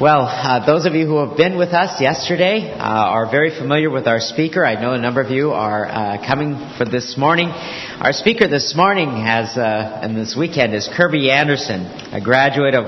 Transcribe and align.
Well, 0.00 0.22
uh, 0.22 0.66
those 0.66 0.86
of 0.86 0.94
you 0.94 1.06
who 1.06 1.24
have 1.24 1.36
been 1.36 1.56
with 1.56 1.68
us 1.68 2.00
yesterday 2.00 2.68
uh, 2.68 2.82
are 2.82 3.30
very 3.30 3.56
familiar 3.56 3.90
with 3.90 4.08
our 4.08 4.18
speaker. 4.18 4.66
I 4.66 4.74
know 4.74 4.92
a 4.92 4.98
number 4.98 5.20
of 5.20 5.30
you 5.30 5.52
are 5.52 5.86
uh, 5.86 6.26
coming 6.26 6.58
for 6.76 6.84
this 6.84 7.16
morning. 7.16 7.46
Our 7.50 8.12
speaker 8.12 8.48
this 8.48 8.74
morning 8.74 9.10
has, 9.22 9.56
uh, 9.56 10.00
and 10.02 10.16
this 10.16 10.34
weekend, 10.36 10.74
is 10.74 10.90
Kirby 10.96 11.30
Anderson, 11.30 11.86
a 12.12 12.20
graduate 12.20 12.74
of 12.74 12.86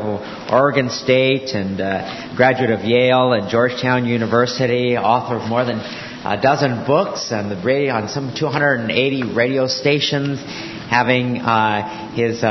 Oregon 0.50 0.90
State 0.90 1.50
and 1.54 1.80
uh, 1.80 2.34
graduate 2.34 2.70
of 2.70 2.80
Yale 2.80 3.34
and 3.34 3.48
Georgetown 3.50 4.06
University, 4.06 4.96
author 4.96 5.36
of 5.36 5.48
more 5.48 5.64
than 5.64 5.78
a 5.78 6.40
dozen 6.42 6.86
books 6.86 7.30
on 7.30 7.48
the 7.48 7.62
radio, 7.64 7.94
on 7.94 8.08
some 8.08 8.34
280 8.36 9.32
radio 9.32 9.68
stations, 9.68 10.40
having 10.88 11.38
uh, 11.38 12.14
his 12.14 12.42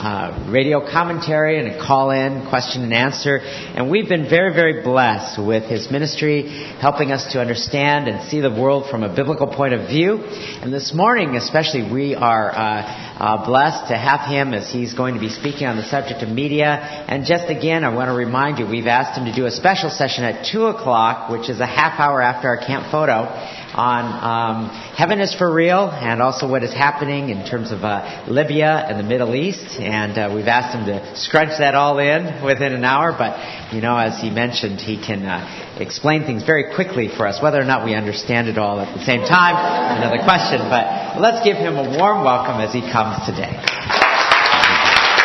uh, 0.00 0.46
radio 0.50 0.80
commentary 0.80 1.58
and 1.58 1.68
a 1.68 1.78
call 1.78 2.10
in, 2.10 2.48
question 2.48 2.82
and 2.82 2.94
answer. 2.94 3.38
And 3.38 3.90
we've 3.90 4.08
been 4.08 4.28
very, 4.28 4.54
very 4.54 4.82
blessed 4.82 5.38
with 5.40 5.64
his 5.64 5.90
ministry, 5.90 6.48
helping 6.80 7.12
us 7.12 7.32
to 7.32 7.40
understand 7.40 8.08
and 8.08 8.28
see 8.28 8.40
the 8.40 8.50
world 8.50 8.90
from 8.90 9.02
a 9.02 9.14
biblical 9.14 9.46
point 9.46 9.74
of 9.74 9.88
view. 9.88 10.16
And 10.16 10.72
this 10.72 10.94
morning, 10.94 11.36
especially, 11.36 11.92
we 11.92 12.14
are 12.14 12.50
uh, 12.50 13.10
uh, 13.20 13.44
blessed 13.44 13.88
to 13.88 13.96
have 13.96 14.26
him 14.26 14.54
as 14.54 14.70
he's 14.70 14.94
going 14.94 15.14
to 15.14 15.20
be 15.20 15.28
speaking 15.28 15.66
on 15.66 15.76
the 15.76 15.84
subject 15.84 16.22
of 16.22 16.30
media. 16.30 16.66
And 16.66 17.26
just 17.26 17.50
again, 17.50 17.84
I 17.84 17.94
want 17.94 18.08
to 18.08 18.14
remind 18.14 18.58
you, 18.58 18.66
we've 18.66 18.86
asked 18.86 19.18
him 19.18 19.26
to 19.26 19.34
do 19.34 19.44
a 19.44 19.50
special 19.50 19.90
session 19.90 20.24
at 20.24 20.46
2 20.50 20.66
o'clock, 20.66 21.30
which 21.30 21.50
is 21.50 21.60
a 21.60 21.66
half 21.66 22.00
hour 22.00 22.22
after 22.22 22.48
our 22.48 22.56
camp 22.56 22.90
photo 22.90 23.28
on 23.74 24.04
um, 24.04 24.68
heaven 24.96 25.20
is 25.20 25.34
for 25.34 25.52
real 25.52 25.90
and 25.90 26.20
also 26.20 26.48
what 26.48 26.62
is 26.64 26.72
happening 26.72 27.28
in 27.28 27.46
terms 27.46 27.59
of 27.68 27.84
uh, 27.84 28.24
Libya 28.28 28.72
and 28.88 28.98
the 28.98 29.04
Middle 29.04 29.34
East. 29.36 29.76
And 29.76 30.16
uh, 30.16 30.32
we've 30.34 30.48
asked 30.48 30.72
him 30.72 30.86
to 30.86 31.16
scrunch 31.20 31.58
that 31.60 31.74
all 31.74 31.98
in 31.98 32.42
within 32.42 32.72
an 32.72 32.84
hour. 32.84 33.12
But, 33.12 33.36
you 33.76 33.82
know, 33.82 33.96
as 33.96 34.20
he 34.20 34.30
mentioned, 34.30 34.80
he 34.80 34.96
can 34.96 35.26
uh, 35.28 35.76
explain 35.78 36.24
things 36.24 36.42
very 36.44 36.74
quickly 36.74 37.08
for 37.08 37.26
us. 37.26 37.42
Whether 37.42 37.60
or 37.60 37.68
not 37.68 37.84
we 37.84 37.94
understand 37.94 38.48
it 38.48 38.56
all 38.56 38.80
at 38.80 38.96
the 38.96 39.04
same 39.04 39.20
time, 39.20 39.54
another 40.00 40.24
question. 40.24 40.64
But 40.72 41.20
let's 41.20 41.44
give 41.44 41.58
him 41.58 41.76
a 41.76 41.98
warm 41.98 42.24
welcome 42.24 42.60
as 42.60 42.72
he 42.72 42.80
comes 42.80 43.20
today. 43.26 43.52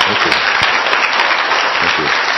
Thank 0.03 0.25
you. 0.27 0.33
Thank 1.79 1.99
you. 1.99 2.35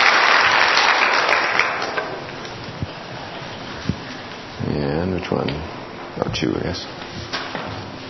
And 4.70 5.14
which 5.14 5.32
one? 5.32 5.50
Oh, 5.50 6.32
two, 6.34 6.56
I 6.56 6.64
guess. 6.64 6.86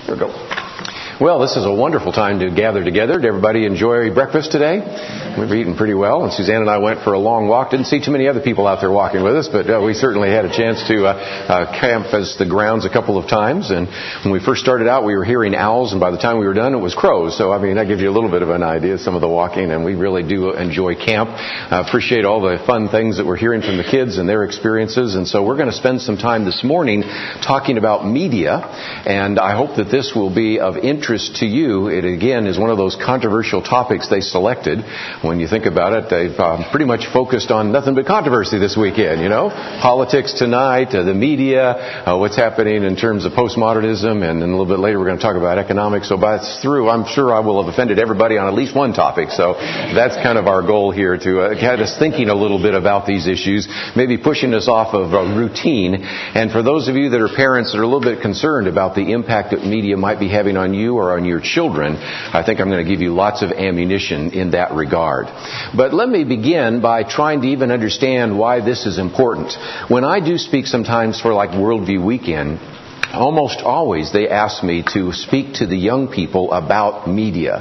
There 0.07 0.15
we 0.15 0.19
go. 0.21 0.66
Well, 1.19 1.39
this 1.39 1.57
is 1.57 1.65
a 1.65 1.73
wonderful 1.73 2.11
time 2.11 2.41
to 2.41 2.51
gather 2.51 2.83
together. 2.83 3.17
Did 3.17 3.25
everybody 3.25 3.65
enjoy 3.65 4.13
breakfast 4.13 4.51
today? 4.51 4.85
We've 5.39 5.51
eaten 5.51 5.75
pretty 5.75 5.95
well, 5.95 6.23
and 6.23 6.31
Suzanne 6.31 6.61
and 6.61 6.69
I 6.69 6.77
went 6.77 7.01
for 7.01 7.13
a 7.13 7.17
long 7.17 7.47
walk. 7.47 7.71
Didn't 7.71 7.87
see 7.87 8.05
too 8.05 8.11
many 8.11 8.27
other 8.27 8.39
people 8.39 8.67
out 8.67 8.81
there 8.81 8.91
walking 8.91 9.23
with 9.23 9.35
us, 9.35 9.47
but 9.47 9.67
uh, 9.67 9.81
we 9.81 9.95
certainly 9.95 10.29
had 10.29 10.45
a 10.45 10.53
chance 10.53 10.87
to 10.87 11.07
uh, 11.07 11.13
uh, 11.13 11.79
camp 11.81 12.13
as 12.13 12.37
the 12.37 12.45
grounds 12.45 12.85
a 12.85 12.89
couple 12.89 13.17
of 13.17 13.27
times. 13.27 13.71
And 13.71 13.87
when 14.23 14.31
we 14.31 14.39
first 14.39 14.61
started 14.61 14.87
out, 14.87 15.05
we 15.05 15.15
were 15.15 15.25
hearing 15.25 15.55
owls, 15.55 15.91
and 15.91 15.99
by 15.99 16.11
the 16.11 16.19
time 16.19 16.37
we 16.37 16.45
were 16.45 16.53
done, 16.53 16.75
it 16.75 16.77
was 16.77 16.93
crows. 16.93 17.35
So, 17.35 17.51
I 17.51 17.57
mean, 17.57 17.77
that 17.77 17.87
gives 17.87 17.99
you 17.99 18.11
a 18.11 18.13
little 18.13 18.29
bit 18.29 18.43
of 18.43 18.51
an 18.51 18.61
idea 18.61 18.93
of 18.93 18.99
some 19.01 19.15
of 19.15 19.21
the 19.21 19.27
walking, 19.27 19.71
and 19.71 19.83
we 19.83 19.95
really 19.95 20.21
do 20.21 20.53
enjoy 20.53 20.93
camp. 20.93 21.29
Uh, 21.33 21.83
appreciate 21.87 22.25
all 22.25 22.41
the 22.41 22.61
fun 22.67 22.89
things 22.89 23.17
that 23.17 23.25
we're 23.25 23.37
hearing 23.37 23.63
from 23.63 23.77
the 23.77 23.89
kids 23.89 24.19
and 24.19 24.29
their 24.29 24.43
experiences. 24.43 25.15
And 25.15 25.27
so 25.27 25.43
we're 25.43 25.57
going 25.57 25.71
to 25.71 25.77
spend 25.77 26.01
some 26.01 26.17
time 26.17 26.45
this 26.45 26.63
morning 26.63 27.01
talking 27.01 27.79
about 27.79 28.05
media, 28.05 28.53
and 28.53 29.39
I 29.39 29.55
hope 29.57 29.77
that 29.77 29.89
this 29.89 30.13
will 30.15 30.33
be 30.33 30.59
of 30.59 30.77
interest 30.77 31.06
interest 31.07 31.37
to 31.37 31.45
you, 31.45 31.87
it 31.87 32.03
again 32.03 32.47
is 32.47 32.59
one 32.59 32.69
of 32.69 32.75
those 32.75 32.97
controversial 32.99 33.61
topics 33.61 34.09
they 34.09 34.19
selected. 34.19 34.83
When 35.23 35.39
you 35.39 35.47
think 35.47 35.65
about 35.65 35.93
it, 35.93 36.09
they've 36.09 36.37
um, 36.37 36.65
pretty 36.69 36.83
much 36.83 37.07
focused 37.13 37.49
on 37.49 37.71
nothing 37.71 37.95
but 37.95 38.05
controversy 38.05 38.59
this 38.59 38.75
weekend, 38.75 39.21
you 39.21 39.29
know? 39.29 39.47
Politics 39.47 40.33
tonight, 40.33 40.89
uh, 40.91 41.03
the 41.03 41.13
media, 41.13 42.03
uh, 42.03 42.17
what's 42.17 42.35
happening 42.35 42.83
in 42.83 42.97
terms 42.97 43.23
of 43.23 43.31
postmodernism, 43.31 44.19
and 44.19 44.41
then 44.41 44.49
a 44.49 44.51
little 44.51 44.67
bit 44.67 44.79
later 44.79 44.99
we're 44.99 45.05
going 45.05 45.15
to 45.17 45.23
talk 45.23 45.37
about 45.37 45.57
economics. 45.57 46.09
So 46.09 46.17
by 46.17 46.43
through, 46.61 46.89
I'm 46.89 47.05
sure 47.07 47.33
I 47.33 47.39
will 47.39 47.63
have 47.63 47.71
offended 47.71 47.99
everybody 47.99 48.37
on 48.37 48.47
at 48.47 48.53
least 48.53 48.75
one 48.75 48.91
topic. 48.91 49.29
So 49.31 49.53
that's 49.55 50.15
kind 50.15 50.37
of 50.37 50.47
our 50.47 50.61
goal 50.61 50.91
here 50.91 51.17
to 51.17 51.31
uh, 51.39 51.53
get 51.53 51.79
us 51.79 51.95
thinking 51.97 52.27
a 52.27 52.35
little 52.35 52.61
bit 52.61 52.73
about 52.73 53.05
these 53.05 53.27
issues, 53.27 53.65
maybe 53.95 54.17
pushing 54.17 54.53
us 54.53 54.67
off 54.67 54.93
of 54.93 55.13
a 55.13 55.23
routine. 55.39 56.03
And 56.03 56.51
for 56.51 56.61
those 56.61 56.89
of 56.89 56.95
you 56.95 57.11
that 57.11 57.21
are 57.21 57.33
parents 57.33 57.71
that 57.71 57.79
are 57.79 57.87
a 57.87 57.87
little 57.87 58.03
bit 58.03 58.21
concerned 58.21 58.67
about 58.67 58.93
the 58.95 59.13
impact 59.13 59.51
that 59.51 59.63
media 59.63 59.95
might 59.95 60.19
be 60.19 60.27
having 60.27 60.57
on 60.57 60.73
you 60.73 60.96
or 60.97 61.17
on 61.17 61.25
your 61.25 61.39
children, 61.39 61.95
I 61.95 62.43
think 62.45 62.59
I'm 62.59 62.69
going 62.69 62.83
to 62.85 62.89
give 62.89 63.01
you 63.01 63.13
lots 63.13 63.41
of 63.41 63.51
ammunition 63.51 64.31
in 64.31 64.51
that 64.51 64.73
regard. 64.73 65.27
But 65.75 65.93
let 65.93 66.09
me 66.09 66.23
begin 66.23 66.81
by 66.81 67.03
trying 67.03 67.41
to 67.41 67.47
even 67.47 67.71
understand 67.71 68.37
why 68.37 68.61
this 68.63 68.85
is 68.85 68.97
important. 68.97 69.53
When 69.89 70.03
I 70.03 70.19
do 70.19 70.37
speak 70.37 70.65
sometimes 70.65 71.19
for 71.21 71.33
like 71.33 71.51
Worldview 71.51 72.03
Weekend, 72.03 72.59
almost 73.13 73.61
always 73.61 74.11
they 74.11 74.27
ask 74.27 74.63
me 74.63 74.83
to 74.93 75.13
speak 75.13 75.55
to 75.55 75.65
the 75.65 75.77
young 75.77 76.07
people 76.07 76.51
about 76.51 77.07
media. 77.07 77.57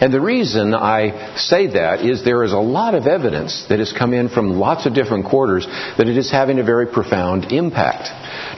And 0.00 0.12
the 0.12 0.20
reason 0.20 0.74
I 0.74 1.36
say 1.36 1.68
that 1.68 2.00
is 2.04 2.24
there 2.24 2.44
is 2.44 2.52
a 2.52 2.58
lot 2.58 2.94
of 2.94 3.06
evidence 3.06 3.66
that 3.68 3.78
has 3.78 3.92
come 3.92 4.12
in 4.14 4.28
from 4.28 4.58
lots 4.58 4.86
of 4.86 4.94
different 4.94 5.26
quarters 5.26 5.66
that 5.66 6.08
it 6.08 6.16
is 6.16 6.30
having 6.30 6.58
a 6.58 6.64
very 6.64 6.86
profound 6.86 7.52
impact. 7.52 8.08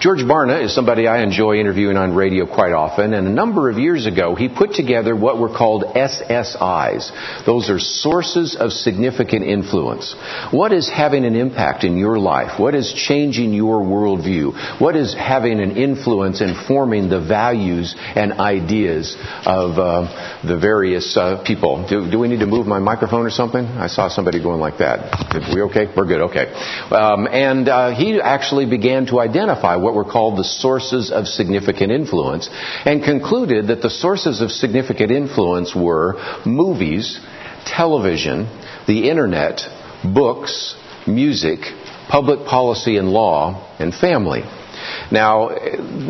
George 0.01 0.21
Barna 0.21 0.65
is 0.65 0.75
somebody 0.75 1.07
I 1.07 1.23
enjoy 1.23 1.57
interviewing 1.57 1.97
on 1.97 2.15
radio 2.15 2.47
quite 2.47 2.73
often, 2.73 3.15
and 3.15 3.27
a 3.27 3.31
number 3.31 3.71
of 3.71 3.79
years 3.79 4.07
ago 4.07 4.35
he 4.35 4.49
put 4.49 4.73
together 4.73 5.15
what 5.15 5.39
were 5.39 5.57
called 5.57 5.85
SSIs. 5.85 7.45
Those 7.47 7.71
are 7.71 7.79
sources 7.79 8.57
of 8.59 8.73
significant 8.73 9.45
influence. 9.45 10.15
What 10.51 10.73
is 10.73 10.89
having 10.89 11.25
an 11.25 11.37
impact 11.37 11.85
in 11.85 11.97
your 11.97 12.19
life? 12.19 12.59
What 12.59 12.75
is 12.75 12.93
changing 12.93 13.53
your 13.53 13.83
worldview? 13.83 14.81
What 14.81 14.97
is 14.97 15.15
having 15.15 15.61
an 15.61 15.77
influence 15.77 16.32
in 16.41 16.55
forming 16.67 17.09
the 17.09 17.21
values 17.21 17.95
and 17.99 18.33
ideas 18.35 19.17
of 19.45 19.79
uh, 19.79 20.41
the 20.47 20.59
various 20.59 21.17
uh, 21.17 21.43
people? 21.45 21.87
Do, 21.89 22.11
do, 22.11 22.19
we 22.19 22.29
need 22.29 22.41
to 22.41 22.47
move 22.47 22.67
my 22.67 22.79
microphone 22.79 23.27
or 23.27 23.31
something? 23.31 23.65
I 23.65 23.89
saw 23.89 24.09
somebody 24.09 24.43
going 24.43 24.61
like 24.61 24.79
that. 24.79 25.13
Are 25.35 25.55
we 25.55 25.63
okay? 25.63 25.93
We're 25.95 26.07
good. 26.07 26.23
Okay. 26.31 26.53
Um, 26.91 27.27
and 27.27 27.69
uh, 27.69 27.95
he 27.95 28.21
actually 28.21 28.67
began 28.67 29.07
to 29.07 29.21
identify 29.21 29.77
what 29.77 29.95
were 29.95 30.05
called 30.05 30.39
the 30.39 30.45
sources 30.45 31.11
of 31.11 31.27
significant 31.27 31.93
influence 31.93 32.49
and 32.85 33.03
concluded 33.03 33.69
that 33.69 33.83
the 33.83 33.91
sources 33.91 34.41
of 34.41 34.51
significant 34.51 35.11
influence 35.11 35.75
were 35.75 36.15
movies, 36.47 37.21
television, 37.67 38.47
the 38.87 39.09
internet, 39.09 39.61
books, 40.05 40.75
music, 41.07 41.61
public 42.09 42.47
policy 42.47 42.97
and 42.97 43.09
law, 43.09 43.75
and 43.79 43.95
family. 43.95 44.43
Now, 45.11 45.49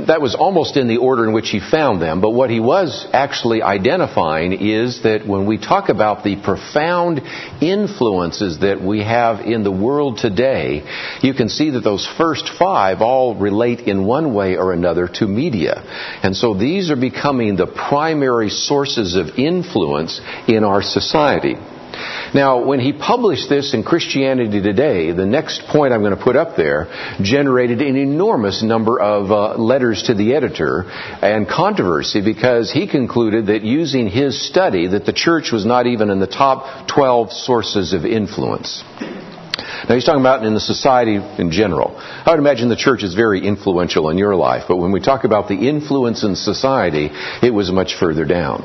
that 0.07 0.21
was 0.21 0.35
almost 0.35 0.77
in 0.77 0.89
the 0.89 0.99
order 0.99 1.25
in 1.25 1.33
which 1.33 1.51
he 1.51 1.61
found 1.61 2.03
them, 2.03 2.21
but 2.21 2.31
what 2.31 2.51
he 2.51 2.61
was 2.61 3.07
actually 3.13 3.63
identifying 3.63 4.53
is 4.53 5.03
that 5.03 5.27
when 5.27 5.47
we 5.47 5.59
talk 5.59 5.89
about 5.89 6.25
the 6.25 6.37
profound 6.37 7.21
influences 7.61 8.61
that 8.61 8.81
we 8.83 9.03
have 9.03 9.41
in 9.41 9.63
the 9.63 9.71
world 9.71 10.19
today, 10.19 10.83
you 11.23 11.35
can 11.35 11.49
see 11.49 11.71
that 11.71 11.81
those 11.81 12.07
first 12.17 12.51
five 12.59 13.01
all 13.01 13.35
relate 13.35 13.81
in 13.81 14.05
one 14.05 14.35
way 14.35 14.57
or 14.57 14.73
another 14.73 15.09
to 15.09 15.27
media. 15.27 15.83
And 16.23 16.37
so 16.37 16.55
these 16.55 16.91
are 16.91 16.97
becoming 16.97 17.57
the 17.57 17.67
primary 17.67 18.51
sources 18.51 19.15
of 19.17 19.39
influence 19.39 20.21
in 20.49 20.65
our 20.65 20.83
society. 20.83 21.57
Now, 22.35 22.65
when 22.65 22.81
he 22.81 22.93
published 22.93 23.49
this 23.49 23.75
in 23.75 23.83
Christianity 23.83 24.63
Today, 24.63 25.13
the 25.13 25.27
next 25.27 25.63
point 25.69 25.93
I'm 25.93 26.01
going 26.01 26.17
to 26.17 26.23
put 26.23 26.37
up 26.37 26.57
there 26.57 26.89
generated 27.21 27.83
an 27.83 27.97
enormous 27.97 28.63
number 28.63 28.99
of 28.99 29.31
uh, 29.31 29.57
letters 29.57 30.05
to 30.05 30.15
the 30.15 30.35
editor 30.35 30.85
and 30.89 31.49
controversy 31.49 32.23
because 32.23 32.71
he 32.73 32.87
concluded 32.87 33.47
that 33.47 33.63
using 33.63 34.09
his 34.09 34.41
study 34.49 34.89
that 34.89 35.05
the 35.05 35.13
church 35.13 35.53
was 35.53 35.67
not 35.67 35.87
even 35.87 36.11
in 36.11 36.21
the 36.21 36.27
top 36.27 36.89
12 36.89 37.33
sources 37.33 37.93
of 37.93 38.05
influence. 38.05 38.83
Now 39.89 39.95
he's 39.95 40.05
talking 40.05 40.21
about 40.21 40.45
in 40.45 40.55
the 40.55 40.61
society 40.61 41.17
in 41.17 41.51
general. 41.51 41.95
I 41.99 42.31
would 42.31 42.39
imagine 42.39 42.69
the 42.69 42.77
church 42.77 43.03
is 43.03 43.15
very 43.15 43.47
influential 43.47 44.09
in 44.11 44.19
your 44.19 44.37
life, 44.37 44.65
but 44.69 44.77
when 44.77 44.93
we 44.93 45.01
talk 45.01 45.25
about 45.25 45.49
the 45.49 45.69
influence 45.69 46.23
in 46.23 46.37
society, 46.37 47.11
it 47.43 47.53
was 47.53 47.71
much 47.71 47.97
further 47.99 48.25
down. 48.25 48.65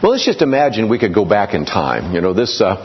Well, 0.00 0.12
let's 0.12 0.24
just 0.24 0.42
imagine 0.42 0.88
we 0.88 1.00
could 1.00 1.12
go 1.12 1.24
back 1.24 1.54
in 1.54 1.64
time. 1.64 2.14
You 2.14 2.20
know, 2.20 2.32
this 2.32 2.60
uh, 2.60 2.76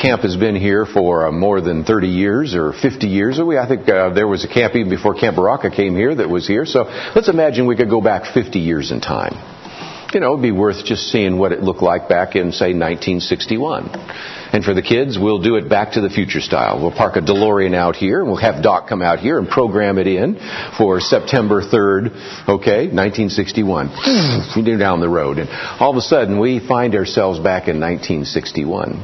camp 0.00 0.20
has 0.20 0.36
been 0.36 0.54
here 0.54 0.84
for 0.84 1.28
uh, 1.28 1.32
more 1.32 1.62
than 1.62 1.82
30 1.84 2.08
years 2.08 2.54
or 2.54 2.74
50 2.74 3.06
years. 3.06 3.40
I 3.40 3.66
think 3.66 3.88
uh, 3.88 4.10
there 4.10 4.28
was 4.28 4.44
a 4.44 4.48
camp 4.48 4.76
even 4.76 4.90
before 4.90 5.14
Camp 5.14 5.38
Berachah 5.38 5.74
came 5.74 5.96
here 5.96 6.14
that 6.14 6.28
was 6.28 6.46
here. 6.46 6.66
So 6.66 6.84
let's 7.14 7.30
imagine 7.30 7.66
we 7.66 7.76
could 7.76 7.88
go 7.88 8.02
back 8.02 8.34
50 8.34 8.58
years 8.58 8.90
in 8.90 9.00
time. 9.00 9.57
You 10.12 10.20
know, 10.20 10.32
it'd 10.32 10.42
be 10.42 10.52
worth 10.52 10.86
just 10.86 11.08
seeing 11.08 11.36
what 11.36 11.52
it 11.52 11.62
looked 11.62 11.82
like 11.82 12.08
back 12.08 12.34
in, 12.34 12.52
say, 12.52 12.72
1961. 12.72 13.90
And 14.52 14.64
for 14.64 14.72
the 14.72 14.80
kids, 14.80 15.18
we'll 15.18 15.42
do 15.42 15.56
it 15.56 15.68
back 15.68 15.92
to 15.92 16.00
the 16.00 16.08
future 16.08 16.40
style. 16.40 16.80
We'll 16.80 16.92
park 16.92 17.16
a 17.16 17.20
DeLorean 17.20 17.74
out 17.74 17.94
here, 17.94 18.20
and 18.20 18.26
we'll 18.26 18.40
have 18.40 18.62
Doc 18.62 18.88
come 18.88 19.02
out 19.02 19.18
here 19.18 19.38
and 19.38 19.46
program 19.46 19.98
it 19.98 20.06
in 20.06 20.40
for 20.78 21.00
September 21.00 21.60
3rd, 21.60 22.48
okay, 22.48 22.88
1961. 22.88 23.88
down 24.78 25.00
the 25.00 25.08
road. 25.08 25.38
And 25.38 25.50
all 25.78 25.90
of 25.90 25.96
a 25.96 26.00
sudden, 26.00 26.38
we 26.38 26.66
find 26.66 26.94
ourselves 26.94 27.38
back 27.38 27.68
in 27.68 27.78
1961. 27.78 29.02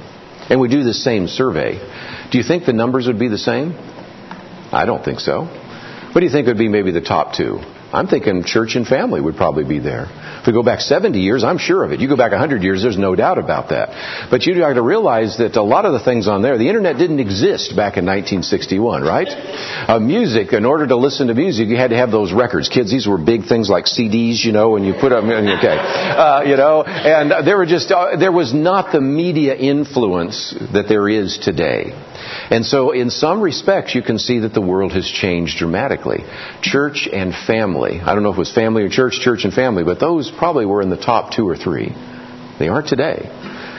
and 0.49 0.61
we 0.61 0.69
do 0.69 0.85
the 0.85 0.95
same 0.95 1.27
survey, 1.27 1.79
do 2.31 2.39
you 2.39 2.45
think 2.45 2.65
the 2.65 2.73
numbers 2.73 3.07
would 3.07 3.19
be 3.19 3.29
the 3.29 3.39
same? 3.39 3.75
I 4.73 4.85
don't 4.87 5.05
think 5.05 5.21
so. 5.21 5.45
What 5.45 6.21
do 6.21 6.27
you 6.27 6.33
think 6.33 6.47
would 6.47 6.59
be 6.59 6.69
maybe 6.69 6.93
the 6.93 7.01
top 7.01 7.35
two? 7.35 7.61
I'm 7.95 8.09
thinking 8.09 8.45
church 8.45 8.75
and 8.75 8.87
family 8.87 9.21
would 9.21 9.37
probably 9.37 9.65
be 9.65 9.79
there. 9.79 10.07
If 10.41 10.47
we 10.47 10.53
go 10.53 10.63
back 10.63 10.81
70 10.81 11.19
years, 11.21 11.45
I'm 11.45 11.59
sure 11.59 11.85
of 11.85 11.93
it. 11.93 12.01
You 12.01 12.09
go 12.09 12.17
back 12.17 12.33
100 12.33 12.63
years, 12.63 12.83
there's 12.83 12.99
no 12.99 13.15
doubt 13.15 13.39
about 13.39 13.71
that. 13.71 14.29
But 14.31 14.45
you 14.45 14.55
got 14.59 14.75
to 14.75 14.83
realize 14.83 15.39
that 15.39 15.57
a 15.57 15.63
lot 15.63 15.85
of 15.85 15.93
the 15.93 16.01
things 16.01 16.29
on 16.29 16.43
there, 16.43 16.59
the 16.59 16.69
internet 16.69 16.99
didn't 16.99 17.21
exist 17.21 17.71
back 17.77 17.97
in 17.97 18.05
1961, 18.05 19.03
right? 19.03 19.29
Uh, 19.89 20.01
music, 20.01 20.53
in 20.53 20.65
order 20.65 20.87
to 20.87 20.97
listen 20.97 21.29
to 21.29 21.35
music, 21.35 21.69
you 21.69 21.77
had 21.77 21.91
to 21.91 21.97
have 21.97 22.11
those 22.11 22.33
records. 22.33 22.69
Kids, 22.69 22.91
these 22.91 23.07
were 23.07 23.19
big 23.19 23.47
things 23.47 23.71
like 23.71 23.87
CDs, 23.87 24.45
you 24.45 24.53
know, 24.53 24.77
and 24.77 24.85
you 24.85 24.95
put 25.01 25.11
them, 25.11 25.31
okay, 25.31 25.79
uh, 25.79 26.43
you 26.43 26.57
know, 26.57 26.83
and 26.83 27.47
there 27.47 27.57
were 27.57 27.67
just, 27.67 27.91
uh, 27.91 28.17
there 28.17 28.33
was 28.33 28.53
not 28.53 28.93
the 28.93 29.01
media 29.01 29.55
influence 29.55 30.55
that 30.73 30.89
there 30.89 31.09
is 31.09 31.39
today. 31.39 31.93
And 32.51 32.65
so, 32.65 32.91
in 32.91 33.11
some 33.11 33.41
respects, 33.41 33.95
you 33.95 34.03
can 34.03 34.19
see 34.19 34.41
that 34.41 34.53
the 34.55 34.61
world 34.61 34.93
has 34.93 35.09
changed 35.09 35.59
dramatically. 35.59 36.25
Church 36.63 37.09
and 37.11 37.35
family. 37.35 38.01
I 38.01 38.15
don't 38.15 38.23
know 38.23 38.31
if 38.31 38.37
it 38.37 38.39
was 38.39 38.53
family 38.53 38.83
or 38.83 38.89
church, 38.89 39.21
church 39.21 39.45
and 39.45 39.53
family, 39.53 39.85
but 39.85 40.01
those 40.01 40.31
probably 40.31 40.67
were 40.67 40.83
in 40.83 40.91
the 40.91 40.97
top 40.97 41.33
two 41.33 41.49
or 41.49 41.57
three. 41.57 41.95
They 42.59 42.69
aren't 42.69 42.89
today. 42.89 43.31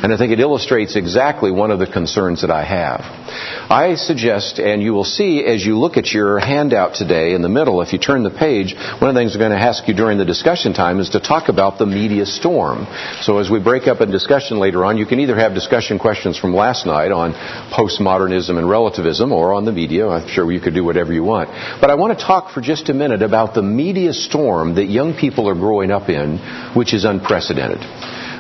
And 0.06 0.14
I 0.14 0.18
think 0.18 0.32
it 0.32 0.40
illustrates 0.40 0.96
exactly 0.96 1.50
one 1.50 1.72
of 1.72 1.80
the 1.80 1.88
concerns 1.88 2.42
that 2.42 2.52
I 2.52 2.64
have. 2.64 3.02
I 3.72 3.96
suggest, 3.96 4.60
and 4.60 4.80
you 4.80 4.94
will 4.94 5.04
see 5.04 5.44
as 5.44 5.66
you 5.66 5.80
look 5.80 5.98
at 5.98 6.14
your 6.14 6.38
handout 6.38 6.94
today 6.94 7.34
in 7.34 7.42
the 7.42 7.50
middle, 7.50 7.82
if 7.82 7.92
you 7.92 7.98
turn 7.98 8.22
the 8.22 8.30
page, 8.30 8.76
one 8.76 9.10
of 9.10 9.16
the 9.16 9.20
things 9.20 9.34
I'm 9.34 9.40
going 9.40 9.50
to 9.50 9.58
ask 9.58 9.88
you 9.88 9.96
during 9.96 10.20
the 10.20 10.24
discussion 10.24 10.74
time 10.74 11.00
is 11.00 11.10
to 11.18 11.20
talk 11.20 11.50
about 11.50 11.80
the 11.80 11.88
media 11.88 12.28
storm. 12.28 12.86
So 13.22 13.40
as 13.40 13.50
we 13.50 13.60
break 13.60 13.88
up 13.88 14.00
a 14.00 14.06
discussion 14.06 14.60
later 14.60 14.86
on, 14.86 15.00
you 15.00 15.08
can 15.08 15.20
either 15.22 15.36
have 15.36 15.56
discussion 15.56 15.98
questions 15.98 16.38
from 16.38 16.54
last 16.54 16.86
night 16.86 17.12
on 17.12 17.34
postmodernism 17.74 18.60
and 18.60 18.70
relativism 18.70 19.32
or 19.32 19.56
on 19.56 19.66
the 19.66 19.72
media. 19.72 20.08
I'm 20.08 20.28
sure 20.28 20.52
you 20.52 20.62
could 20.62 20.76
do 20.76 20.84
whatever 20.84 21.14
you 21.14 21.24
want. 21.24 21.50
But 21.82 21.90
I 21.90 21.96
want 21.96 22.16
to 22.16 22.24
talk 22.24 22.54
for 22.54 22.62
just 22.62 22.90
a 22.90 22.94
minute 22.94 23.24
about 23.24 23.56
the 23.56 23.64
media 23.64 24.14
storm 24.14 24.76
that 24.76 24.86
young 24.86 25.16
people 25.16 25.50
are 25.50 25.56
growing 25.56 25.90
up 25.90 26.10
in, 26.10 26.38
which 26.76 26.94
is 26.94 27.06
unprecedented. 27.06 27.82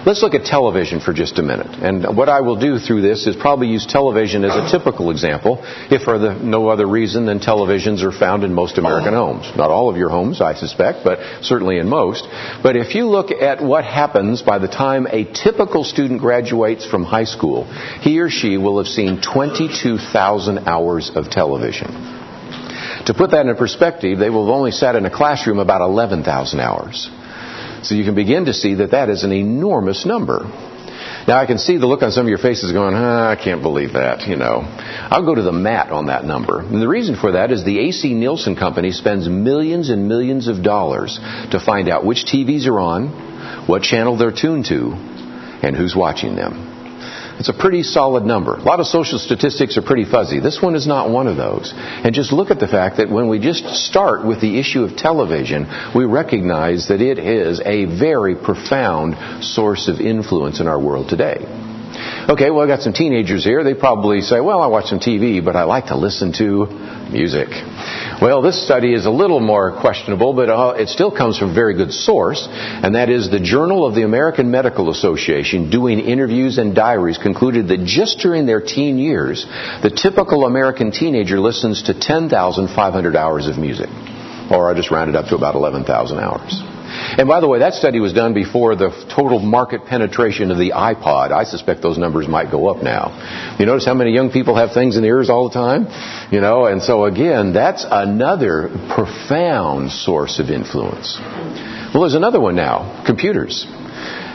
Let's 0.06 0.22
look 0.22 0.36
at 0.36 0.46
television 0.46 1.00
for 1.00 1.14
just 1.14 1.40
a 1.40 1.42
minute. 1.42 1.66
And 1.82 2.16
what 2.16 2.30
I 2.30 2.42
will 2.42 2.60
do 2.60 2.78
through 2.78 3.02
this 3.02 3.26
is 3.26 3.36
probably 3.36 3.70
use 3.70 3.88
television 3.88 4.46
as 4.46 4.54
a 4.54 4.70
typical 4.70 5.10
example, 5.10 5.58
if 5.90 6.04
for 6.04 6.20
the, 6.20 6.36
no 6.36 6.68
other 6.68 6.86
reason 6.86 7.26
than 7.26 7.40
televisions 7.40 8.04
are 8.04 8.12
found 8.12 8.44
in 8.44 8.54
most 8.54 8.78
American 8.78 9.14
homes. 9.14 9.52
Not 9.58 9.72
all 9.72 9.90
of 9.90 9.98
your 9.98 10.10
homes, 10.10 10.42
I 10.42 10.54
suspect, 10.54 11.00
but 11.04 11.18
certainly 11.42 11.80
in 11.80 11.90
most. 11.90 12.24
But 12.62 12.76
if 12.76 12.94
you 12.94 13.08
look 13.08 13.32
at 13.32 13.64
what 13.64 13.84
happens 13.84 14.44
by 14.44 14.60
the 14.60 14.68
time 14.68 15.08
a 15.08 15.24
typical 15.24 15.84
student 15.84 16.22
graduates 16.22 16.86
from 16.86 17.04
high 17.04 17.24
school, 17.24 17.64
he 18.02 18.20
or 18.20 18.30
she 18.30 18.58
will 18.58 18.78
have 18.78 18.88
seen 18.88 19.22
22,000 19.24 20.68
hours 20.68 21.10
of 21.16 21.32
television. 21.32 21.88
To 23.08 23.14
put 23.18 23.32
that 23.32 23.48
in 23.48 23.56
perspective, 23.56 24.20
they 24.20 24.30
will 24.30 24.46
have 24.46 24.54
only 24.54 24.72
sat 24.72 24.96
in 24.96 25.08
a 25.08 25.12
classroom 25.12 25.58
about 25.58 25.82
11,000 25.82 26.60
hours. 26.60 27.10
So 27.86 27.94
you 27.94 28.04
can 28.04 28.16
begin 28.16 28.46
to 28.46 28.54
see 28.54 28.76
that 28.76 28.92
that 28.92 29.10
is 29.10 29.24
an 29.24 29.32
enormous 29.32 30.06
number. 30.06 30.40
Now 31.28 31.40
I 31.40 31.46
can 31.46 31.60
see 31.60 31.78
the 31.78 31.86
look 31.86 32.02
on 32.02 32.12
some 32.12 32.26
of 32.26 32.30
your 32.30 32.40
faces 32.40 32.72
going, 32.72 32.96
ah, 32.96 33.30
I 33.30 33.36
can't 33.36 33.62
believe 33.62 33.94
that, 33.94 34.28
you 34.28 34.36
know. 34.36 34.62
I'll 34.64 35.26
go 35.26 35.36
to 35.36 35.42
the 35.42 35.52
mat 35.52 35.92
on 35.92 36.08
that 36.08 36.26
number. 36.26 36.60
And 36.60 36.82
the 36.82 36.88
reason 36.88 37.16
for 37.16 37.34
that 37.34 37.52
is 37.52 37.64
the 37.64 37.80
AC 37.80 38.14
Nielsen 38.14 38.56
company 38.56 38.92
spends 38.92 39.30
millions 39.30 39.90
and 39.90 40.08
millions 40.08 40.48
of 40.48 40.64
dollars 40.64 41.20
to 41.52 41.60
find 41.64 41.90
out 41.90 42.06
which 42.06 42.26
TVs 42.26 42.68
are 42.68 42.80
on, 42.80 43.68
what 43.68 43.84
channel 43.84 44.18
they're 44.18 44.32
tuned 44.32 44.66
to, 44.66 44.92
and 45.64 45.76
who's 45.76 45.96
watching 45.96 46.36
them. 46.36 46.75
It's 47.38 47.50
a 47.50 47.54
pretty 47.54 47.84
solid 47.84 48.24
number. 48.24 48.56
A 48.56 48.64
lot 48.64 48.80
of 48.80 48.88
social 48.88 49.20
statistics 49.20 49.78
are 49.78 49.82
pretty 49.82 50.06
fuzzy. 50.06 50.40
This 50.40 50.62
one 50.62 50.76
is 50.76 50.88
not 50.88 51.10
one 51.10 51.28
of 51.28 51.36
those. 51.36 51.74
And 51.76 52.16
just 52.16 52.32
look 52.32 52.50
at 52.50 52.60
the 52.60 52.68
fact 52.68 52.98
that 52.98 53.10
when 53.10 53.28
we 53.28 53.40
just 53.40 53.66
start 53.88 54.26
with 54.26 54.40
the 54.40 54.58
issue 54.60 54.84
of 54.84 54.96
television, 54.96 55.68
we 55.94 56.06
recognize 56.06 56.88
that 56.88 57.02
it 57.02 57.20
is 57.20 57.60
a 57.66 57.86
very 57.86 58.36
profound 58.36 59.44
source 59.44 59.88
of 59.88 60.00
influence 60.00 60.60
in 60.60 60.68
our 60.68 60.80
world 60.80 61.10
today. 61.10 61.65
Okay, 62.28 62.50
well, 62.50 62.62
I 62.62 62.68
got 62.68 62.82
some 62.82 62.94
teenagers 62.94 63.44
here. 63.44 63.64
They 63.64 63.76
probably 63.76 64.22
say, 64.22 64.40
well, 64.40 64.62
I 64.62 64.68
watch 64.68 64.86
some 64.86 65.00
TV, 65.00 65.44
but 65.44 65.56
I 65.56 65.64
like 65.64 65.88
to 65.88 65.98
listen 65.98 66.34
to 66.34 66.66
music. 67.12 67.50
Well, 68.22 68.42
this 68.42 68.64
study 68.64 68.94
is 68.94 69.06
a 69.06 69.12
little 69.12 69.40
more 69.40 69.80
questionable, 69.80 70.34
but 70.34 70.50
uh, 70.50 70.74
it 70.78 70.90
still 70.90 71.12
comes 71.12 71.38
from 71.38 71.52
a 71.52 71.54
very 71.54 71.76
good 71.76 71.92
source, 71.92 72.48
and 72.50 72.96
that 72.96 73.10
is 73.10 73.30
the 73.30 73.40
Journal 73.40 73.86
of 73.86 73.94
the 73.94 74.04
American 74.04 74.50
Medical 74.50 74.90
Association 74.90 75.70
doing 75.70 76.00
interviews 76.00 76.58
and 76.58 76.74
diaries 76.74 77.18
concluded 77.18 77.68
that 77.68 77.86
just 77.86 78.20
during 78.20 78.46
their 78.46 78.62
teen 78.62 78.98
years, 78.98 79.46
the 79.84 79.92
typical 79.92 80.46
American 80.46 80.92
teenager 80.92 81.40
listens 81.40 81.84
to 81.84 82.00
10,500 82.00 83.16
hours 83.16 83.48
of 83.48 83.58
music. 83.58 83.90
Or 84.50 84.72
I 84.72 84.74
just 84.76 84.92
rounded 84.92 85.16
up 85.16 85.28
to 85.28 85.36
about 85.36 85.56
11,000 85.56 86.20
hours. 86.20 86.75
And 87.18 87.28
by 87.28 87.40
the 87.40 87.48
way, 87.48 87.60
that 87.60 87.74
study 87.74 88.00
was 88.00 88.14
done 88.14 88.34
before 88.34 88.76
the 88.76 88.90
total 89.16 89.40
market 89.40 89.86
penetration 89.86 90.52
of 90.52 90.58
the 90.58 90.72
iPod. 90.72 91.32
I 91.32 91.46
suspect 91.46 91.82
those 91.82 91.98
numbers 91.98 92.28
might 92.28 92.52
go 92.52 92.68
up 92.68 92.84
now. 92.84 93.56
You 93.58 93.66
notice 93.66 93.86
how 93.86 93.94
many 93.94 94.12
young 94.12 94.32
people 94.32 94.56
have 94.56 94.74
things 94.74 94.98
in 94.98 95.02
their 95.02 95.18
ears 95.18 95.30
all 95.30 95.48
the 95.48 95.54
time? 95.54 95.88
You 96.32 96.42
know, 96.42 96.66
and 96.66 96.82
so 96.82 97.06
again, 97.06 97.54
that's 97.54 97.86
another 97.90 98.70
profound 98.94 99.92
source 99.92 100.40
of 100.40 100.50
influence. 100.50 101.18
Well, 101.94 102.02
there's 102.02 102.16
another 102.16 102.42
one 102.42 102.56
now 102.56 103.04
computers. 103.06 103.66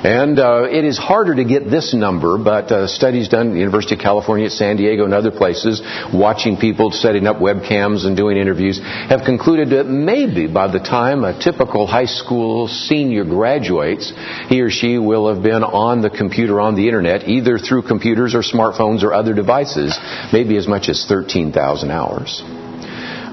And 0.03 0.39
uh, 0.39 0.65
it 0.71 0.87
is 0.87 0.97
harder 0.97 1.35
to 1.35 1.45
get 1.45 1.71
this 1.71 1.93
number, 1.93 2.39
but 2.39 2.73
uh, 2.73 2.87
studies 2.87 3.29
done 3.29 3.49
at 3.49 3.53
the 3.53 3.59
University 3.59 3.97
of 3.97 4.01
California 4.01 4.47
at 4.47 4.53
San 4.53 4.77
Diego 4.77 5.05
and 5.05 5.13
other 5.13 5.31
places, 5.31 5.83
watching 6.13 6.57
people 6.57 6.91
setting 6.91 7.27
up 7.27 7.37
webcams 7.37 8.07
and 8.07 8.17
doing 8.17 8.39
interviews, 8.39 8.81
have 8.81 9.25
concluded 9.27 9.71
that 9.71 9.85
maybe 9.85 10.47
by 10.47 10.73
the 10.73 10.79
time 10.79 11.23
a 11.23 11.39
typical 11.39 11.87
high 11.87 12.07
school 12.07 12.67
senior 12.67 13.25
graduates, 13.25 14.11
he 14.49 14.63
or 14.63 14.71
she 14.71 14.97
will 14.97 15.33
have 15.33 15.43
been 15.43 15.63
on 15.63 16.01
the 16.01 16.11
computer, 16.11 16.61
on 16.61 16.77
the 16.77 16.87
internet, 16.87 17.29
either 17.29 17.59
through 17.59 17.83
computers 17.83 18.35
or 18.35 18.41
smartphones 18.41 19.03
or 19.03 19.13
other 19.13 19.35
devices, 19.35 19.99
maybe 20.33 20.57
as 20.57 20.67
much 20.67 20.89
as 20.89 21.05
13,000 21.07 21.91
hours. 21.91 22.43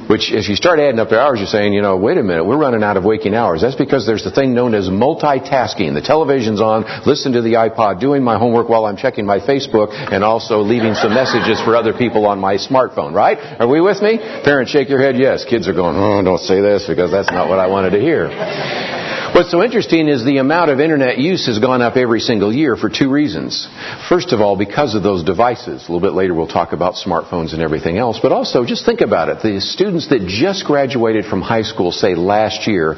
Which, 0.07 0.31
as 0.31 0.48
you 0.48 0.56
start 0.56 0.80
adding 0.80 1.00
up 1.00 1.09
the 1.09 1.19
hours, 1.19 1.39
you're 1.39 1.48
saying, 1.48 1.74
you 1.74 1.81
know, 1.81 1.98
wait 1.98 2.18
a 2.18 2.24
minute, 2.24 2.45
we're 2.45 2.57
running 2.57 2.81
out 2.81 2.95
of 2.95 3.04
waking 3.04 3.36
hours. 3.36 3.62
That's 3.62 3.75
because 3.75 4.06
there's 4.06 4.24
the 4.24 4.31
thing 4.31 4.54
known 4.54 4.74
as 4.74 4.88
multitasking. 4.88 5.94
The 5.94 6.01
television's 6.01 6.62
on, 6.62 6.86
listen 7.06 7.33
to 7.33 7.42
the 7.42 7.54
iPod, 7.54 8.00
doing 8.00 8.24
my 8.24 8.38
homework 8.38 8.69
while 8.69 8.86
I'm 8.86 8.95
checking 8.95 9.25
my 9.25 9.39
Facebook, 9.39 9.92
and 9.92 10.24
also 10.24 10.62
leaving 10.62 10.94
some 10.94 11.14
messages 11.14 11.59
for 11.59 11.76
other 11.76 11.94
people 11.94 12.26
on 12.26 12.40
my 12.40 12.56
smartphone, 12.56 13.14
right? 13.14 13.37
Are 13.59 13.68
we 13.68 13.81
with 13.81 14.02
me? 14.02 14.18
Parents 14.18 14.71
shake 14.71 14.87
your 14.87 14.99
head, 14.99 15.18
yes. 15.18 15.44
Kids 15.44 15.68
are 15.68 15.73
going, 15.73 15.97
oh, 15.97 16.21
don't 16.23 16.40
say 16.40 16.61
this 16.61 16.87
because 16.87 17.11
that's 17.11 17.30
not 17.30 17.49
what 17.49 17.59
I 17.59 17.68
wanted 17.68 17.92
to 17.92 17.99
hear. 17.99 18.96
What's 19.37 19.51
so 19.51 19.61
interesting 19.61 20.07
is 20.07 20.25
the 20.25 20.39
amount 20.39 20.71
of 20.71 20.79
internet 20.79 21.19
use 21.19 21.45
has 21.45 21.59
gone 21.59 21.79
up 21.79 21.95
every 21.95 22.21
single 22.21 22.51
year 22.51 22.75
for 22.75 22.89
two 22.89 23.11
reasons. 23.11 23.67
First 24.09 24.33
of 24.33 24.41
all, 24.41 24.57
because 24.57 24.95
of 24.95 25.03
those 25.03 25.23
devices. 25.23 25.87
A 25.87 25.91
little 25.91 26.01
bit 26.01 26.17
later 26.17 26.33
we'll 26.33 26.47
talk 26.47 26.73
about 26.73 26.95
smartphones 26.95 27.53
and 27.53 27.61
everything 27.61 27.99
else. 27.99 28.17
But 28.19 28.31
also, 28.31 28.65
just 28.65 28.83
think 28.83 29.01
about 29.01 29.29
it. 29.29 29.44
The 29.44 29.61
students 29.61 30.09
that 30.09 30.25
just 30.25 30.65
graduated 30.65 31.25
from 31.25 31.44
high 31.44 31.61
school, 31.61 31.91
say 31.91 32.15
last 32.15 32.65
year, 32.65 32.95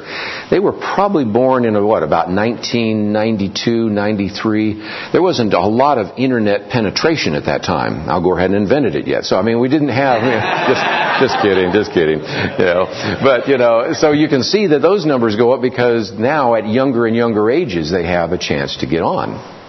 they 0.50 0.58
were 0.60 0.72
probably 0.72 1.26
born 1.26 1.66
in, 1.66 1.74
what, 1.84 2.02
about 2.02 2.32
1992, 2.32 3.90
93. 3.90 5.10
There 5.12 5.20
wasn't 5.20 5.52
a 5.52 5.60
lot 5.60 5.98
of 5.98 6.16
internet 6.16 6.70
penetration 6.70 7.34
at 7.34 7.44
that 7.52 7.64
time. 7.64 8.08
Al 8.08 8.22
Gore 8.22 8.38
hadn't 8.38 8.56
invented 8.56 8.96
it 8.96 9.06
yet. 9.06 9.24
So, 9.24 9.36
I 9.36 9.42
mean, 9.42 9.60
we 9.60 9.68
didn't 9.68 9.92
have, 9.92 10.24
just, 10.72 10.84
just 11.20 11.42
kidding, 11.44 11.70
just 11.76 11.92
kidding. 11.92 12.24
You 12.24 12.64
know, 12.64 12.88
but, 13.20 13.46
you 13.46 13.58
know, 13.58 13.92
so 13.92 14.12
you 14.12 14.28
can 14.28 14.42
see 14.42 14.68
that 14.68 14.78
those 14.78 15.04
numbers 15.04 15.36
go 15.36 15.52
up 15.52 15.60
because 15.60 16.10
now 16.16 16.29
at 16.56 16.68
younger 16.68 17.06
and 17.06 17.16
younger 17.16 17.50
ages 17.50 17.90
they 17.90 18.04
have 18.04 18.32
a 18.32 18.38
chance 18.38 18.76
to 18.78 18.86
get 18.86 19.02
on. 19.02 19.59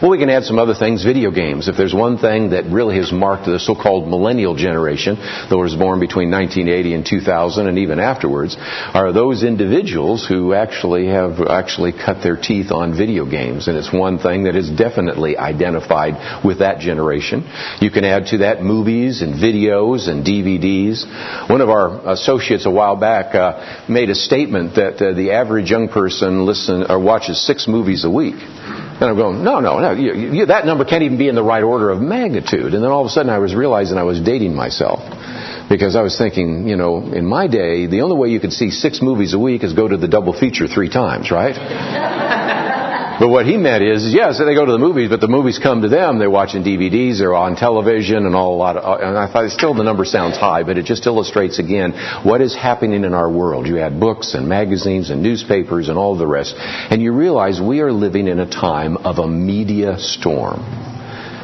Well, 0.00 0.10
we 0.10 0.18
can 0.18 0.30
add 0.30 0.44
some 0.44 0.58
other 0.58 0.74
things. 0.74 1.04
Video 1.04 1.30
games. 1.30 1.68
If 1.68 1.76
there's 1.76 1.94
one 1.94 2.18
thing 2.18 2.50
that 2.50 2.64
really 2.66 2.96
has 2.96 3.12
marked 3.12 3.46
the 3.46 3.58
so-called 3.58 4.08
millennial 4.08 4.54
generation, 4.54 5.16
those 5.50 5.74
born 5.74 6.00
between 6.00 6.30
1980 6.30 6.94
and 6.94 7.06
2000 7.06 7.68
and 7.68 7.78
even 7.78 7.98
afterwards, 7.98 8.56
are 8.58 9.12
those 9.12 9.42
individuals 9.42 10.26
who 10.26 10.54
actually 10.54 11.06
have 11.06 11.40
actually 11.48 11.92
cut 11.92 12.22
their 12.22 12.36
teeth 12.36 12.70
on 12.70 12.96
video 12.96 13.28
games. 13.28 13.68
And 13.68 13.76
it's 13.76 13.92
one 13.92 14.18
thing 14.18 14.44
that 14.44 14.56
is 14.56 14.70
definitely 14.70 15.36
identified 15.36 16.44
with 16.44 16.60
that 16.60 16.78
generation. 16.78 17.44
You 17.80 17.90
can 17.90 18.04
add 18.04 18.26
to 18.26 18.38
that 18.38 18.62
movies 18.62 19.22
and 19.22 19.34
videos 19.34 20.08
and 20.08 20.24
DVDs. 20.24 21.04
One 21.48 21.60
of 21.60 21.68
our 21.68 22.12
associates 22.12 22.66
a 22.66 22.70
while 22.70 22.96
back 22.96 23.34
uh, 23.34 23.86
made 23.88 24.10
a 24.10 24.14
statement 24.14 24.76
that 24.76 25.00
uh, 25.02 25.14
the 25.14 25.32
average 25.32 25.70
young 25.70 25.88
person 25.88 26.44
listen 26.46 26.84
or 26.88 26.98
watches 26.98 27.44
six 27.44 27.66
movies 27.68 28.04
a 28.04 28.10
week. 28.10 28.36
And 29.02 29.10
I'm 29.10 29.16
going, 29.16 29.42
no, 29.42 29.58
no, 29.58 29.80
no. 29.80 29.90
You, 29.94 30.14
you, 30.14 30.46
that 30.46 30.64
number 30.64 30.84
can't 30.84 31.02
even 31.02 31.18
be 31.18 31.26
in 31.26 31.34
the 31.34 31.42
right 31.42 31.64
order 31.64 31.90
of 31.90 32.00
magnitude. 32.00 32.72
And 32.72 32.84
then 32.84 32.92
all 32.92 33.00
of 33.00 33.06
a 33.06 33.10
sudden 33.10 33.32
I 33.32 33.38
was 33.38 33.52
realizing 33.52 33.98
I 33.98 34.04
was 34.04 34.20
dating 34.20 34.54
myself. 34.54 35.00
Because 35.68 35.96
I 35.96 36.02
was 36.02 36.16
thinking, 36.16 36.68
you 36.68 36.76
know, 36.76 37.12
in 37.12 37.26
my 37.26 37.48
day, 37.48 37.86
the 37.86 38.02
only 38.02 38.16
way 38.16 38.28
you 38.28 38.38
could 38.38 38.52
see 38.52 38.70
six 38.70 39.02
movies 39.02 39.34
a 39.34 39.40
week 39.40 39.64
is 39.64 39.72
go 39.72 39.88
to 39.88 39.96
the 39.96 40.06
double 40.06 40.32
feature 40.32 40.68
three 40.68 40.88
times, 40.88 41.32
right? 41.32 42.68
But 43.18 43.28
what 43.28 43.46
he 43.46 43.56
meant 43.56 43.84
is, 43.84 44.12
yes, 44.12 44.38
they 44.38 44.54
go 44.54 44.64
to 44.64 44.72
the 44.72 44.78
movies, 44.78 45.08
but 45.08 45.20
the 45.20 45.28
movies 45.28 45.58
come 45.58 45.82
to 45.82 45.88
them. 45.88 46.18
They're 46.18 46.30
watching 46.30 46.62
DVDs, 46.62 47.18
they're 47.18 47.34
on 47.34 47.56
television, 47.56 48.26
and 48.26 48.34
all 48.34 48.54
a 48.54 48.58
lot. 48.58 48.76
Of, 48.76 48.84
uh, 48.84 49.06
and 49.06 49.18
I 49.18 49.30
thought 49.30 49.50
still 49.50 49.74
the 49.74 49.84
number 49.84 50.04
sounds 50.04 50.36
high, 50.36 50.62
but 50.62 50.78
it 50.78 50.84
just 50.84 51.06
illustrates 51.06 51.58
again 51.58 51.92
what 52.24 52.40
is 52.40 52.54
happening 52.54 53.04
in 53.04 53.14
our 53.14 53.30
world. 53.30 53.66
You 53.66 53.76
had 53.76 54.00
books 54.00 54.34
and 54.34 54.48
magazines 54.48 55.10
and 55.10 55.22
newspapers 55.22 55.88
and 55.88 55.98
all 55.98 56.16
the 56.16 56.26
rest, 56.26 56.54
and 56.56 57.02
you 57.02 57.12
realize 57.12 57.60
we 57.60 57.80
are 57.80 57.92
living 57.92 58.28
in 58.28 58.38
a 58.38 58.50
time 58.50 58.96
of 58.96 59.18
a 59.18 59.28
media 59.28 59.98
storm. 59.98 60.91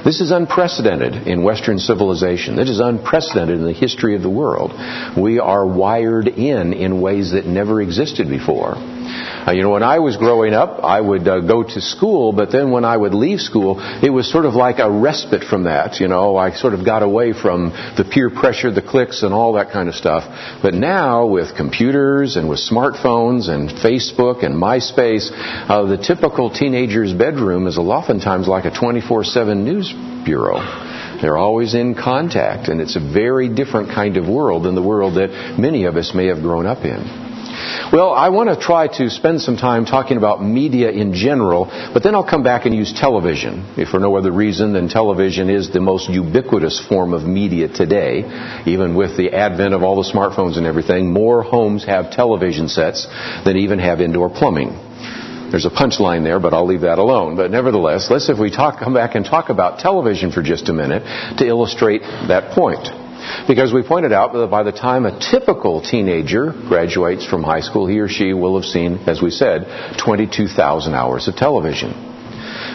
This 0.04 0.20
is 0.20 0.30
unprecedented 0.30 1.26
in 1.26 1.42
Western 1.42 1.78
civilization. 1.78 2.56
This 2.56 2.70
is 2.70 2.80
unprecedented 2.80 3.58
in 3.58 3.66
the 3.66 3.72
history 3.72 4.14
of 4.14 4.22
the 4.22 4.30
world. 4.30 4.72
We 5.16 5.38
are 5.38 5.66
wired 5.66 6.28
in 6.28 6.72
in 6.72 7.00
ways 7.00 7.32
that 7.32 7.46
never 7.46 7.82
existed 7.82 8.28
before. 8.28 8.74
Uh, 8.76 9.52
you 9.52 9.62
know, 9.62 9.70
when 9.70 9.82
I 9.82 9.98
was 9.98 10.16
growing 10.16 10.52
up, 10.52 10.84
I 10.84 11.00
would 11.00 11.26
uh, 11.26 11.40
go 11.40 11.62
to 11.62 11.80
school, 11.80 12.32
but 12.32 12.52
then 12.52 12.70
when 12.70 12.84
I 12.84 12.96
would 12.96 13.14
leave 13.14 13.40
school, 13.40 13.80
it 14.02 14.10
was 14.10 14.30
sort 14.30 14.44
of 14.44 14.54
like 14.54 14.78
a 14.78 14.90
respite 14.90 15.44
from 15.44 15.64
that. 15.64 16.00
You 16.00 16.08
know, 16.08 16.36
I 16.36 16.52
sort 16.52 16.74
of 16.74 16.84
got 16.84 17.02
away 17.02 17.32
from 17.32 17.70
the 17.96 18.04
peer 18.04 18.30
pressure, 18.30 18.70
the 18.70 18.82
cliques, 18.82 19.22
and 19.22 19.32
all 19.32 19.54
that 19.54 19.72
kind 19.72 19.88
of 19.88 19.94
stuff. 19.94 20.24
But 20.62 20.74
now, 20.74 21.26
with 21.26 21.56
computers 21.56 22.36
and 22.36 22.48
with 22.48 22.60
smartphones 22.60 23.48
and 23.48 23.70
Facebook 23.70 24.44
and 24.44 24.54
MySpace, 24.54 25.30
uh, 25.32 25.86
the 25.86 25.96
typical 25.96 26.50
teenager's 26.50 27.14
bedroom 27.14 27.66
is 27.66 27.78
oftentimes 27.78 28.46
like 28.46 28.66
a 28.66 28.70
24/7 28.70 29.64
news 29.64 29.87
bureau. 30.24 30.58
They're 31.20 31.36
always 31.36 31.74
in 31.74 31.94
contact, 31.94 32.68
and 32.68 32.80
it's 32.80 32.96
a 32.96 33.00
very 33.00 33.48
different 33.48 33.90
kind 33.90 34.16
of 34.16 34.28
world 34.28 34.64
than 34.64 34.74
the 34.74 34.82
world 34.82 35.14
that 35.16 35.58
many 35.58 35.84
of 35.84 35.96
us 35.96 36.14
may 36.14 36.26
have 36.26 36.42
grown 36.42 36.66
up 36.66 36.84
in. 36.84 37.28
Well, 37.92 38.12
I 38.12 38.28
want 38.28 38.50
to 38.50 38.56
try 38.56 38.86
to 38.98 39.10
spend 39.10 39.40
some 39.40 39.56
time 39.56 39.84
talking 39.84 40.16
about 40.16 40.44
media 40.44 40.90
in 40.90 41.14
general, 41.14 41.64
but 41.92 42.02
then 42.02 42.14
I'll 42.14 42.28
come 42.28 42.42
back 42.42 42.66
and 42.66 42.74
use 42.74 42.92
television, 42.92 43.74
if 43.76 43.88
for 43.88 43.98
no 43.98 44.16
other 44.16 44.30
reason 44.30 44.72
than 44.72 44.88
television 44.88 45.50
is 45.50 45.72
the 45.72 45.80
most 45.80 46.08
ubiquitous 46.08 46.78
form 46.86 47.14
of 47.14 47.24
media 47.24 47.66
today. 47.68 48.62
Even 48.66 48.94
with 48.94 49.16
the 49.16 49.32
advent 49.32 49.74
of 49.74 49.82
all 49.82 49.96
the 49.96 50.08
smartphones 50.08 50.56
and 50.56 50.66
everything, 50.66 51.12
more 51.12 51.42
homes 51.42 51.84
have 51.84 52.10
television 52.12 52.68
sets 52.68 53.06
than 53.44 53.56
even 53.56 53.78
have 53.78 54.00
indoor 54.00 54.28
plumbing. 54.30 54.87
There's 55.50 55.66
a 55.66 55.70
punchline 55.70 56.24
there, 56.24 56.40
but 56.40 56.52
I'll 56.52 56.66
leave 56.66 56.82
that 56.82 56.98
alone. 56.98 57.36
But 57.36 57.50
nevertheless, 57.50 58.08
let's 58.10 58.28
if 58.28 58.38
we 58.38 58.50
talk, 58.50 58.80
come 58.80 58.94
back 58.94 59.14
and 59.14 59.24
talk 59.24 59.48
about 59.48 59.78
television 59.78 60.30
for 60.30 60.42
just 60.42 60.68
a 60.68 60.72
minute 60.72 61.02
to 61.38 61.46
illustrate 61.46 62.02
that 62.02 62.52
point. 62.52 62.88
Because 63.48 63.72
we 63.72 63.82
pointed 63.82 64.12
out 64.12 64.32
that 64.32 64.50
by 64.50 64.62
the 64.62 64.72
time 64.72 65.06
a 65.06 65.18
typical 65.18 65.80
teenager 65.80 66.52
graduates 66.52 67.26
from 67.26 67.42
high 67.42 67.60
school, 67.60 67.86
he 67.86 67.98
or 67.98 68.08
she 68.08 68.32
will 68.32 68.60
have 68.60 68.68
seen, 68.68 68.98
as 69.08 69.20
we 69.20 69.30
said, 69.30 69.96
22,000 69.98 70.94
hours 70.94 71.28
of 71.28 71.34
television. 71.34 72.17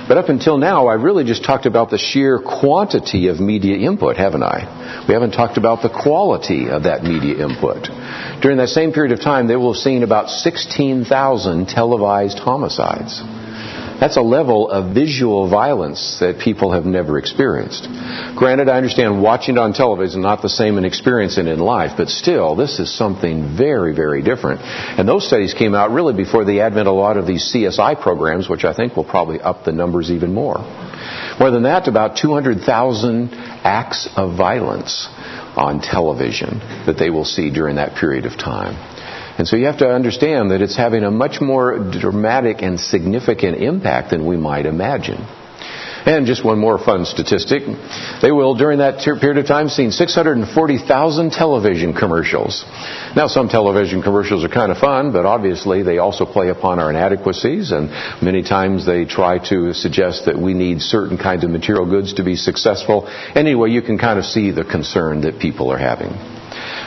But 0.07 0.17
up 0.17 0.27
until 0.27 0.57
now, 0.57 0.87
I've 0.87 1.01
really 1.01 1.23
just 1.23 1.45
talked 1.45 1.65
about 1.65 1.89
the 1.89 1.97
sheer 1.97 2.37
quantity 2.37 3.29
of 3.29 3.39
media 3.39 3.77
input, 3.77 4.17
haven't 4.17 4.43
I? 4.43 5.05
We 5.07 5.13
haven't 5.13 5.31
talked 5.31 5.57
about 5.57 5.81
the 5.81 5.89
quality 5.89 6.69
of 6.69 6.83
that 6.83 7.03
media 7.03 7.45
input. 7.45 7.87
During 8.41 8.57
that 8.57 8.67
same 8.67 8.91
period 8.91 9.13
of 9.13 9.21
time, 9.21 9.47
they 9.47 9.55
will 9.55 9.73
have 9.73 9.81
seen 9.81 10.03
about 10.03 10.29
16,000 10.29 11.67
televised 11.67 12.37
homicides. 12.37 13.21
That's 14.03 14.17
a 14.17 14.21
level 14.21 14.69
of 14.69 14.93
visual 14.93 15.49
violence 15.49 16.17
that 16.19 16.37
people 16.37 16.73
have 16.73 16.83
never 16.83 17.17
experienced. 17.17 17.87
Granted, 18.35 18.67
I 18.67 18.75
understand 18.75 19.23
watching 19.23 19.55
it 19.55 19.59
on 19.59 19.71
television 19.71 20.19
is 20.19 20.21
not 20.21 20.41
the 20.41 20.49
same 20.49 20.75
and 20.75 20.85
experiencing 20.85 21.47
it 21.47 21.53
in 21.53 21.59
life, 21.59 21.91
but 21.95 22.09
still, 22.09 22.57
this 22.57 22.79
is 22.79 22.93
something 22.93 23.55
very, 23.55 23.95
very 23.95 24.21
different. 24.21 24.59
And 24.61 25.07
those 25.07 25.25
studies 25.25 25.53
came 25.53 25.73
out 25.73 25.91
really 25.91 26.13
before 26.13 26.43
the 26.43 26.59
advent 26.59 26.89
of 26.89 26.93
a 26.93 26.97
lot 26.97 27.15
of 27.15 27.25
these 27.25 27.49
CSI 27.55 28.01
programs, 28.01 28.49
which 28.49 28.65
I 28.65 28.73
think 28.73 28.97
will 28.97 29.05
probably 29.05 29.39
up 29.39 29.63
the 29.63 29.71
numbers 29.71 30.11
even 30.11 30.33
more. 30.33 30.57
More 31.39 31.51
than 31.51 31.63
that, 31.63 31.87
about 31.87 32.17
200,000 32.17 33.29
acts 33.63 34.09
of 34.17 34.35
violence 34.35 35.07
on 35.55 35.79
television 35.79 36.59
that 36.87 36.97
they 36.99 37.09
will 37.09 37.23
see 37.23 37.51
during 37.51 37.77
that 37.77 37.95
period 37.95 38.25
of 38.25 38.37
time. 38.37 38.75
And 39.37 39.47
so 39.47 39.55
you 39.55 39.65
have 39.65 39.79
to 39.79 39.89
understand 39.89 40.51
that 40.51 40.61
it's 40.61 40.77
having 40.77 41.03
a 41.03 41.11
much 41.11 41.41
more 41.41 41.79
dramatic 41.79 42.61
and 42.61 42.79
significant 42.79 43.57
impact 43.57 44.11
than 44.11 44.25
we 44.25 44.37
might 44.37 44.65
imagine. 44.65 45.25
And 46.05 46.25
just 46.27 46.43
one 46.43 46.59
more 46.59 46.77
fun 46.77 47.05
statistic. 47.05 47.63
They 48.21 48.31
will, 48.31 48.55
during 48.55 48.79
that 48.79 48.99
period 48.99 49.37
of 49.37 49.47
time, 49.47 49.69
seen 49.69 49.91
640,000 49.91 51.31
television 51.31 51.93
commercials. 51.93 52.65
Now, 53.15 53.27
some 53.27 53.47
television 53.47 54.01
commercials 54.01 54.43
are 54.43 54.49
kind 54.49 54.69
of 54.71 54.79
fun, 54.79 55.13
but 55.13 55.25
obviously 55.25 55.81
they 55.81 55.99
also 55.99 56.25
play 56.25 56.49
upon 56.49 56.79
our 56.79 56.89
inadequacies, 56.89 57.71
and 57.71 57.89
many 58.21 58.43
times 58.43 58.85
they 58.85 59.05
try 59.05 59.39
to 59.47 59.73
suggest 59.73 60.25
that 60.25 60.37
we 60.37 60.53
need 60.53 60.81
certain 60.81 61.17
kinds 61.17 61.45
of 61.45 61.49
material 61.49 61.85
goods 61.85 62.15
to 62.15 62.23
be 62.23 62.35
successful. 62.35 63.07
Anyway, 63.33 63.69
you 63.69 63.81
can 63.81 63.97
kind 63.97 64.19
of 64.19 64.25
see 64.25 64.51
the 64.51 64.65
concern 64.65 65.21
that 65.21 65.39
people 65.39 65.71
are 65.71 65.79
having. 65.79 66.11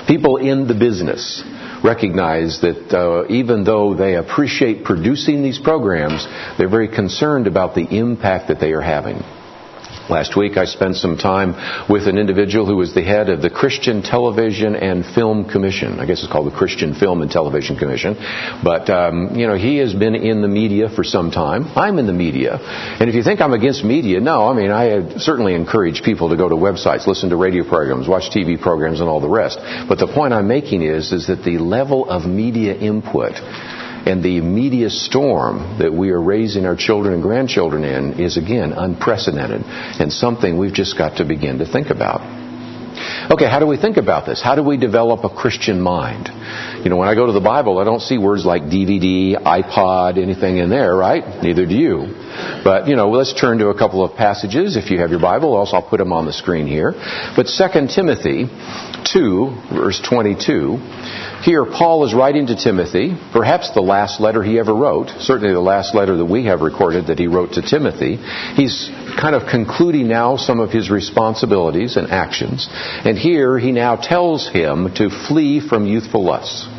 People 0.07 0.37
in 0.37 0.69
the 0.69 0.75
business 0.75 1.43
recognize 1.87 2.61
that 2.61 2.93
uh, 2.93 3.27
even 3.29 3.65
though 3.65 3.95
they 3.95 4.17
appreciate 4.17 4.85
producing 4.85 5.43
these 5.43 5.59
programs, 5.59 6.27
they're 6.59 6.69
very 6.69 6.89
concerned 6.89 7.47
about 7.47 7.75
the 7.75 7.87
impact 7.97 8.49
that 8.49 8.59
they 8.61 8.73
are 8.73 8.83
having. 8.83 9.23
Last 10.09 10.37
week 10.37 10.57
I 10.57 10.67
spent 10.67 10.95
some 10.97 11.17
time 11.19 11.89
with 11.91 12.07
an 12.07 12.17
individual 12.17 12.65
who 12.65 12.77
was 12.77 12.95
the 12.95 13.03
head 13.03 13.29
of 13.29 13.43
the 13.43 13.51
Christian 13.51 14.03
Television 14.03 14.77
and 14.77 15.05
Film 15.05 15.49
Commission. 15.49 15.99
I 15.99 16.07
guess 16.07 16.23
it's 16.23 16.31
called 16.31 16.47
the 16.47 16.57
Christian 16.57 16.95
Film 16.95 17.23
and 17.23 17.31
Television 17.31 17.77
Commission. 17.77 18.15
But, 18.63 18.89
um, 18.89 19.35
you 19.35 19.49
know, 19.49 19.57
he 19.57 19.79
has 19.79 19.95
been 19.95 20.15
in 20.15 20.43
the 20.43 20.49
media 20.49 20.89
for 20.89 21.03
some 21.03 21.33
time. 21.33 21.67
I'm 21.75 21.99
in 21.99 22.07
the 22.07 22.13
media. 22.13 22.57
And 22.57 23.11
if 23.11 23.17
you 23.17 23.25
think 23.25 23.41
I'm 23.41 23.53
against 23.53 23.83
media, 23.83 24.21
no, 24.21 24.47
I 24.47 24.55
mean, 24.55 24.71
I 24.71 25.19
certainly 25.19 25.55
encourage 25.55 26.03
people 26.05 26.29
to 26.29 26.37
go 26.37 26.49
to 26.49 26.55
websites, 26.55 27.09
listen 27.09 27.31
to 27.31 27.37
radio 27.37 27.69
programs, 27.69 28.07
watch 28.07 28.31
TV 28.31 28.61
programs, 28.61 29.01
and 29.01 29.09
all 29.09 29.21
the 29.21 29.29
rest. 29.29 29.59
But 29.89 29.99
the 29.99 30.07
point 30.07 30.33
I'm 30.33 30.47
making 30.47 30.83
is, 30.83 31.11
is 31.11 31.27
that 31.27 31.43
the 31.43 31.59
level 31.59 32.09
of 32.09 32.27
media 32.27 32.75
input 32.75 33.33
and 34.07 34.23
the 34.23 34.41
media 34.41 34.89
storm 34.89 35.79
that 35.79 35.93
we 35.93 36.11
are 36.11 36.23
raising 36.23 36.65
our 36.65 36.77
children 36.77 37.15
and 37.15 37.23
grandchildren 37.23 37.85
in 37.85 38.21
is 38.21 38.37
again 38.37 38.73
unprecedented 38.73 39.63
and 39.65 40.13
something 40.13 40.57
we've 40.59 40.73
just 40.73 40.97
got 40.97 41.17
to 41.19 41.25
begin 41.25 41.59
to 41.59 41.67
think 41.67 41.91
about. 41.91 42.47
Okay, 43.31 43.45
how 43.45 43.59
do 43.59 43.67
we 43.67 43.77
think 43.77 43.97
about 43.97 44.25
this? 44.25 44.41
How 44.41 44.55
do 44.55 44.63
we 44.63 44.77
develop 44.77 45.25
a 45.25 45.29
Christian 45.29 45.81
mind? 45.81 46.29
You 46.83 46.91
know, 46.91 46.97
when 46.97 47.09
I 47.09 47.15
go 47.15 47.27
to 47.27 47.33
the 47.33 47.41
Bible, 47.41 47.79
I 47.79 47.85
don't 47.85 48.01
see 48.01 48.19
words 48.19 48.47
like 48.47 48.63
DVD, 48.63 49.35
iPod, 49.35 50.17
anything 50.23 50.59
in 50.59 50.71
there, 50.71 50.95
right? 50.95 51.43
Neither 51.43 51.67
do 51.67 51.75
you. 51.75 52.15
But, 52.65 52.89
you 52.89 52.97
know, 52.97 53.11
let's 53.11 53.39
turn 53.39 53.59
to 53.59 53.69
a 53.69 53.77
couple 53.77 54.05
of 54.05 54.17
passages. 54.17 54.77
If 54.77 54.91
you 54.91 54.99
have 55.01 55.11
your 55.11 55.21
Bible, 55.21 55.57
else 55.57 55.71
I'll 55.75 55.87
put 55.87 55.99
them 55.99 56.13
on 56.13 56.25
the 56.25 56.33
screen 56.33 56.67
here. 56.67 56.93
But 57.37 57.49
2 57.49 57.89
Timothy 57.89 58.47
2, 59.13 59.63
verse 59.75 60.01
22, 60.01 60.79
here, 61.43 61.65
Paul 61.65 62.05
is 62.05 62.15
writing 62.15 62.47
to 62.49 62.57
Timothy, 62.57 63.17
perhaps 63.33 63.71
the 63.73 63.81
last 63.81 64.21
letter 64.21 64.43
he 64.43 64.59
ever 64.59 64.75
wrote, 64.75 65.09
certainly 65.21 65.53
the 65.53 65.61
last 65.61 65.95
letter 65.95 66.17
that 66.17 66.25
we 66.25 66.47
have 66.47 66.61
recorded 66.61 67.07
that 67.07 67.19
he 67.19 67.27
wrote 67.27 67.53
to 67.53 67.63
Timothy. 67.63 68.17
He's 68.17 68.91
kind 69.21 69.35
of 69.35 69.49
concluding 69.49 70.09
now 70.09 70.37
some 70.37 70.61
of 70.61 70.71
his 70.71 70.91
responsibilities 70.91 71.97
and 71.97 72.11
actions. 72.11 72.69
And 72.71 73.17
here 73.19 73.59
he 73.59 73.73
now 73.73 73.97
tells 73.97 74.49
him 74.49 74.95
to 74.97 75.11
flee 75.11 75.61
from 75.61 75.87
youthful 75.87 76.25
lusts. 76.25 76.76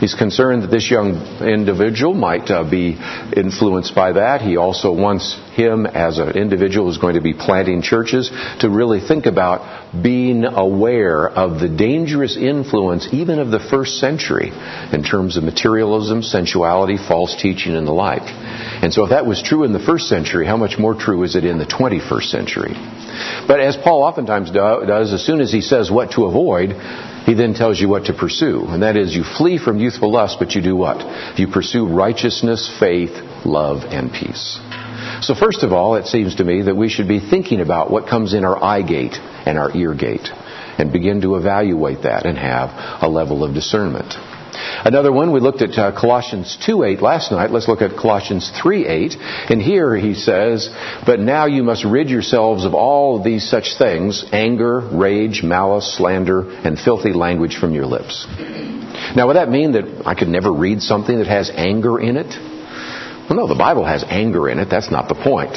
He's 0.00 0.14
concerned 0.14 0.62
that 0.62 0.70
this 0.70 0.90
young 0.90 1.16
individual 1.40 2.14
might 2.14 2.50
uh, 2.50 2.68
be 2.68 2.98
influenced 3.36 3.94
by 3.94 4.12
that. 4.12 4.40
He 4.40 4.56
also 4.56 4.92
wants 4.92 5.34
him 5.54 5.86
as 5.86 6.18
an 6.18 6.36
individual 6.36 6.86
who's 6.86 6.98
going 6.98 7.14
to 7.14 7.20
be 7.20 7.32
planting 7.34 7.82
churches 7.82 8.30
to 8.60 8.68
really 8.68 9.00
think 9.00 9.26
about 9.26 10.02
being 10.02 10.44
aware 10.44 11.28
of 11.28 11.60
the 11.60 11.68
dangerous 11.68 12.36
influence 12.36 13.08
even 13.12 13.38
of 13.38 13.50
the 13.50 13.60
first 13.60 13.98
century 13.98 14.50
in 14.92 15.02
terms 15.02 15.36
of 15.36 15.44
materialism, 15.44 16.22
sensuality, 16.22 16.96
false 16.96 17.36
teaching, 17.40 17.76
and 17.76 17.86
the 17.86 17.92
like. 17.92 18.22
And 18.82 18.92
so 18.92 19.04
if 19.04 19.10
that 19.10 19.26
was 19.26 19.42
true 19.42 19.64
in 19.64 19.72
the 19.72 19.80
first 19.80 20.08
century, 20.08 20.46
how 20.46 20.56
much 20.56 20.78
more 20.78 20.94
true 20.94 21.22
is 21.22 21.36
it 21.36 21.44
in 21.44 21.58
the 21.58 21.66
21st 21.66 22.30
century? 22.30 22.74
But 23.46 23.60
as 23.60 23.76
Paul 23.76 24.02
oftentimes 24.02 24.50
do, 24.50 24.84
does, 24.86 25.12
as 25.12 25.24
soon 25.24 25.40
as 25.40 25.52
he 25.52 25.60
says 25.60 25.90
what 25.90 26.12
to 26.12 26.24
avoid, 26.24 26.70
he 27.24 27.34
then 27.34 27.54
tells 27.54 27.80
you 27.80 27.88
what 27.88 28.06
to 28.06 28.14
pursue. 28.14 28.66
And 28.66 28.82
that 28.82 28.96
is 28.96 29.14
you 29.14 29.24
flee 29.24 29.58
from 29.58 29.78
youthful 29.78 30.12
lust, 30.12 30.36
but 30.38 30.54
you 30.54 30.62
do 30.62 30.76
what? 30.76 31.38
You 31.38 31.48
pursue 31.48 31.86
righteousness, 31.86 32.70
faith, 32.78 33.12
love, 33.44 33.84
and 33.84 34.12
peace. 34.12 34.58
So 35.20 35.34
first 35.34 35.62
of 35.62 35.72
all, 35.72 35.96
it 35.96 36.06
seems 36.06 36.36
to 36.36 36.44
me 36.44 36.62
that 36.62 36.76
we 36.76 36.88
should 36.88 37.08
be 37.08 37.20
thinking 37.20 37.60
about 37.60 37.90
what 37.90 38.08
comes 38.08 38.34
in 38.34 38.44
our 38.44 38.62
eye 38.62 38.82
gate 38.82 39.14
and 39.46 39.58
our 39.58 39.74
ear 39.74 39.94
gate 39.94 40.28
and 40.78 40.92
begin 40.92 41.20
to 41.22 41.36
evaluate 41.36 42.02
that 42.02 42.26
and 42.26 42.36
have 42.36 42.70
a 43.02 43.08
level 43.08 43.44
of 43.44 43.54
discernment. 43.54 44.14
Another 44.54 45.12
one, 45.12 45.32
we 45.32 45.40
looked 45.40 45.62
at 45.62 45.76
uh, 45.78 45.98
Colossians 45.98 46.56
2.8 46.66 47.00
last 47.00 47.32
night. 47.32 47.50
Let's 47.50 47.68
look 47.68 47.82
at 47.82 47.96
Colossians 47.96 48.50
3.8. 48.62 49.50
And 49.50 49.60
here 49.60 49.96
he 49.96 50.14
says, 50.14 50.70
But 51.06 51.20
now 51.20 51.46
you 51.46 51.62
must 51.62 51.84
rid 51.84 52.10
yourselves 52.10 52.64
of 52.64 52.74
all 52.74 53.18
of 53.18 53.24
these 53.24 53.48
such 53.48 53.76
things, 53.78 54.24
anger, 54.32 54.80
rage, 54.80 55.42
malice, 55.42 55.96
slander, 55.96 56.50
and 56.50 56.78
filthy 56.78 57.12
language 57.12 57.56
from 57.56 57.74
your 57.74 57.86
lips. 57.86 58.26
Now, 59.16 59.26
would 59.26 59.36
that 59.36 59.50
mean 59.50 59.72
that 59.72 60.02
I 60.06 60.14
could 60.14 60.28
never 60.28 60.52
read 60.52 60.82
something 60.82 61.18
that 61.18 61.26
has 61.26 61.50
anger 61.50 62.00
in 62.00 62.16
it? 62.16 62.34
Well, 63.28 63.38
no, 63.38 63.48
the 63.48 63.54
Bible 63.54 63.84
has 63.84 64.04
anger 64.06 64.48
in 64.48 64.58
it. 64.58 64.68
That's 64.68 64.90
not 64.90 65.08
the 65.08 65.14
point. 65.14 65.56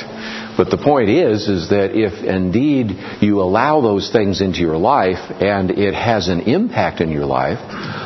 But 0.57 0.71
the 0.71 0.77
point 0.77 1.09
is, 1.09 1.47
is 1.47 1.69
that 1.69 1.91
if 1.93 2.23
indeed 2.23 2.97
you 3.21 3.41
allow 3.41 3.81
those 3.81 4.11
things 4.11 4.41
into 4.41 4.59
your 4.59 4.77
life 4.77 5.31
and 5.39 5.69
it 5.69 5.93
has 5.93 6.29
an 6.29 6.41
impact 6.41 6.99
in 6.99 7.11
your 7.11 7.25
life, 7.25 7.59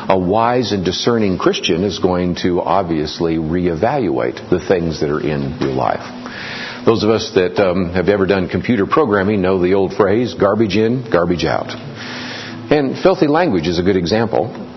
a 0.09 0.19
wise 0.19 0.73
and 0.73 0.83
discerning 0.83 1.37
Christian 1.37 1.85
is 1.85 1.99
going 1.99 2.35
to 2.43 2.59
obviously 2.59 3.37
reevaluate 3.37 4.49
the 4.49 4.59
things 4.59 4.99
that 4.99 5.09
are 5.09 5.21
in 5.21 5.59
your 5.61 5.71
life. 5.71 6.85
Those 6.85 7.03
of 7.03 7.09
us 7.09 7.31
that 7.35 7.57
um, 7.57 7.93
have 7.93 8.09
ever 8.09 8.25
done 8.25 8.49
computer 8.49 8.85
programming 8.85 9.41
know 9.41 9.61
the 9.61 9.75
old 9.75 9.93
phrase, 9.93 10.33
garbage 10.33 10.75
in, 10.75 11.09
garbage 11.09 11.45
out. 11.45 11.69
And 11.69 12.97
filthy 13.01 13.27
language 13.27 13.67
is 13.67 13.79
a 13.79 13.83
good 13.83 13.95
example. 13.97 14.70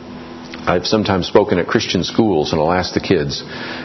I've 0.66 0.86
sometimes 0.86 1.26
spoken 1.26 1.58
at 1.58 1.66
Christian 1.66 2.04
schools, 2.04 2.52
and 2.52 2.60
I'll 2.60 2.72
ask 2.72 2.94
the 2.94 3.00
kids 3.00 3.42